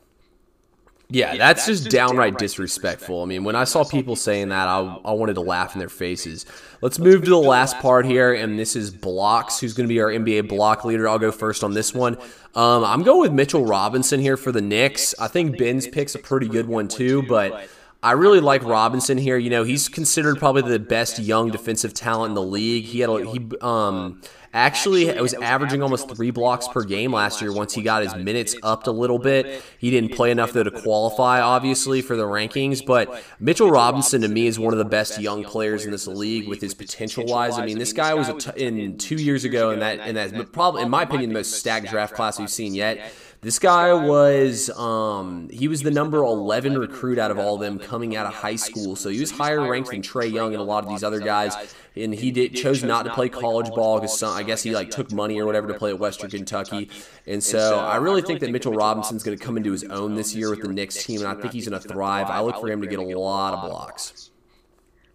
Yeah, 1.09 1.31
yeah 1.31 1.37
that's, 1.37 1.65
that's, 1.65 1.67
just, 1.67 1.83
just 1.83 1.95
downright, 1.95 2.33
downright 2.33 2.37
disrespectful. 2.37 2.97
disrespectful. 2.97 3.23
I 3.23 3.25
mean, 3.25 3.43
when 3.45 3.55
I 3.55 3.63
saw 3.63 3.85
people 3.85 4.15
saying 4.17 4.49
that, 4.49 4.67
I, 4.67 4.79
I 5.05 5.11
wanted 5.13 5.35
to 5.35 5.41
laugh 5.41 5.73
in 5.73 5.79
their 5.79 5.89
faces. 5.89 6.45
Let's 6.81 6.99
move 6.99 7.23
to 7.23 7.29
the 7.29 7.37
last 7.37 7.77
part 7.79 8.05
here, 8.05 8.33
and 8.33 8.59
this 8.59 8.75
is 8.75 8.91
blocks. 8.91 9.59
Who's 9.59 9.73
going 9.73 9.87
to 9.87 9.93
be 9.93 10.01
our 10.01 10.09
NBA 10.09 10.49
block 10.49 10.83
leader? 10.83 11.07
I'll 11.07 11.19
go 11.19 11.31
first 11.31 11.63
on 11.63 11.73
this 11.73 11.93
one. 11.93 12.17
Um, 12.55 12.83
I'm 12.83 13.03
going 13.03 13.21
with 13.21 13.31
Mitchell 13.31 13.65
Robinson 13.65 14.19
here 14.19 14.35
for 14.35 14.51
the 14.51 14.61
Knicks. 14.61 15.15
I 15.17 15.27
think 15.27 15.57
Ben's 15.57 15.87
pick's 15.87 16.15
a 16.15 16.19
pretty 16.19 16.49
good 16.49 16.67
one 16.67 16.89
too, 16.89 17.23
but 17.23 17.69
I 18.07 18.11
really 18.13 18.39
like 18.39 18.63
Robinson 18.63 19.17
here. 19.17 19.37
You 19.37 19.49
know, 19.49 19.65
he's 19.65 19.89
considered 19.89 20.37
probably 20.37 20.61
the 20.61 20.79
best 20.79 21.19
young 21.19 21.51
defensive 21.51 21.93
talent 21.93 22.31
in 22.31 22.35
the 22.35 22.41
league. 22.41 22.85
He 22.85 23.01
had 23.01 23.09
a, 23.09 23.29
he 23.29 23.45
um 23.59 24.21
actually 24.53 25.11
was 25.19 25.33
averaging 25.33 25.83
almost 25.83 26.09
three 26.15 26.31
blocks 26.31 26.69
per 26.69 26.85
game 26.85 27.11
last 27.11 27.41
year. 27.41 27.51
Once 27.51 27.73
he 27.73 27.81
got 27.81 28.03
his 28.03 28.15
minutes 28.15 28.55
upped 28.63 28.87
a 28.87 28.91
little 28.91 29.19
bit, 29.19 29.61
he 29.77 29.91
didn't 29.91 30.13
play 30.13 30.31
enough 30.31 30.53
though 30.53 30.63
to 30.63 30.71
qualify, 30.71 31.41
obviously, 31.41 32.01
for 32.01 32.15
the 32.15 32.23
rankings. 32.23 32.83
But 32.83 33.21
Mitchell 33.41 33.69
Robinson 33.69 34.21
to 34.21 34.29
me 34.29 34.47
is 34.47 34.57
one 34.57 34.73
of 34.73 34.79
the 34.79 34.85
best 34.85 35.19
young 35.19 35.43
players 35.43 35.83
in 35.83 35.91
this 35.91 36.07
league 36.07 36.47
with 36.47 36.61
his 36.61 36.73
potential 36.73 37.25
wise. 37.25 37.59
I 37.59 37.65
mean, 37.65 37.77
this 37.77 37.91
guy 37.91 38.13
was 38.13 38.47
in 38.55 38.97
two 38.97 39.15
years 39.15 39.43
ago, 39.43 39.71
and 39.71 39.81
that 39.81 39.99
and 39.99 40.15
that 40.15 40.53
probably, 40.53 40.83
in 40.83 40.89
my 40.89 41.03
opinion, 41.03 41.31
the 41.31 41.33
most 41.33 41.55
stacked 41.55 41.89
draft 41.89 42.15
class 42.15 42.39
we've 42.39 42.49
seen 42.49 42.73
yet. 42.73 43.11
This 43.41 43.59
guy 43.59 43.93
was 43.93 44.71
um, 44.71 45.47
he 45.49 45.67
was 45.67 45.83
the 45.83 45.91
number 45.91 46.17
11 46.17 46.77
recruit 46.77 47.19
out 47.19 47.29
of 47.29 47.37
all 47.37 47.55
of 47.55 47.61
them 47.61 47.77
coming 47.77 48.15
out 48.15 48.25
of 48.25 48.33
high 48.33 48.55
school. 48.55 48.95
So 48.95 49.09
he 49.09 49.19
was 49.19 49.29
higher 49.29 49.69
ranked 49.69 49.91
than 49.91 50.01
Trae 50.01 50.31
Young 50.31 50.53
and 50.53 50.61
a 50.61 50.63
lot 50.63 50.83
of 50.83 50.89
these 50.89 51.03
other 51.03 51.19
guys. 51.19 51.53
And 51.95 52.13
he 52.13 52.31
did 52.31 52.55
chose 52.55 52.83
not 52.83 53.05
to 53.05 53.13
play 53.13 53.29
college 53.29 53.69
ball 53.69 53.99
because 53.99 54.23
I 54.23 54.41
guess 54.41 54.63
he 54.63 54.71
like 54.71 54.89
took 54.89 55.11
money 55.11 55.39
or 55.39 55.45
whatever 55.45 55.67
to 55.67 55.75
play 55.75 55.91
at 55.91 55.99
Western 55.99 56.31
Kentucky. 56.31 56.89
And 57.27 57.43
so 57.43 57.77
I 57.77 57.97
really 57.97 58.23
think 58.23 58.39
that 58.39 58.49
Mitchell 58.49 58.73
Robinson's 58.73 59.23
going 59.23 59.37
to 59.37 59.43
come 59.43 59.55
into 59.55 59.71
his 59.71 59.83
own 59.83 60.15
this 60.15 60.35
year 60.35 60.49
with 60.49 60.61
the 60.61 60.69
Knicks 60.69 61.03
team, 61.03 61.21
and 61.21 61.29
I 61.29 61.39
think 61.39 61.53
he's 61.53 61.67
going 61.67 61.79
to 61.79 61.87
thrive. 61.87 62.27
I 62.27 62.41
look 62.41 62.59
for 62.59 62.69
him 62.69 62.81
to 62.81 62.87
get 62.87 62.99
a 62.99 63.03
lot 63.03 63.53
of 63.53 63.69
blocks. 63.69 64.31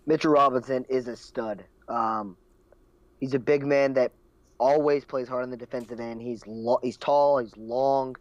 Mitchell 0.07 0.33
Robinson 0.33 0.85
is 0.89 1.09
a 1.09 1.17
stud. 1.17 1.65
Um, 1.89 2.37
he's 3.21 3.35
a 3.35 3.39
big 3.39 3.65
man 3.65 3.95
that 3.95 4.13
always 4.63 5.05
plays 5.05 5.27
hard 5.27 5.43
on 5.43 5.51
the 5.51 5.57
defensive 5.57 5.99
end. 5.99 6.23
He's 6.23 6.47
lo- 6.47 6.79
he's 6.83 6.97
tall, 6.97 7.39
he's 7.39 7.57
long, 7.57 8.15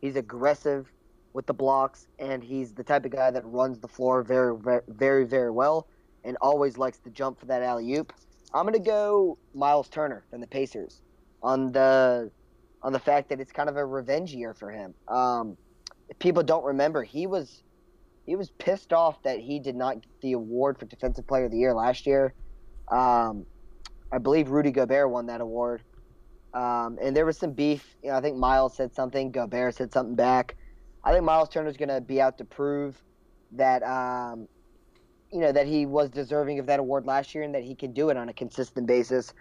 he's 0.00 0.16
aggressive 0.16 0.90
with 1.34 1.46
the 1.46 1.54
blocks, 1.54 2.08
and 2.18 2.42
he's 2.42 2.74
the 2.74 2.82
type 2.82 3.04
of 3.04 3.12
guy 3.12 3.30
that 3.30 3.44
runs 3.44 3.78
the 3.78 3.86
floor 3.86 4.24
very, 4.24 4.56
very, 4.88 5.24
very 5.24 5.52
well, 5.52 5.86
and 6.24 6.36
always 6.40 6.76
likes 6.76 6.98
to 6.98 7.10
jump 7.10 7.38
for 7.38 7.46
that 7.46 7.62
alley 7.62 7.94
oop. 7.94 8.12
I'm 8.52 8.64
gonna 8.64 8.80
go 8.80 9.38
Miles 9.54 9.88
Turner 9.88 10.24
from 10.30 10.40
the 10.40 10.48
Pacers 10.48 11.00
on 11.42 11.70
the 11.70 12.30
on 12.82 12.92
the 12.92 12.98
fact 12.98 13.28
that 13.28 13.40
it's 13.40 13.52
kind 13.52 13.68
of 13.68 13.76
a 13.76 13.86
revenge 13.86 14.34
year 14.34 14.52
for 14.52 14.70
him. 14.70 14.94
Um, 15.08 15.56
people 16.18 16.42
don't 16.42 16.64
remember, 16.64 17.04
he 17.04 17.28
was 17.28 17.62
he 18.26 18.34
was 18.34 18.50
pissed 18.58 18.92
off 18.92 19.22
that 19.22 19.38
he 19.38 19.60
did 19.60 19.76
not 19.76 20.02
get 20.02 20.10
the 20.22 20.32
award 20.32 20.78
for 20.78 20.86
Defensive 20.86 21.26
Player 21.28 21.44
of 21.44 21.52
the 21.52 21.58
Year 21.58 21.72
last 21.72 22.04
year. 22.04 22.34
Um, 22.90 23.46
I 24.14 24.18
believe 24.18 24.50
Rudy 24.50 24.70
Gobert 24.70 25.10
won 25.10 25.26
that 25.26 25.40
award. 25.40 25.82
Um, 26.54 26.98
and 27.02 27.16
there 27.16 27.26
was 27.26 27.36
some 27.36 27.50
beef. 27.50 27.96
You 28.00 28.10
know, 28.10 28.16
I 28.16 28.20
think 28.20 28.36
Miles 28.36 28.76
said 28.76 28.94
something. 28.94 29.32
Gobert 29.32 29.74
said 29.74 29.92
something 29.92 30.14
back. 30.14 30.54
I 31.02 31.12
think 31.12 31.24
Miles 31.24 31.48
Turner's 31.48 31.76
going 31.76 31.88
to 31.88 32.00
be 32.00 32.20
out 32.20 32.38
to 32.38 32.44
prove 32.44 33.02
that, 33.52 33.82
um, 33.82 34.46
you 35.32 35.40
know, 35.40 35.50
that 35.50 35.66
he 35.66 35.84
was 35.84 36.10
deserving 36.10 36.60
of 36.60 36.66
that 36.66 36.78
award 36.78 37.06
last 37.06 37.34
year 37.34 37.42
and 37.42 37.52
that 37.56 37.64
he 37.64 37.74
can 37.74 37.92
do 37.92 38.08
it 38.10 38.16
on 38.16 38.28
a 38.28 38.32
consistent 38.32 38.86
basis. 38.86 39.34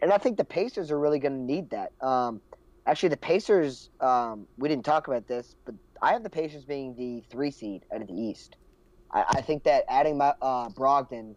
And 0.00 0.12
I 0.12 0.18
think 0.18 0.36
the 0.36 0.44
Pacers 0.44 0.90
are 0.90 0.98
really 0.98 1.18
going 1.18 1.32
to 1.32 1.42
need 1.42 1.70
that. 1.70 1.92
Um, 2.02 2.42
actually, 2.84 3.08
the 3.08 3.16
Pacers, 3.16 3.88
um, 4.00 4.46
we 4.58 4.68
didn't 4.68 4.84
talk 4.84 5.08
about 5.08 5.26
this, 5.26 5.56
but 5.64 5.74
I 6.02 6.12
have 6.12 6.22
the 6.22 6.30
Pacers 6.30 6.66
being 6.66 6.94
the 6.96 7.22
three 7.30 7.50
seed 7.50 7.86
out 7.94 8.02
of 8.02 8.08
the 8.08 8.14
East. 8.14 8.56
I, 9.10 9.24
I 9.26 9.40
think 9.40 9.64
that 9.64 9.84
adding 9.88 10.18
my, 10.18 10.34
uh, 10.42 10.68
Brogdon 10.68 11.34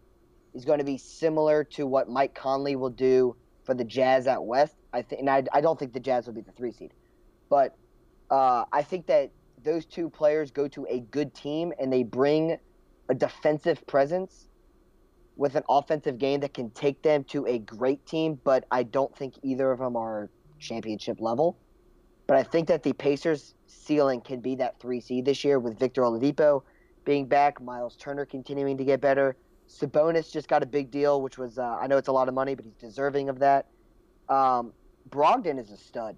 is 0.54 0.64
going 0.64 0.78
to 0.78 0.84
be 0.84 0.98
similar 0.98 1.64
to 1.64 1.86
what 1.86 2.08
Mike 2.08 2.34
Conley 2.34 2.76
will 2.76 2.90
do 2.90 3.36
for 3.64 3.74
the 3.74 3.84
Jazz 3.84 4.26
at 4.26 4.42
West. 4.42 4.76
I 4.92 5.02
think, 5.02 5.20
and 5.20 5.30
I, 5.30 5.44
I 5.52 5.60
don't 5.60 5.78
think 5.78 5.92
the 5.92 6.00
Jazz 6.00 6.26
will 6.26 6.34
be 6.34 6.42
the 6.42 6.52
three 6.52 6.72
seed, 6.72 6.92
but 7.48 7.76
uh, 8.30 8.64
I 8.72 8.82
think 8.82 9.06
that 9.06 9.30
those 9.62 9.86
two 9.86 10.10
players 10.10 10.50
go 10.50 10.68
to 10.68 10.86
a 10.88 11.00
good 11.00 11.34
team 11.34 11.72
and 11.78 11.92
they 11.92 12.02
bring 12.02 12.58
a 13.08 13.14
defensive 13.14 13.86
presence 13.86 14.48
with 15.36 15.54
an 15.54 15.62
offensive 15.68 16.18
game 16.18 16.40
that 16.40 16.54
can 16.54 16.70
take 16.70 17.02
them 17.02 17.24
to 17.24 17.46
a 17.46 17.58
great 17.58 18.04
team. 18.06 18.38
But 18.42 18.64
I 18.70 18.82
don't 18.82 19.16
think 19.16 19.34
either 19.42 19.70
of 19.70 19.78
them 19.78 19.96
are 19.96 20.30
championship 20.58 21.20
level. 21.20 21.58
But 22.26 22.36
I 22.36 22.42
think 22.42 22.68
that 22.68 22.82
the 22.82 22.92
Pacers' 22.92 23.54
ceiling 23.66 24.20
can 24.20 24.40
be 24.40 24.56
that 24.56 24.80
three 24.80 25.00
seed 25.00 25.24
this 25.24 25.44
year 25.44 25.58
with 25.58 25.78
Victor 25.78 26.02
Oladipo 26.02 26.62
being 27.04 27.26
back, 27.26 27.60
Miles 27.60 27.96
Turner 27.96 28.24
continuing 28.24 28.78
to 28.78 28.84
get 28.84 29.00
better. 29.00 29.36
Sabonis 29.72 30.30
just 30.30 30.48
got 30.48 30.62
a 30.62 30.66
big 30.66 30.90
deal, 30.90 31.22
which 31.22 31.38
was 31.38 31.58
uh, 31.58 31.78
I 31.80 31.86
know 31.86 31.96
it's 31.96 32.08
a 32.08 32.12
lot 32.12 32.28
of 32.28 32.34
money, 32.34 32.54
but 32.54 32.64
he's 32.64 32.74
deserving 32.74 33.28
of 33.28 33.38
that. 33.38 33.66
Um, 34.28 34.72
Brogdon 35.08 35.58
is 35.58 35.70
a 35.70 35.76
stud. 35.76 36.16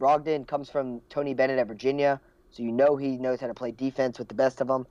Brogdon 0.00 0.46
comes 0.46 0.68
from 0.70 1.00
Tony 1.08 1.34
Bennett 1.34 1.58
at 1.58 1.68
Virginia, 1.68 2.20
so 2.50 2.62
you 2.62 2.72
know 2.72 2.96
he 2.96 3.18
knows 3.18 3.40
how 3.40 3.46
to 3.46 3.54
play 3.54 3.70
defense 3.70 4.18
with 4.18 4.28
the 4.28 4.34
best 4.34 4.60
of 4.60 4.66
them, 4.66 4.86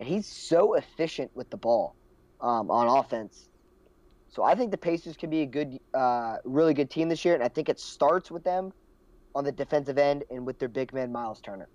and 0.00 0.08
he's 0.08 0.26
so 0.26 0.74
efficient 0.74 1.30
with 1.34 1.50
the 1.50 1.56
ball 1.56 1.94
um, 2.40 2.70
on 2.70 2.88
offense. 2.88 3.48
So 4.28 4.42
I 4.42 4.54
think 4.54 4.70
the 4.70 4.78
Pacers 4.78 5.16
can 5.16 5.30
be 5.30 5.42
a 5.42 5.46
good, 5.46 5.78
uh, 5.94 6.36
really 6.44 6.74
good 6.74 6.90
team 6.90 7.08
this 7.08 7.24
year, 7.24 7.34
and 7.34 7.42
I 7.42 7.48
think 7.48 7.68
it 7.68 7.78
starts 7.78 8.30
with 8.30 8.42
them 8.42 8.72
on 9.34 9.44
the 9.44 9.52
defensive 9.52 9.98
end 9.98 10.24
and 10.30 10.46
with 10.46 10.58
their 10.58 10.68
big 10.68 10.92
man 10.92 11.12
Miles 11.12 11.40
Turner. 11.40 11.68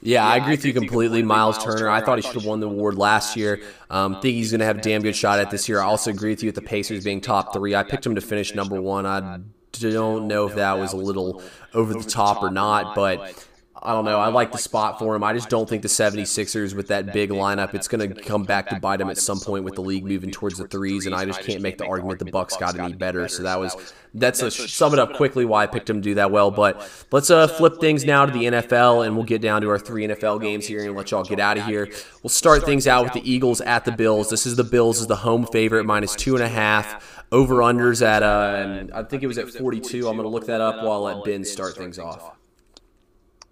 Yeah, 0.00 0.24
yeah, 0.24 0.28
I 0.32 0.36
agree 0.36 0.52
with 0.52 0.64
you 0.64 0.72
completely. 0.72 1.22
Miles, 1.22 1.56
Miles 1.56 1.64
Turner, 1.64 1.78
Turner, 1.78 1.90
I 1.90 2.00
thought 2.00 2.18
he 2.18 2.22
should 2.22 2.34
have 2.34 2.44
won 2.44 2.60
the 2.60 2.66
award 2.68 2.96
last 2.96 3.36
year. 3.36 3.60
Um, 3.90 4.20
think 4.20 4.34
he's 4.34 4.50
going 4.50 4.60
to 4.60 4.66
have 4.66 4.78
a 4.78 4.80
damn 4.80 5.02
good 5.02 5.16
shot 5.16 5.38
at 5.38 5.50
this 5.50 5.68
year. 5.68 5.80
I 5.80 5.84
also 5.84 6.10
agree 6.10 6.30
with 6.30 6.42
you 6.42 6.48
with 6.48 6.54
the 6.54 6.62
Pacers 6.62 7.04
being 7.04 7.20
top 7.20 7.52
three. 7.52 7.74
I 7.74 7.82
picked 7.82 8.06
him 8.06 8.14
to 8.14 8.20
finish 8.20 8.54
number 8.54 8.80
one. 8.80 9.06
I 9.06 9.40
don't 9.72 10.28
know 10.28 10.46
if 10.46 10.54
that 10.54 10.78
was 10.78 10.92
a 10.92 10.96
little 10.96 11.42
over 11.74 11.94
the 11.94 12.08
top 12.08 12.42
or 12.42 12.50
not, 12.50 12.94
but 12.94 13.47
I 13.82 13.92
don't 13.92 14.04
know. 14.04 14.18
I 14.18 14.28
like 14.28 14.50
the 14.50 14.58
spot 14.58 14.98
for 14.98 15.14
him. 15.14 15.22
I 15.22 15.32
just 15.32 15.48
don't 15.48 15.68
think 15.68 15.82
the 15.82 15.88
76ers 15.88 16.74
with 16.74 16.88
that 16.88 17.12
big 17.12 17.30
lineup, 17.30 17.74
it's 17.74 17.86
going 17.86 18.12
to 18.12 18.22
come 18.22 18.42
back 18.42 18.68
to 18.70 18.80
bite 18.80 18.96
them 18.96 19.08
at 19.08 19.18
some 19.18 19.38
point 19.38 19.64
with 19.64 19.74
the 19.74 19.82
league 19.82 20.04
moving 20.04 20.30
towards 20.30 20.58
the 20.58 20.66
threes, 20.66 21.06
and 21.06 21.14
I 21.14 21.24
just 21.24 21.42
can't 21.42 21.62
make 21.62 21.78
the 21.78 21.86
argument 21.86 22.18
the 22.18 22.26
Bucks 22.26 22.56
got 22.56 22.78
any 22.78 22.94
better. 22.94 23.28
So 23.28 23.44
that 23.44 23.58
was 23.58 23.94
that's 24.14 24.42
a 24.42 24.50
sum 24.50 24.94
it 24.94 24.98
up 24.98 25.14
quickly 25.14 25.44
why 25.44 25.62
I 25.62 25.66
picked 25.66 25.88
him 25.88 25.96
to 25.96 26.02
do 26.02 26.14
that 26.14 26.30
well. 26.30 26.50
But 26.50 26.88
let's 27.12 27.30
uh, 27.30 27.46
flip 27.46 27.80
things 27.80 28.04
now 28.04 28.26
to 28.26 28.32
the 28.32 28.44
NFL, 28.46 29.06
and 29.06 29.14
we'll 29.16 29.26
get 29.26 29.42
down 29.42 29.62
to 29.62 29.68
our 29.68 29.78
three 29.78 30.06
NFL 30.06 30.40
games 30.40 30.66
here 30.66 30.84
and 30.84 30.96
let 30.96 31.10
y'all 31.10 31.24
get 31.24 31.38
out 31.38 31.58
of 31.58 31.64
here. 31.66 31.88
We'll 32.22 32.30
start 32.30 32.64
things 32.64 32.86
out 32.86 33.04
with 33.04 33.12
the 33.12 33.30
Eagles 33.30 33.60
at 33.60 33.84
the 33.84 33.92
Bills. 33.92 34.30
This 34.30 34.46
is 34.46 34.56
the 34.56 34.64
Bills 34.64 35.00
is 35.00 35.06
the 35.06 35.16
home 35.16 35.46
favorite 35.46 35.84
minus 35.84 36.14
two 36.14 36.34
and 36.34 36.44
a 36.44 36.48
half. 36.48 37.16
Over 37.30 37.56
unders 37.56 38.04
at 38.04 38.22
uh, 38.22 38.84
I 38.94 39.02
think 39.02 39.22
it 39.22 39.26
was 39.26 39.36
at 39.36 39.50
42. 39.50 40.08
I'm 40.08 40.16
going 40.16 40.24
to 40.24 40.30
look 40.30 40.46
that 40.46 40.62
up 40.62 40.82
while 40.82 41.04
I 41.06 41.12
let 41.12 41.24
Ben 41.24 41.44
start 41.44 41.76
things 41.76 41.98
off. 41.98 42.37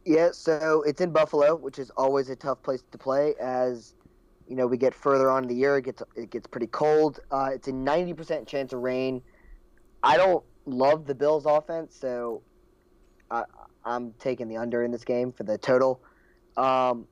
Yeah, 0.07 0.29
so 0.31 0.83
it's 0.87 1.01
in 1.01 1.11
Buffalo, 1.11 1.57
which 1.57 1.81
is 1.81 1.91
always 1.97 2.31
a 2.31 2.37
tough 2.37 2.63
place 2.63 2.81
to 2.93 2.97
play. 2.97 3.35
As 3.41 3.95
you 4.47 4.55
know, 4.55 4.65
we 4.65 4.77
get 4.77 4.95
further 4.95 5.29
on 5.29 5.43
in 5.43 5.49
the 5.49 5.55
year, 5.57 5.79
it 5.79 5.83
gets 5.83 6.01
it 6.15 6.31
gets 6.31 6.47
pretty 6.47 6.69
cold. 6.69 7.19
Uh, 7.33 7.51
it's 7.53 7.67
a 7.67 7.73
ninety 7.73 8.15
percent 8.15 8.47
chance 8.47 8.73
of 8.73 8.83
rain. 8.83 9.21
I 10.05 10.17
don't 10.17 10.45
love 10.65 11.07
the 11.07 11.15
Bills' 11.15 11.45
offense, 11.45 11.97
so 11.97 12.43
I, 13.33 13.43
am 13.85 14.15
taking 14.21 14.47
the 14.47 14.57
under 14.57 14.85
in 14.85 14.93
this 14.93 15.05
game 15.05 15.33
for 15.33 15.43
the 15.43 15.59
total. 15.59 16.01
Um, 16.57 17.09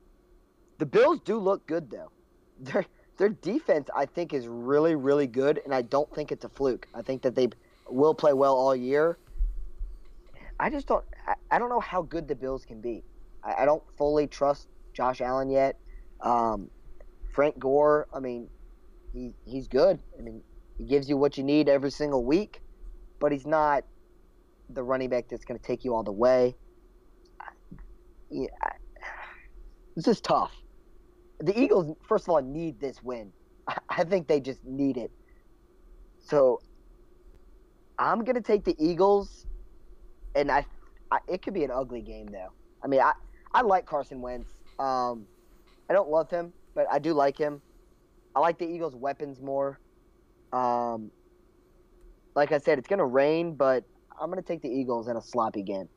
the 0.77 0.85
Bills 0.85 1.19
do 1.25 1.37
look 1.37 1.67
good 1.67 1.91
though. 1.91 2.11
Their 2.61 2.85
their 3.17 3.29
defense, 3.29 3.89
I 3.93 4.05
think, 4.05 4.33
is 4.33 4.47
really 4.47 4.95
really 4.95 5.27
good, 5.27 5.59
and 5.65 5.75
I 5.75 5.81
don't 5.81 6.09
think 6.15 6.31
it's 6.31 6.45
a 6.45 6.49
fluke. 6.49 6.87
I 6.95 7.01
think 7.01 7.23
that 7.23 7.35
they 7.35 7.49
will 7.89 8.13
play 8.13 8.31
well 8.31 8.55
all 8.55 8.73
year. 8.73 9.17
I 10.59 10.69
just 10.69 10.87
don't. 10.87 11.03
I, 11.27 11.35
I 11.51 11.59
don't 11.59 11.69
know 11.69 11.79
how 11.79 12.01
good 12.01 12.27
the 12.27 12.35
Bills 12.35 12.65
can 12.65 12.81
be. 12.81 13.03
I, 13.43 13.63
I 13.63 13.65
don't 13.65 13.83
fully 13.97 14.27
trust 14.27 14.67
Josh 14.93 15.21
Allen 15.21 15.49
yet. 15.49 15.79
Um, 16.21 16.69
Frank 17.33 17.59
Gore. 17.59 18.07
I 18.13 18.19
mean, 18.19 18.49
he 19.13 19.33
he's 19.45 19.67
good. 19.67 19.99
I 20.17 20.21
mean, 20.21 20.41
he 20.77 20.85
gives 20.85 21.09
you 21.09 21.17
what 21.17 21.37
you 21.37 21.43
need 21.43 21.69
every 21.69 21.91
single 21.91 22.23
week, 22.23 22.61
but 23.19 23.31
he's 23.31 23.45
not 23.45 23.83
the 24.69 24.83
running 24.83 25.09
back 25.09 25.27
that's 25.29 25.45
going 25.45 25.59
to 25.59 25.65
take 25.65 25.83
you 25.85 25.93
all 25.93 26.03
the 26.03 26.11
way. 26.11 26.55
Yeah, 28.29 28.47
this 29.95 30.07
is 30.07 30.21
tough. 30.21 30.51
The 31.39 31.57
Eagles, 31.57 31.95
first 32.07 32.25
of 32.25 32.29
all, 32.29 32.41
need 32.41 32.79
this 32.79 33.03
win. 33.03 33.31
I 33.89 34.03
think 34.03 34.27
they 34.27 34.39
just 34.39 34.63
need 34.65 34.97
it. 34.97 35.11
So 36.19 36.61
I'm 37.97 38.23
going 38.23 38.35
to 38.35 38.41
take 38.41 38.63
the 38.63 38.75
Eagles 38.79 39.44
and 40.35 40.51
I, 40.51 40.65
I, 41.11 41.19
it 41.27 41.41
could 41.41 41.53
be 41.53 41.63
an 41.63 41.71
ugly 41.71 42.01
game 42.01 42.27
though. 42.27 42.53
I 42.83 42.87
mean, 42.87 43.01
I 43.01 43.13
I 43.53 43.61
like 43.61 43.85
Carson 43.85 44.21
Wentz. 44.21 44.51
Um, 44.79 45.27
I 45.89 45.93
don't 45.93 46.09
love 46.09 46.29
him, 46.29 46.53
but 46.75 46.87
I 46.91 46.99
do 46.99 47.13
like 47.13 47.37
him. 47.37 47.61
I 48.35 48.39
like 48.41 48.59
the 48.59 48.67
Eagles' 48.67 48.95
weapons 48.95 49.41
more. 49.41 49.79
Um, 50.51 51.11
like 52.35 52.51
I 52.51 52.59
said, 52.59 52.79
it's 52.79 52.87
gonna 52.87 53.05
rain, 53.05 53.55
but 53.55 53.85
I'm 54.19 54.29
gonna 54.29 54.41
take 54.43 54.61
the 54.61 54.69
Eagles 54.69 55.07
in 55.07 55.17
a 55.17 55.21
sloppy 55.21 55.63
game. 55.63 55.89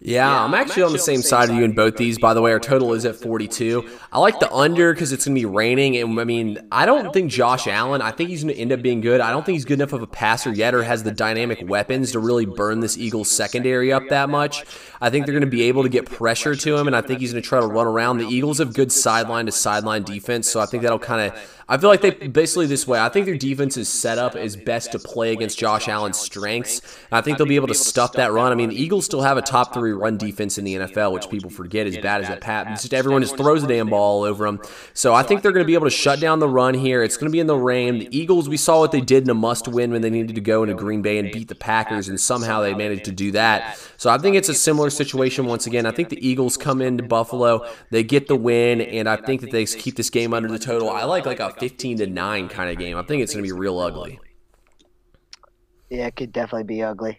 Yeah, 0.00 0.28
yeah, 0.28 0.44
I'm 0.44 0.52
actually, 0.52 0.54
I'm 0.54 0.54
actually 0.54 0.82
on 0.82 0.92
the 0.92 0.98
same, 0.98 1.22
same 1.22 1.28
side 1.28 1.50
of 1.50 1.56
you 1.56 1.64
in 1.64 1.72
both 1.72 1.96
these. 1.96 2.18
By 2.18 2.34
the 2.34 2.42
way, 2.42 2.52
our 2.52 2.60
total 2.60 2.92
is 2.92 3.06
at 3.06 3.16
42. 3.16 3.88
I 4.12 4.18
like 4.18 4.38
the 4.38 4.52
under 4.52 4.92
because 4.92 5.12
it's 5.12 5.24
going 5.24 5.34
to 5.34 5.40
be 5.40 5.46
raining. 5.46 5.96
And 5.96 6.20
I 6.20 6.24
mean, 6.24 6.58
I 6.70 6.84
don't 6.84 7.12
think 7.12 7.30
Josh 7.30 7.66
Allen, 7.66 8.02
I 8.02 8.10
think 8.10 8.28
he's 8.28 8.44
going 8.44 8.54
to 8.54 8.60
end 8.60 8.72
up 8.72 8.82
being 8.82 9.00
good. 9.00 9.20
I 9.20 9.30
don't 9.30 9.46
think 9.46 9.56
he's 9.56 9.64
good 9.64 9.80
enough 9.80 9.94
of 9.94 10.02
a 10.02 10.06
passer 10.06 10.52
yet 10.52 10.74
or 10.74 10.82
has 10.82 11.04
the 11.04 11.10
dynamic 11.10 11.66
weapons 11.66 12.12
to 12.12 12.18
really 12.18 12.44
burn 12.44 12.80
this 12.80 12.98
Eagles 12.98 13.30
secondary 13.30 13.92
up 13.92 14.02
that 14.10 14.28
much. 14.28 14.64
I 15.00 15.10
think 15.10 15.26
they're 15.26 15.32
going 15.32 15.50
to 15.50 15.56
be 15.56 15.64
able 15.64 15.82
to 15.82 15.88
get 15.88 16.06
pressure 16.06 16.54
to 16.54 16.76
him, 16.76 16.86
and 16.86 16.96
I 16.96 17.00
think 17.00 17.20
he's 17.20 17.32
going 17.32 17.42
to 17.42 17.48
try 17.48 17.60
to 17.60 17.66
run 17.66 17.86
around. 17.86 18.18
The 18.18 18.26
Eagles 18.26 18.58
have 18.58 18.74
good 18.74 18.92
sideline 18.92 19.46
to 19.46 19.52
sideline 19.52 20.02
defense, 20.02 20.48
so 20.48 20.60
I 20.60 20.66
think 20.66 20.82
that'll 20.82 20.98
kind 20.98 21.32
of 21.32 21.63
I 21.68 21.78
feel 21.78 21.88
like 21.88 22.02
they 22.02 22.10
basically 22.10 22.66
this 22.66 22.86
way. 22.86 22.98
I 22.98 23.08
think 23.08 23.26
their 23.26 23.36
defense 23.36 23.76
is 23.76 23.88
set 23.88 24.18
up 24.18 24.36
as 24.36 24.54
best 24.54 24.92
to 24.92 24.98
play 24.98 25.32
against 25.32 25.58
Josh 25.58 25.88
Allen's 25.88 26.18
strengths. 26.18 26.82
I 27.10 27.22
think 27.22 27.38
they'll 27.38 27.46
be 27.46 27.56
able 27.56 27.68
to 27.68 27.74
stuff 27.74 28.12
that 28.14 28.32
run. 28.32 28.52
I 28.52 28.54
mean, 28.54 28.68
the 28.68 28.80
Eagles 28.80 29.06
still 29.06 29.22
have 29.22 29.38
a 29.38 29.42
top 29.42 29.72
three 29.72 29.92
run 29.92 30.18
defense 30.18 30.58
in 30.58 30.64
the 30.64 30.74
NFL, 30.74 31.12
which 31.12 31.30
people 31.30 31.48
forget 31.48 31.86
as 31.86 31.96
bad 31.98 32.20
as 32.20 32.28
that 32.28 32.42
Pat. 32.42 32.68
Just 32.68 32.92
everyone 32.92 33.22
just 33.22 33.36
throws 33.36 33.62
the 33.62 33.68
damn 33.68 33.88
ball 33.88 34.24
over 34.24 34.44
them. 34.44 34.60
So 34.92 35.14
I 35.14 35.22
think 35.22 35.42
they're 35.42 35.52
going 35.52 35.64
to 35.64 35.66
be 35.66 35.74
able 35.74 35.86
to 35.86 35.90
shut 35.90 36.20
down 36.20 36.38
the 36.38 36.48
run 36.48 36.74
here. 36.74 37.02
It's 37.02 37.16
going 37.16 37.30
to 37.30 37.32
be 37.32 37.40
in 37.40 37.46
the 37.46 37.56
rain. 37.56 37.98
The 37.98 38.16
Eagles, 38.16 38.48
we 38.48 38.58
saw 38.58 38.80
what 38.80 38.92
they 38.92 39.00
did 39.00 39.24
in 39.24 39.30
a 39.30 39.34
must 39.34 39.66
win 39.66 39.90
when 39.90 40.02
they 40.02 40.10
needed 40.10 40.34
to 40.34 40.42
go 40.42 40.62
into 40.62 40.74
Green 40.74 41.00
Bay 41.00 41.18
and 41.18 41.32
beat 41.32 41.48
the 41.48 41.54
Packers, 41.54 42.08
and 42.08 42.20
somehow 42.20 42.60
they 42.60 42.74
managed 42.74 43.04
to 43.04 43.12
do 43.12 43.30
that. 43.32 43.78
So 43.96 44.10
I 44.10 44.18
think 44.18 44.36
it's 44.36 44.50
a 44.50 44.54
similar 44.54 44.90
situation 44.90 45.46
once 45.46 45.66
again. 45.66 45.86
I 45.86 45.92
think 45.92 46.10
the 46.10 46.26
Eagles 46.26 46.58
come 46.58 46.82
into 46.82 47.04
Buffalo, 47.04 47.66
they 47.90 48.02
get 48.02 48.28
the 48.28 48.36
win, 48.36 48.82
and 48.82 49.08
I 49.08 49.16
think 49.16 49.40
that 49.40 49.50
they 49.50 49.64
keep 49.64 49.96
this 49.96 50.10
game 50.10 50.34
under 50.34 50.48
the 50.48 50.58
total. 50.58 50.90
I 50.90 51.04
like 51.04 51.24
like 51.24 51.40
a 51.40 51.53
15 51.58 51.98
to 51.98 52.06
9 52.06 52.48
kind 52.48 52.70
of 52.70 52.78
game. 52.78 52.96
I 52.96 53.02
think 53.02 53.22
it's 53.22 53.32
going 53.32 53.44
to 53.44 53.48
be 53.48 53.58
real 53.58 53.78
ugly. 53.78 54.20
Yeah, 55.90 56.06
it 56.06 56.16
could 56.16 56.32
definitely 56.32 56.64
be 56.64 56.82
ugly. 56.82 57.18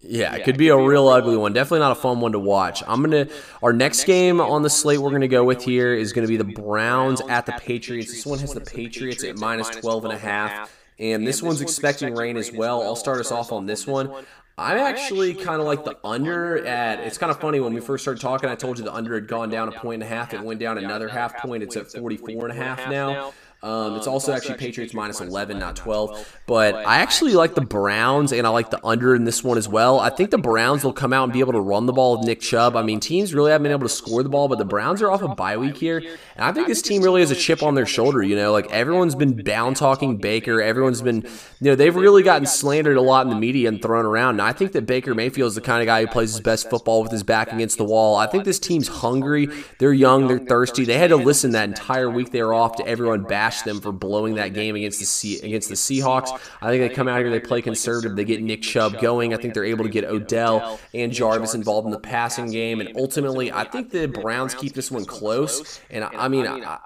Yeah, 0.00 0.36
it 0.36 0.44
could 0.44 0.56
be 0.56 0.68
a 0.68 0.76
real 0.76 1.08
ugly 1.08 1.36
one. 1.36 1.52
Definitely 1.52 1.80
not 1.80 1.92
a 1.92 1.96
fun 1.96 2.20
one 2.20 2.30
to 2.32 2.38
watch. 2.38 2.84
I'm 2.86 3.02
gonna 3.02 3.26
our 3.64 3.72
next 3.72 4.04
game 4.04 4.40
on 4.40 4.62
the 4.62 4.70
slate 4.70 5.00
we're 5.00 5.10
gonna 5.10 5.26
go 5.26 5.42
with 5.42 5.64
here 5.64 5.92
is 5.92 6.12
gonna 6.12 6.28
be 6.28 6.36
the 6.36 6.44
Browns 6.44 7.20
at 7.22 7.46
the 7.46 7.52
Patriots. 7.52 8.12
This 8.12 8.24
one 8.24 8.38
has 8.38 8.54
the 8.54 8.60
Patriots 8.60 9.24
at 9.24 9.36
minus 9.38 9.70
12 9.70 10.04
and 10.04 10.14
a 10.14 10.18
half. 10.18 10.72
And 11.00 11.26
this 11.26 11.42
one's 11.42 11.60
expecting 11.60 12.14
rain 12.14 12.36
as 12.36 12.52
well. 12.52 12.82
I'll 12.82 12.96
start 12.96 13.18
us 13.18 13.32
off 13.32 13.52
on 13.52 13.66
this 13.66 13.86
one. 13.86 14.24
I'm 14.58 14.78
actually 14.78 15.34
kind 15.34 15.60
of 15.60 15.66
like 15.66 15.84
the 15.84 15.96
under 16.04 16.64
at. 16.66 17.00
It's 17.00 17.16
kind 17.16 17.30
of 17.30 17.40
funny 17.40 17.60
when 17.60 17.72
we 17.72 17.80
first 17.80 18.02
started 18.04 18.20
talking. 18.20 18.50
I 18.50 18.56
told 18.56 18.78
you 18.78 18.84
the 18.84 18.92
under 18.92 19.14
had 19.14 19.28
gone 19.28 19.50
down 19.50 19.68
a 19.68 19.72
point 19.72 20.02
and 20.02 20.12
a 20.12 20.14
half. 20.14 20.34
It 20.34 20.40
went 20.42 20.58
down 20.60 20.78
another 20.78 21.08
half 21.08 21.36
point. 21.38 21.62
It's 21.62 21.76
at 21.76 21.90
44 21.92 22.48
and 22.48 22.58
a 22.58 22.62
half 22.62 22.90
now. 22.90 23.32
Um, 23.60 23.96
it's 23.96 24.06
also 24.06 24.32
actually 24.32 24.56
Patriots 24.56 24.94
minus 24.94 25.20
11, 25.20 25.58
not 25.58 25.74
12. 25.74 26.38
But 26.46 26.76
I 26.76 26.98
actually 26.98 27.32
like 27.32 27.56
the 27.56 27.60
Browns, 27.60 28.30
and 28.30 28.46
I 28.46 28.50
like 28.50 28.70
the 28.70 28.84
under 28.86 29.16
in 29.16 29.24
this 29.24 29.42
one 29.42 29.58
as 29.58 29.68
well. 29.68 29.98
I 29.98 30.10
think 30.10 30.30
the 30.30 30.38
Browns 30.38 30.84
will 30.84 30.92
come 30.92 31.12
out 31.12 31.24
and 31.24 31.32
be 31.32 31.40
able 31.40 31.54
to 31.54 31.60
run 31.60 31.86
the 31.86 31.92
ball 31.92 32.16
with 32.16 32.26
Nick 32.26 32.40
Chubb. 32.40 32.76
I 32.76 32.82
mean, 32.82 33.00
teams 33.00 33.34
really 33.34 33.50
haven't 33.50 33.64
been 33.64 33.72
able 33.72 33.88
to 33.88 33.92
score 33.92 34.22
the 34.22 34.28
ball, 34.28 34.46
but 34.46 34.58
the 34.58 34.64
Browns 34.64 35.02
are 35.02 35.10
off 35.10 35.22
a 35.22 35.28
bye 35.28 35.56
week 35.56 35.76
here. 35.76 35.98
And 35.98 36.44
I 36.44 36.52
think 36.52 36.68
this 36.68 36.82
team 36.82 37.02
really 37.02 37.20
has 37.20 37.32
a 37.32 37.36
chip 37.36 37.64
on 37.64 37.74
their 37.74 37.84
shoulder. 37.84 38.22
You 38.22 38.36
know, 38.36 38.52
like 38.52 38.70
everyone's 38.70 39.16
been 39.16 39.42
down 39.42 39.74
talking 39.74 40.18
Baker. 40.18 40.62
Everyone's 40.62 41.02
been, 41.02 41.22
you 41.22 41.70
know, 41.70 41.74
they've 41.74 41.96
really 41.96 42.22
gotten 42.22 42.46
slandered 42.46 42.96
a 42.96 43.02
lot 43.02 43.26
in 43.26 43.30
the 43.30 43.36
media 43.36 43.68
and 43.68 43.82
thrown 43.82 44.06
around. 44.06 44.36
And 44.36 44.42
I 44.42 44.52
think 44.52 44.70
that 44.72 44.86
Baker 44.86 45.16
Mayfield 45.16 45.48
is 45.48 45.54
the 45.56 45.60
kind 45.60 45.82
of 45.82 45.86
guy 45.86 46.02
who 46.02 46.06
plays 46.06 46.30
his 46.30 46.40
best 46.40 46.70
football 46.70 47.02
with 47.02 47.10
his 47.10 47.24
back 47.24 47.52
against 47.52 47.76
the 47.76 47.84
wall. 47.84 48.14
I 48.14 48.28
think 48.28 48.44
this 48.44 48.60
team's 48.60 48.86
hungry. 48.86 49.48
They're 49.80 49.92
young. 49.92 50.28
They're 50.28 50.38
thirsty. 50.38 50.84
They 50.84 50.98
had 50.98 51.10
to 51.10 51.16
listen 51.16 51.50
that 51.50 51.68
entire 51.68 52.08
week 52.08 52.30
they 52.30 52.42
were 52.44 52.54
off 52.54 52.76
to 52.76 52.86
everyone 52.86 53.24
back 53.24 53.47
bash 53.48 53.62
them 53.62 53.80
for 53.80 53.92
blowing 53.92 54.34
that 54.34 54.52
game 54.52 54.76
against 54.76 54.98
the 55.00 55.06
C- 55.06 55.40
against 55.40 55.68
the 55.68 55.74
Seahawks. 55.74 56.38
I 56.60 56.70
think 56.70 56.88
they 56.88 56.94
come 56.94 57.08
out 57.08 57.20
here, 57.20 57.30
they 57.30 57.40
play 57.40 57.62
conservative, 57.62 58.16
they 58.16 58.24
get 58.24 58.42
Nick 58.42 58.62
Chubb 58.62 59.00
going. 59.00 59.32
I 59.32 59.36
think 59.38 59.54
they're 59.54 59.64
able 59.64 59.84
to 59.84 59.90
get 59.90 60.04
Odell 60.04 60.78
and 60.94 61.12
Jarvis 61.12 61.54
involved 61.54 61.86
in 61.86 61.92
the 61.92 62.00
passing 62.00 62.50
game, 62.50 62.80
and 62.80 62.90
ultimately, 62.96 63.50
I 63.50 63.64
think 63.64 63.90
the 63.90 64.06
Browns 64.06 64.54
keep 64.54 64.74
this 64.74 64.90
one 64.90 65.04
close. 65.04 65.80
And 65.90 66.04
I, 66.04 66.28
mean, 66.28 66.46
I, 66.46 66.78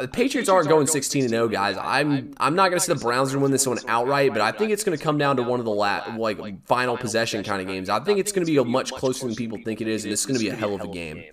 the 0.00 0.08
Patriots 0.08 0.48
aren't 0.48 0.68
going 0.68 0.86
16 0.86 1.22
and 1.22 1.30
0, 1.30 1.48
guys. 1.48 1.76
I'm 1.78 2.34
I'm 2.38 2.54
not 2.54 2.70
going 2.70 2.80
to 2.80 2.84
say 2.84 2.94
the 2.94 3.00
Browns 3.00 3.34
are 3.34 3.38
win 3.38 3.50
this 3.52 3.66
one 3.66 3.78
outright, 3.88 4.32
but 4.32 4.40
I 4.40 4.52
think 4.52 4.72
it's 4.72 4.84
going 4.84 4.96
to 4.96 5.02
come 5.02 5.18
down 5.18 5.36
to 5.36 5.42
one 5.42 5.60
of 5.60 5.66
the 5.66 5.72
la- 5.72 6.16
like 6.16 6.66
final 6.66 6.96
possession 6.96 7.44
kind 7.44 7.60
of 7.60 7.68
games. 7.68 7.88
I 7.88 8.00
think 8.00 8.18
it's 8.18 8.32
going 8.32 8.44
to 8.44 8.50
be 8.50 8.58
a 8.58 8.64
much 8.64 8.90
closer 8.92 9.26
than 9.26 9.36
people 9.36 9.58
think 9.64 9.80
it 9.80 9.88
is, 9.88 10.04
and 10.04 10.12
it's 10.12 10.26
going 10.26 10.38
to 10.38 10.44
be 10.44 10.50
a 10.50 10.54
hell 10.56 10.74
of 10.74 10.80
a 10.80 10.88
game. 10.88 11.24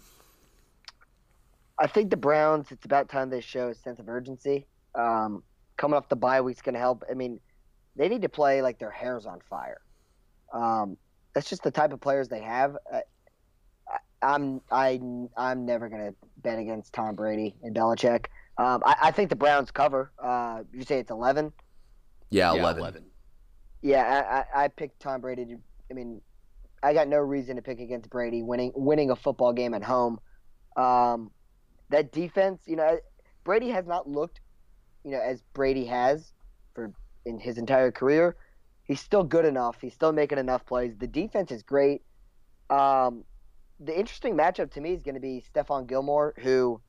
I 1.79 1.87
think 1.87 2.09
the 2.09 2.17
Browns. 2.17 2.71
It's 2.71 2.85
about 2.85 3.09
time 3.09 3.29
they 3.29 3.41
show 3.41 3.69
a 3.69 3.75
sense 3.75 3.99
of 3.99 4.09
urgency. 4.09 4.67
Um, 4.95 5.43
coming 5.77 5.95
off 5.95 6.09
the 6.09 6.15
bye 6.15 6.41
week's 6.41 6.61
going 6.61 6.73
to 6.73 6.79
help. 6.79 7.03
I 7.09 7.13
mean, 7.13 7.39
they 7.95 8.09
need 8.09 8.21
to 8.21 8.29
play 8.29 8.61
like 8.61 8.79
their 8.79 8.91
hair's 8.91 9.25
on 9.25 9.39
fire. 9.49 9.81
Um, 10.53 10.97
that's 11.33 11.49
just 11.49 11.63
the 11.63 11.71
type 11.71 11.93
of 11.93 12.01
players 12.01 12.27
they 12.27 12.41
have. 12.41 12.75
Uh, 12.91 12.99
I'm 14.21 14.61
I 14.71 14.99
I'm 15.37 15.65
never 15.65 15.87
gonna 15.89 16.13
bet 16.37 16.59
against 16.59 16.93
Tom 16.93 17.15
Brady 17.15 17.55
and 17.63 17.75
Belichick. 17.75 18.25
Um, 18.57 18.83
I, 18.85 18.95
I, 19.03 19.11
think 19.11 19.29
the 19.29 19.37
Browns 19.37 19.71
cover. 19.71 20.11
Uh, 20.21 20.63
you 20.73 20.83
say 20.83 20.99
it's 20.99 21.11
eleven. 21.11 21.53
Yeah, 22.29 22.51
eleven. 22.51 22.81
Yeah, 22.81 22.89
11. 22.89 23.05
yeah 23.81 24.43
I, 24.53 24.59
I, 24.59 24.65
I 24.65 24.67
picked 24.67 24.99
Tom 24.99 25.21
Brady. 25.21 25.45
To, 25.45 25.57
I 25.89 25.93
mean, 25.93 26.19
I 26.83 26.93
got 26.93 27.07
no 27.07 27.19
reason 27.19 27.55
to 27.55 27.61
pick 27.61 27.79
against 27.79 28.09
Brady 28.09 28.43
winning 28.43 28.73
winning 28.75 29.11
a 29.11 29.15
football 29.15 29.53
game 29.53 29.73
at 29.73 29.83
home. 29.83 30.19
Um, 30.75 31.31
that 31.89 32.11
defense, 32.11 32.61
you 32.65 32.75
know, 32.75 32.99
Brady 33.43 33.69
has 33.69 33.85
not 33.87 34.07
looked, 34.07 34.41
you 35.03 35.11
know, 35.11 35.21
as 35.21 35.41
Brady 35.53 35.85
has 35.85 36.33
for 36.73 36.91
in 37.25 37.39
his 37.39 37.57
entire 37.57 37.91
career. 37.91 38.35
He's 38.83 38.99
still 38.99 39.23
good 39.23 39.45
enough. 39.45 39.77
He's 39.81 39.93
still 39.93 40.11
making 40.11 40.39
enough 40.39 40.65
plays. 40.65 40.95
The 40.97 41.07
defense 41.07 41.51
is 41.51 41.61
great. 41.61 42.01
Um, 42.69 43.23
the 43.79 43.97
interesting 43.97 44.35
matchup 44.35 44.71
to 44.71 44.81
me 44.81 44.93
is 44.93 45.03
going 45.03 45.15
to 45.15 45.21
be 45.21 45.43
Stephon 45.53 45.87
Gilmore, 45.87 46.33
who 46.37 46.81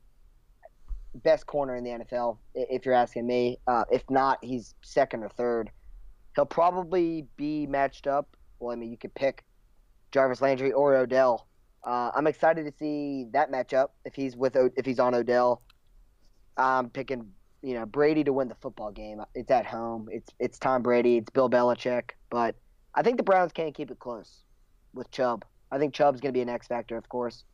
best 1.14 1.46
corner 1.46 1.76
in 1.76 1.84
the 1.84 1.90
NFL, 1.90 2.38
if 2.54 2.84
you're 2.84 2.94
asking 2.94 3.26
me. 3.26 3.58
Uh, 3.66 3.84
if 3.90 4.08
not, 4.10 4.38
he's 4.42 4.74
second 4.82 5.22
or 5.22 5.28
third. 5.28 5.70
He'll 6.34 6.46
probably 6.46 7.26
be 7.36 7.66
matched 7.66 8.06
up. 8.06 8.36
Well, 8.58 8.72
I 8.72 8.76
mean, 8.76 8.90
you 8.90 8.96
could 8.96 9.14
pick 9.14 9.44
Jarvis 10.12 10.40
Landry 10.40 10.72
or 10.72 10.96
Odell. 10.96 11.46
Uh, 11.84 12.10
I'm 12.14 12.26
excited 12.26 12.66
to 12.66 12.72
see 12.78 13.26
that 13.32 13.50
matchup 13.50 13.88
if 14.04 14.14
he's 14.14 14.36
with 14.36 14.56
if 14.76 14.84
he's 14.84 14.98
on 14.98 15.14
Odell. 15.14 15.62
I'm 16.56 16.90
picking 16.90 17.30
you 17.62 17.74
know 17.74 17.86
Brady 17.86 18.24
to 18.24 18.32
win 18.32 18.48
the 18.48 18.54
football 18.56 18.90
game. 18.90 19.22
It's 19.34 19.50
at 19.50 19.66
home. 19.66 20.08
It's 20.10 20.30
it's 20.38 20.58
Tom 20.58 20.82
Brady. 20.82 21.18
It's 21.18 21.30
Bill 21.30 21.48
Belichick. 21.48 22.10
But 22.30 22.56
I 22.94 23.02
think 23.02 23.16
the 23.16 23.22
Browns 23.22 23.52
can't 23.52 23.74
keep 23.74 23.90
it 23.90 23.98
close 23.98 24.44
with 24.92 25.10
Chubb. 25.10 25.44
I 25.70 25.78
think 25.78 25.94
Chubb's 25.94 26.20
going 26.20 26.32
to 26.32 26.36
be 26.36 26.42
an 26.42 26.48
X 26.48 26.66
factor, 26.66 26.96
of 26.96 27.08
course. 27.08 27.44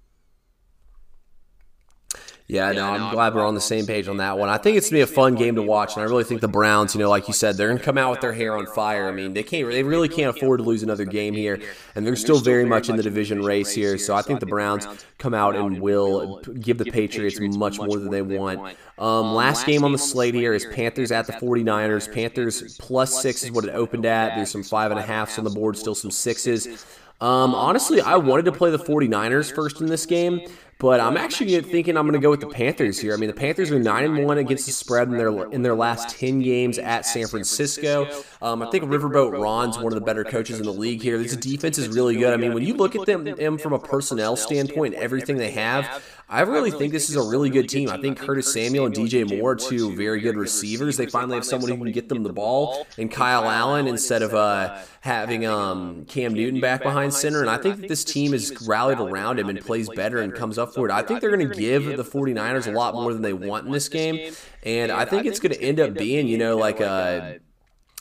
Yeah, 2.49 2.71
no, 2.71 2.85
I'm 2.85 3.13
glad 3.13 3.35
we're 3.35 3.45
on 3.45 3.57
the 3.57 3.61
same 3.61 3.87
page 3.87 4.07
on 4.07 4.19
that 4.19 4.39
one. 4.39 4.49
I 4.49 4.57
think 4.57 4.77
it's 4.77 4.89
gonna 4.89 4.99
be 4.99 5.03
a 5.03 5.07
fun 5.09 5.35
game 5.35 5.57
to 5.57 5.63
watch, 5.63 5.95
and 5.95 6.03
I 6.03 6.05
really 6.05 6.23
think 6.23 6.41
the 6.41 6.47
Browns, 6.47 6.95
you 6.95 7.01
know, 7.01 7.11
like 7.11 7.27
you 7.27 7.35
said, 7.35 7.57
they're 7.57 7.67
gonna 7.67 7.81
come 7.81 7.99
out 7.99 8.13
with 8.13 8.21
their 8.21 8.33
hair 8.33 8.57
on 8.57 8.67
fire. 8.67 9.09
I 9.09 9.11
mean, 9.11 9.35
they 9.35 9.43
can't, 9.43 9.69
they 9.69 9.83
really 9.83 10.09
can't 10.09 10.37
afford 10.37 10.61
to 10.61 10.65
lose 10.65 10.85
another 10.85 11.05
game 11.05 11.35
here, 11.35 11.59
and 11.97 12.07
they're 12.07 12.15
still 12.15 12.39
very 12.39 12.65
much 12.65 12.89
in 12.89 12.95
the 12.95 13.03
division 13.03 13.43
race 13.43 13.73
here. 13.73 13.99
So 13.99 14.15
I 14.15 14.23
think 14.23 14.39
the 14.39 14.47
Browns 14.47 14.87
come 15.19 15.35
out 15.35 15.57
and 15.57 15.81
will 15.81 16.41
give 16.61 16.79
the 16.79 16.85
Patriots 16.85 17.41
much 17.41 17.79
more 17.79 17.99
than 17.99 18.11
they 18.11 18.23
want. 18.23 18.61
Um, 18.99 19.07
um 19.07 19.35
last 19.35 19.67
game 19.67 19.83
on 19.83 19.91
the 19.91 19.99
slate 19.99 20.35
here 20.35 20.55
is 20.55 20.65
Panthers 20.67 21.11
at 21.11 21.27
the 21.27 21.33
49ers. 21.33 22.13
Panthers 22.15 22.79
plus 22.79 23.21
six 23.23 23.43
is 23.43 23.51
what 23.51 23.65
it 23.65 23.75
opened 23.75 24.07
at. 24.07 24.37
There's 24.37 24.53
some 24.53 24.63
five 24.63 24.93
and 24.93 25.01
a 25.01 25.03
halfs 25.03 25.37
on 25.39 25.45
the 25.45 25.51
board, 25.51 25.77
still 25.77 25.97
some 25.97 26.13
sixes. 26.13 26.87
Um, 27.21 27.55
honestly, 27.55 28.01
I 28.01 28.17
wanted 28.17 28.45
to 28.45 28.53
play 28.53 28.71
the 28.71 28.79
49ers 28.79 29.55
first 29.55 29.81
in 29.81 29.87
this 29.87 30.05
game, 30.05 30.41
but 30.79 31.01
I'm 31.01 31.17
actually 31.17 31.59
thinking 31.63 31.97
I'm 31.97 32.05
going 32.05 32.13
to 32.13 32.23
go 32.23 32.31
with 32.31 32.41
the 32.41 32.49
Panthers 32.49 32.99
here. 32.99 33.15
I 33.15 33.17
mean, 33.17 33.29
the 33.29 33.35
Panthers 33.35 33.71
are 33.71 33.79
nine 33.79 34.05
and 34.05 34.27
one 34.27 34.37
against 34.37 34.67
the 34.67 34.73
spread 34.73 35.09
in 35.09 35.17
their 35.17 35.51
in 35.51 35.63
their 35.63 35.75
last 35.75 36.19
ten 36.19 36.41
games 36.41 36.79
at 36.79 37.07
San 37.07 37.27
Francisco. 37.27 38.07
Um, 38.43 38.63
I 38.63 38.71
think 38.71 38.85
Riverboat 38.85 39.41
Ron's 39.41 39.79
one 39.79 39.87
of 39.87 39.95
the 39.95 40.05
better 40.05 40.25
coaches 40.25 40.59
in 40.59 40.67
the 40.67 40.73
league 40.73 41.01
here. 41.01 41.17
This 41.17 41.35
defense 41.37 41.79
is 41.79 41.89
really 41.89 42.17
good. 42.17 42.35
I 42.35 42.37
mean, 42.37 42.53
when 42.53 42.63
you 42.63 42.75
look 42.75 42.95
at 42.95 43.07
them, 43.07 43.25
them 43.25 43.57
from 43.57 43.73
a 43.73 43.79
personnel 43.79 44.37
standpoint, 44.37 44.93
everything 44.95 45.39
they 45.39 45.53
have, 45.53 46.05
I 46.29 46.41
really 46.41 46.73
think 46.73 46.93
this 46.93 47.09
is 47.09 47.15
a 47.15 47.23
really 47.23 47.51
good 47.51 47.69
team. 47.69 47.89
I 47.89 48.01
think 48.01 48.19
Curtis 48.19 48.53
Samuel 48.53 48.87
and 48.87 48.95
DJ 48.95 49.39
Moore 49.39 49.53
are 49.53 49.57
two 49.57 49.95
very 49.95 50.21
good 50.21 50.37
receivers. 50.37 50.97
They 50.97 51.07
finally 51.07 51.37
have 51.37 51.45
someone 51.45 51.71
who 51.71 51.77
can 51.77 51.93
get 51.93 52.09
them 52.09 52.25
the 52.25 52.33
ball, 52.33 52.85
and 52.99 53.11
Kyle 53.11 53.45
Allen 53.49 53.87
instead 53.87 54.23
of 54.23 54.35
uh, 54.35 54.77
having 55.03 55.47
um, 55.47 56.05
Cam 56.07 56.35
Newton 56.35 56.61
back 56.61 56.83
behind 56.83 57.15
center. 57.15 57.43
And 57.43 57.51
I 57.51 57.59
think 57.59 57.81
that 57.81 57.89
this 57.89 58.03
team 58.03 58.33
has 58.33 58.53
rallied 58.67 58.99
around 58.99 59.39
him 59.39 59.49
and 59.49 59.61
plays 59.61 59.89
better 59.89 60.19
and 60.19 60.35
comes 60.35 60.59
up 60.59 60.75
for 60.75 60.89
it. 60.89 60.93
I 60.93 61.03
think 61.03 61.21
they're 61.21 61.35
going 61.35 61.49
to 61.49 61.55
give 61.55 61.85
the 61.85 62.05
49ers 62.05 62.67
a 62.67 62.73
lot 62.73 62.95
more 62.95 63.13
than 63.13 63.23
they 63.23 63.33
want 63.33 63.67
in 63.67 63.73
this 63.73 63.89
game. 63.89 64.35
And 64.65 64.91
I 64.91 65.05
think 65.05 65.27
it's 65.27 65.39
going 65.39 65.53
to 65.53 65.63
end 65.63 65.79
up 65.79 65.95
being, 65.95 66.27
you 66.27 66.39
know, 66.39 66.57
like 66.57 66.81
a. 66.81 67.39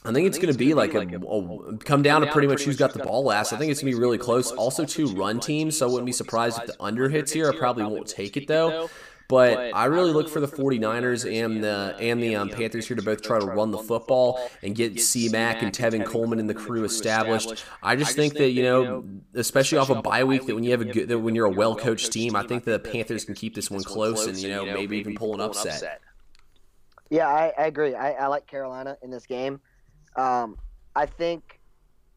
I 0.05 0.13
think 0.13 0.27
it's 0.27 0.37
going 0.37 0.51
to 0.51 0.57
be 0.57 0.73
like 0.73 0.93
a, 0.93 1.01
a, 1.01 1.77
come 1.77 2.01
down 2.01 2.21
to 2.21 2.31
pretty 2.31 2.47
much 2.47 2.63
who's 2.63 2.77
got 2.77 2.93
the 2.93 3.03
ball 3.03 3.23
last. 3.23 3.53
I 3.53 3.57
think 3.57 3.71
it's 3.71 3.81
going 3.81 3.91
to 3.91 3.97
be 3.97 4.01
really 4.01 4.17
close. 4.17 4.51
Also, 4.51 4.85
two 4.85 5.07
run 5.07 5.39
teams, 5.39 5.77
so 5.77 5.87
I 5.87 5.89
wouldn't 5.89 6.05
be 6.05 6.11
surprised 6.11 6.59
if 6.59 6.67
the 6.67 6.75
under 6.81 7.09
hits 7.09 7.31
here. 7.31 7.49
I 7.51 7.57
probably 7.57 7.83
won't 7.83 8.07
take 8.07 8.37
it 8.37 8.47
though. 8.47 8.89
But, 9.27 9.55
but 9.55 9.75
I 9.75 9.85
really 9.85 10.11
look 10.11 10.29
for 10.29 10.39
the 10.39 10.47
49ers 10.47 11.25
and 11.31 11.63
the 11.63 11.95
and 11.99 12.21
the 12.21 12.35
um, 12.35 12.49
Panthers 12.49 12.87
here 12.87 12.95
to 12.95 13.01
both 13.01 13.23
try 13.23 13.39
to 13.39 13.45
run 13.45 13.71
the 13.71 13.79
football 13.79 14.39
and 14.61 14.75
get 14.75 15.01
C 15.01 15.29
Mac 15.29 15.63
and 15.63 15.73
Tevin 15.73 16.05
Coleman 16.05 16.37
and 16.39 16.47
the 16.47 16.53
crew 16.53 16.83
established. 16.83 17.65
I 17.81 17.95
just 17.95 18.15
think 18.15 18.35
that 18.35 18.51
you 18.51 18.61
know, 18.61 19.03
especially 19.33 19.79
off 19.79 19.89
a 19.89 20.01
bye 20.01 20.23
week, 20.23 20.45
that 20.45 20.53
when 20.53 20.63
you 20.63 20.71
have 20.71 20.81
a 20.81 20.85
good, 20.85 21.07
that 21.09 21.17
when 21.17 21.33
you're 21.33 21.47
a 21.47 21.51
well 21.51 21.75
coached 21.75 22.11
team, 22.11 22.35
I 22.35 22.43
think 22.43 22.65
the 22.65 22.77
Panthers 22.77 23.25
can 23.25 23.33
keep 23.33 23.55
this 23.55 23.71
one 23.71 23.83
close 23.83 24.27
and 24.27 24.37
you 24.37 24.49
know 24.49 24.63
maybe 24.65 24.97
even 24.97 25.15
pull 25.15 25.33
an 25.33 25.41
upset. 25.41 26.01
Yeah, 27.09 27.27
I, 27.27 27.53
I 27.57 27.65
agree. 27.67 27.95
I, 27.95 28.11
I, 28.13 28.27
like 28.27 28.47
Carolina 28.47 28.97
in 29.03 29.11
this 29.11 29.25
game. 29.27 29.61
Um, 30.15 30.57
I 30.95 31.05
think 31.05 31.59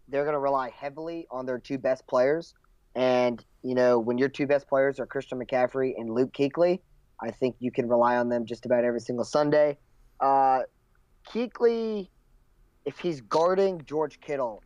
they're 0.09 0.25
going 0.25 0.35
to 0.35 0.41
rely 0.41 0.71
heavily 0.71 1.27
on 1.31 1.47
their 1.47 1.59
two 1.59 1.79
best 1.79 2.07
players. 2.07 2.55
And, 2.95 3.45
you 3.63 3.75
know, 3.75 3.99
when 3.99 4.19
your 4.19 4.29
two 4.29 4.47
best 4.47 4.69
players 4.69 4.99
are 4.99 5.07
Christian 5.07 5.39
McCaffrey 5.39 5.93
and 5.97 6.15
Luke 6.15 6.33
Kuechly, 6.33 6.81
I 7.23 7.31
think 7.31 7.57
you 7.59 7.71
can 7.71 7.89
rely 7.89 8.17
on 8.17 8.29
them 8.29 8.47
just 8.47 8.65
about 8.67 8.85
every 8.85 9.01
single 9.01 9.25
Sunday. 9.25 9.79
Uh, 10.21 10.61
Kuechly, 11.29 12.09
if 12.85 12.99
he's 12.99 13.21
guarding 13.21 13.83
George 13.85 14.21
Kittle, 14.21 14.63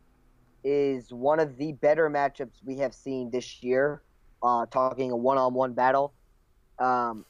is 0.63 1.11
one 1.11 1.39
of 1.39 1.57
the 1.57 1.73
better 1.73 2.09
matchups 2.09 2.53
we 2.63 2.77
have 2.77 2.93
seen 2.93 3.29
this 3.31 3.61
year. 3.61 4.01
Uh, 4.41 4.65
talking 4.65 5.11
a 5.11 5.15
one-on-one 5.15 5.73
battle, 5.73 6.13
um, 6.77 7.23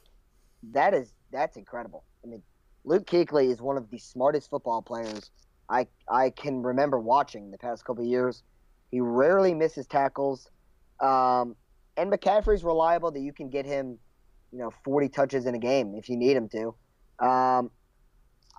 that 0.72 0.96
is 0.96 1.14
that's 1.32 1.58
incredible. 1.58 2.04
I 2.24 2.28
mean, 2.28 2.42
Luke 2.86 3.06
Kuechly 3.06 3.52
is 3.52 3.62
one 3.62 3.78
of 3.78 3.90
the 3.92 4.00
smartest 4.00 4.50
football 4.50 4.82
players 4.82 5.30
I 5.74 5.88
I 6.08 6.30
can 6.30 6.62
remember 6.62 7.00
watching 7.00 7.50
the 7.50 7.58
past 7.58 7.84
couple 7.84 8.04
years. 8.06 8.44
He 8.92 9.00
rarely 9.00 9.56
misses 9.56 9.88
tackles, 9.88 10.50
um, 11.00 11.56
and 11.98 12.12
McCaffrey's 12.12 12.64
reliable 12.64 13.10
that 13.12 13.22
you 13.22 13.34
can 13.34 13.50
get 13.50 13.66
him 13.66 13.98
you 14.52 14.60
know 14.60 14.72
40 14.86 15.10
touches 15.10 15.48
in 15.48 15.56
a 15.56 15.60
game 15.60 15.96
if 15.96 16.08
you 16.10 16.16
need 16.16 16.38
him 16.38 16.48
to. 16.50 16.76
Um, 17.26 17.72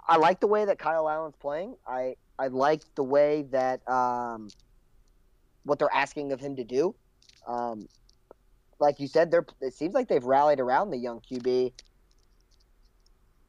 I 0.07 0.17
like 0.17 0.41
the 0.41 0.49
way 0.49 0.65
that 0.65 0.79
Kyle 0.79 1.09
Allen's 1.09 1.37
playing. 1.37 1.77
I 1.87 2.17
I 2.39 2.49
like 2.49 2.83
the 2.97 3.05
way 3.05 3.43
that 3.53 3.89
um, 3.89 4.49
what 5.63 5.79
they're 5.79 5.95
asking 5.95 6.33
of 6.33 6.41
him 6.41 6.57
to 6.57 6.65
do. 6.65 6.97
Um, 7.47 7.87
like 8.81 8.99
you 8.99 9.07
said, 9.07 9.31
they're 9.31 9.47
it 9.61 9.75
seems 9.75 9.95
like 9.95 10.09
they've 10.09 10.25
rallied 10.25 10.59
around 10.59 10.91
the 10.91 10.99
young 10.99 11.21
QB. 11.21 11.73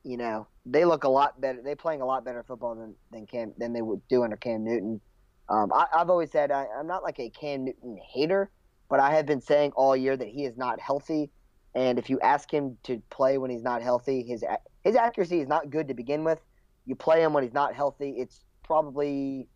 You 0.03 0.17
know, 0.17 0.47
they 0.65 0.85
look 0.85 1.03
a 1.03 1.09
lot 1.09 1.39
better. 1.39 1.61
They're 1.63 1.75
playing 1.75 2.01
a 2.01 2.05
lot 2.05 2.25
better 2.25 2.43
football 2.43 2.75
than 2.75 2.95
than 3.11 3.25
Cam 3.25 3.53
than 3.57 3.73
they 3.73 3.81
would 3.81 4.07
do 4.07 4.23
under 4.23 4.37
Cam 4.37 4.63
Newton. 4.63 5.01
Um, 5.47 5.71
I, 5.71 5.85
have 5.93 6.09
always 6.09 6.31
said 6.31 6.51
I, 6.51 6.65
I'm 6.77 6.87
not 6.87 7.03
like 7.03 7.19
a 7.19 7.29
Cam 7.29 7.65
Newton 7.65 7.99
hater, 8.11 8.49
but 8.89 8.99
I 8.99 9.13
have 9.13 9.25
been 9.25 9.41
saying 9.41 9.73
all 9.75 9.95
year 9.95 10.17
that 10.17 10.27
he 10.27 10.45
is 10.45 10.57
not 10.57 10.79
healthy 10.79 11.29
and 11.75 11.99
if 11.99 12.09
you 12.09 12.19
ask 12.21 12.49
him 12.49 12.77
to 12.83 13.01
play 13.09 13.37
when 13.37 13.51
he's 13.51 13.61
not 13.61 13.83
healthy, 13.83 14.23
his 14.23 14.43
his 14.83 14.95
accuracy 14.95 15.41
is 15.41 15.47
not 15.47 15.69
good 15.69 15.89
to 15.89 15.93
begin 15.93 16.23
with. 16.23 16.39
You 16.85 16.95
play 16.95 17.21
him 17.21 17.33
when 17.33 17.43
he's 17.43 17.53
not 17.53 17.75
healthy, 17.75 18.15
it's 18.17 18.39
probably 18.63 19.47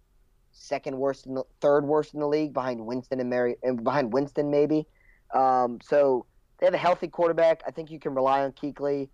second 0.51 0.97
worst, 0.97 1.27
in 1.27 1.35
the, 1.35 1.43
third 1.61 1.85
worst 1.85 2.13
in 2.13 2.19
the 2.19 2.27
league 2.27 2.53
behind 2.53 2.85
Winston 2.85 3.19
and 3.19 3.29
Mary, 3.29 3.55
and 3.63 3.83
behind 3.83 4.11
Winston 4.11 4.51
maybe. 4.51 4.85
Um, 5.33 5.79
so 5.81 6.25
they 6.59 6.65
have 6.65 6.73
a 6.73 6.77
healthy 6.77 7.07
quarterback. 7.07 7.61
I 7.65 7.71
think 7.71 7.89
you 7.89 7.99
can 7.99 8.13
rely 8.13 8.43
on 8.43 8.51
Kuechly. 8.51 9.09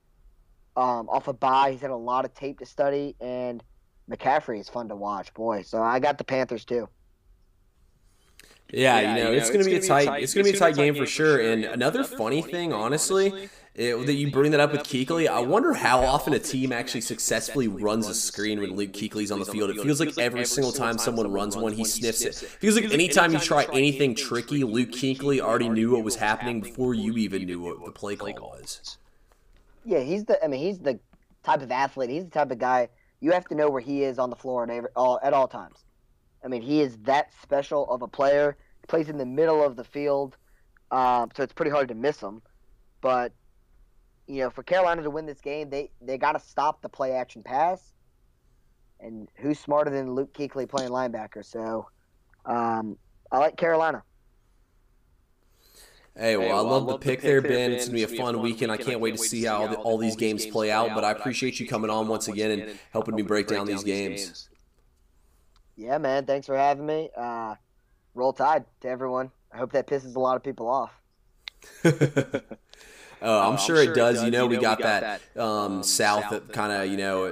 Um, 0.78 1.08
off 1.10 1.28
a 1.28 1.32
of 1.32 1.40
bye, 1.40 1.72
he's 1.72 1.82
had 1.82 1.92
a 1.92 1.96
lot 1.96 2.26
of 2.26 2.34
tape 2.34 2.60
to 2.60 2.66
study, 2.66 3.16
and 3.22 3.64
McCaffrey 4.10 4.60
is 4.60 4.70
fun 4.70 4.90
to 4.90 4.96
watch, 4.96 5.34
boy. 5.34 5.62
So 5.62 5.82
I 5.82 6.00
got 6.00 6.18
the 6.18 6.24
Panthers 6.24 6.66
too. 6.66 6.90
Yeah, 8.74 9.00
yeah, 9.00 9.16
you 9.16 9.24
know, 9.24 9.32
you 9.32 9.38
it's, 9.38 9.50
it's 9.50 9.54
going 9.54 9.64
to 9.64 9.70
be 9.70 9.78
a 9.78 9.82
tight, 9.82 10.24
it's 10.24 10.34
going 10.34 10.46
to 10.46 10.52
be 10.52 10.58
a 10.58 10.60
tight 10.60 10.76
game, 10.76 10.94
game 10.94 11.04
for 11.04 11.08
sure. 11.08 11.40
And 11.40 11.64
another 11.64 12.04
funny 12.04 12.42
thing, 12.42 12.74
honestly, 12.74 13.50
it, 13.76 14.06
that 14.06 14.14
you 14.14 14.32
bring 14.32 14.52
that 14.52 14.60
up 14.60 14.72
with 14.72 14.82
Kuechly. 14.82 15.28
I 15.28 15.40
wonder 15.42 15.74
how 15.74 16.04
often 16.04 16.34
a 16.34 16.40
team 16.40 16.72
actually 16.72 17.02
successfully 17.02 17.68
runs 17.68 18.08
a 18.08 18.16
screen 18.16 18.60
when 18.60 18.76
Luke 18.76 18.92
Kuechly's 18.92 19.32
on 19.32 19.40
the 19.40 19.46
field. 19.46 19.70
It 19.70 19.82
feels 19.82 20.00
like 20.00 20.18
every 20.18 20.46
single 20.46 20.72
time 20.72 20.98
someone 20.98 21.32
runs 21.32 21.56
one, 21.56 21.74
he 21.74 21.86
sniffs 21.86 22.22
it. 22.22 22.42
It 22.42 22.50
feels 22.50 22.76
like 22.76 22.92
anytime 22.92 23.34
you 23.34 23.40
try 23.40 23.68
anything 23.72 24.16
tricky, 24.16 24.64
Luke 24.64 24.92
Kuechly 24.92 25.40
already 25.40 25.70
knew 25.70 25.92
what 25.92 26.04
was 26.04 26.16
happening 26.16 26.60
before 26.62 26.94
you 26.94 27.14
even 27.18 27.46
knew 27.46 27.62
what 27.62 27.86
the 27.86 27.92
play 27.92 28.16
call 28.16 28.34
was. 28.34 28.98
Yeah, 29.86 30.00
he's 30.00 30.26
the. 30.26 30.44
I 30.44 30.48
mean, 30.48 30.60
he's 30.60 30.80
the 30.80 31.00
type 31.44 31.62
of 31.62 31.72
athlete. 31.72 32.10
He's 32.10 32.26
the 32.26 32.32
type 32.32 32.52
of 32.52 32.58
guy 32.58 32.90
you 33.22 33.32
have 33.32 33.46
to 33.46 33.56
know 33.56 33.70
where 33.70 33.82
he 33.82 34.04
is 34.04 34.20
on 34.20 34.30
the 34.30 34.36
floor 34.36 34.64
at 34.64 34.70
every, 34.70 34.90
all 34.96 35.20
at 35.24 35.34
all 35.34 35.48
times. 35.48 35.84
I 36.44 36.48
mean, 36.48 36.62
he 36.62 36.82
is 36.82 36.98
that 37.04 37.34
special 37.42 37.90
of 37.90 38.02
a 38.02 38.08
player. 38.08 38.58
He 38.82 38.88
plays 38.88 39.10
in 39.10 39.18
the 39.18 39.26
middle 39.26 39.64
of 39.64 39.76
the 39.76 39.84
field, 39.84 40.38
um, 40.92 41.30
so 41.36 41.44
it's 41.44 41.54
pretty 41.54 41.72
hard 41.72 41.88
to 41.88 41.96
miss 41.96 42.20
him. 42.20 42.42
But 43.02 43.34
you 44.28 44.42
know, 44.42 44.50
for 44.50 44.64
Carolina 44.64 45.04
to 45.04 45.10
win 45.10 45.26
this 45.26 45.42
game, 45.42 45.70
they 45.70 45.92
they 46.02 46.18
got 46.18 46.34
to 46.34 46.40
stop 46.40 46.82
the 46.82 46.90
play 46.90 47.14
action 47.14 47.44
pass. 47.44 47.94
And 49.00 49.28
who's 49.36 49.60
smarter 49.60 49.92
than 49.92 50.14
Luke 50.14 50.34
Kuechly 50.34 50.68
playing 50.70 50.92
linebacker? 50.92 51.44
So 51.44 51.88
um, 52.46 52.98
I 53.32 53.40
like 53.40 53.58
Carolina. 53.58 54.04
Hey, 56.18 56.38
well, 56.38 56.48
hey, 56.48 56.54
well, 56.54 56.66
I 56.66 56.70
love, 56.70 56.88
the 56.88 56.98
pick, 56.98 57.20
pick 57.20 57.22
there, 57.22 57.42
Ben. 57.42 57.74
It's 57.74 57.90
going 57.90 58.00
to 58.00 58.08
be 58.08 58.14
a 58.14 58.18
fun 58.18 58.42
weekend. 58.42 58.72
I 58.72 58.78
can't 58.78 59.02
wait 59.02 59.12
to 59.12 59.18
see 59.18 59.44
how 59.44 59.68
the, 59.68 59.76
all 59.76 59.98
these 59.98 60.16
games 60.16 60.46
play 60.46 60.72
out, 60.72 60.96
but 60.96 61.04
I 61.04 61.12
appreciate 61.12 61.60
you 61.60 61.68
coming 61.68 61.90
on 61.90 62.08
once 62.08 62.30
again 62.30 62.52
and 62.52 62.80
helping 62.92 63.16
me 63.16 63.22
break 63.22 63.48
down 63.48 63.68
these 63.68 63.84
games. 63.84 64.48
Yeah, 65.76 65.98
man. 65.98 66.26
Thanks 66.26 66.48
for 66.48 66.58
having 66.58 66.86
me. 66.86 67.10
Uh, 67.18 67.56
roll 68.14 68.32
tide 68.32 68.64
to 68.82 68.88
everyone. 68.88 69.32
I 69.52 69.58
hope 69.58 69.74
that 69.74 69.88
pisses 69.88 70.16
a 70.16 70.20
lot 70.20 70.38
of 70.38 70.44
people 70.44 70.70
off. 70.70 70.92
Oh, 73.26 73.40
I'm, 73.40 73.56
uh, 73.56 73.58
sure, 73.58 73.76
I'm 73.78 73.84
sure 73.84 73.92
it 73.92 73.96
does. 73.96 74.24
You 74.24 74.30
know, 74.30 74.44
you 74.44 74.44
know 74.44 74.48
we, 74.48 74.58
got 74.58 74.78
we 74.78 74.84
got, 74.84 75.02
that, 75.02 75.22
that 75.34 75.42
um, 75.42 75.78
um 75.78 75.84
South 75.84 76.52
kind 76.52 76.72
of, 76.72 76.90
you 76.90 76.98
know, 76.98 77.26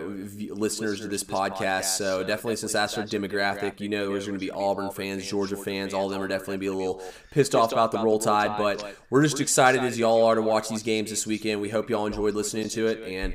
listeners 0.53 1.01
to 1.01 1.07
this 1.07 1.23
podcast. 1.23 1.85
So 1.85 2.23
definitely, 2.23 2.55
since 2.55 2.73
that's 2.73 2.97
our 2.97 3.03
demographic, 3.03 3.79
you 3.79 3.89
know, 3.89 4.09
there's 4.09 4.25
going 4.25 4.37
to 4.37 4.43
be 4.43 4.51
Auburn 4.51 4.89
fans, 4.91 5.29
Georgia 5.29 5.55
fans. 5.55 5.93
All 5.93 6.07
of 6.07 6.11
them 6.11 6.21
are 6.21 6.27
definitely 6.27 6.57
be 6.57 6.67
a 6.67 6.73
little 6.73 7.01
pissed 7.31 7.53
off 7.53 7.71
about 7.71 7.91
the 7.91 7.99
roll 7.99 8.19
tide. 8.19 8.57
But 8.57 8.97
we're 9.09 9.23
just 9.23 9.39
excited 9.39 9.81
as 9.83 9.99
y'all 9.99 10.25
are 10.25 10.35
to 10.35 10.41
watch 10.41 10.69
these 10.69 10.83
games 10.83 11.09
this 11.09 11.27
weekend. 11.27 11.61
We 11.61 11.69
hope 11.69 11.89
y'all 11.89 12.07
enjoyed 12.07 12.33
listening 12.33 12.69
to 12.69 12.87
it, 12.87 13.03
and 13.07 13.33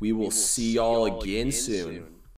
we 0.00 0.12
will 0.12 0.30
see 0.30 0.72
y'all 0.72 1.20
again 1.20 1.52
soon. 1.52 2.17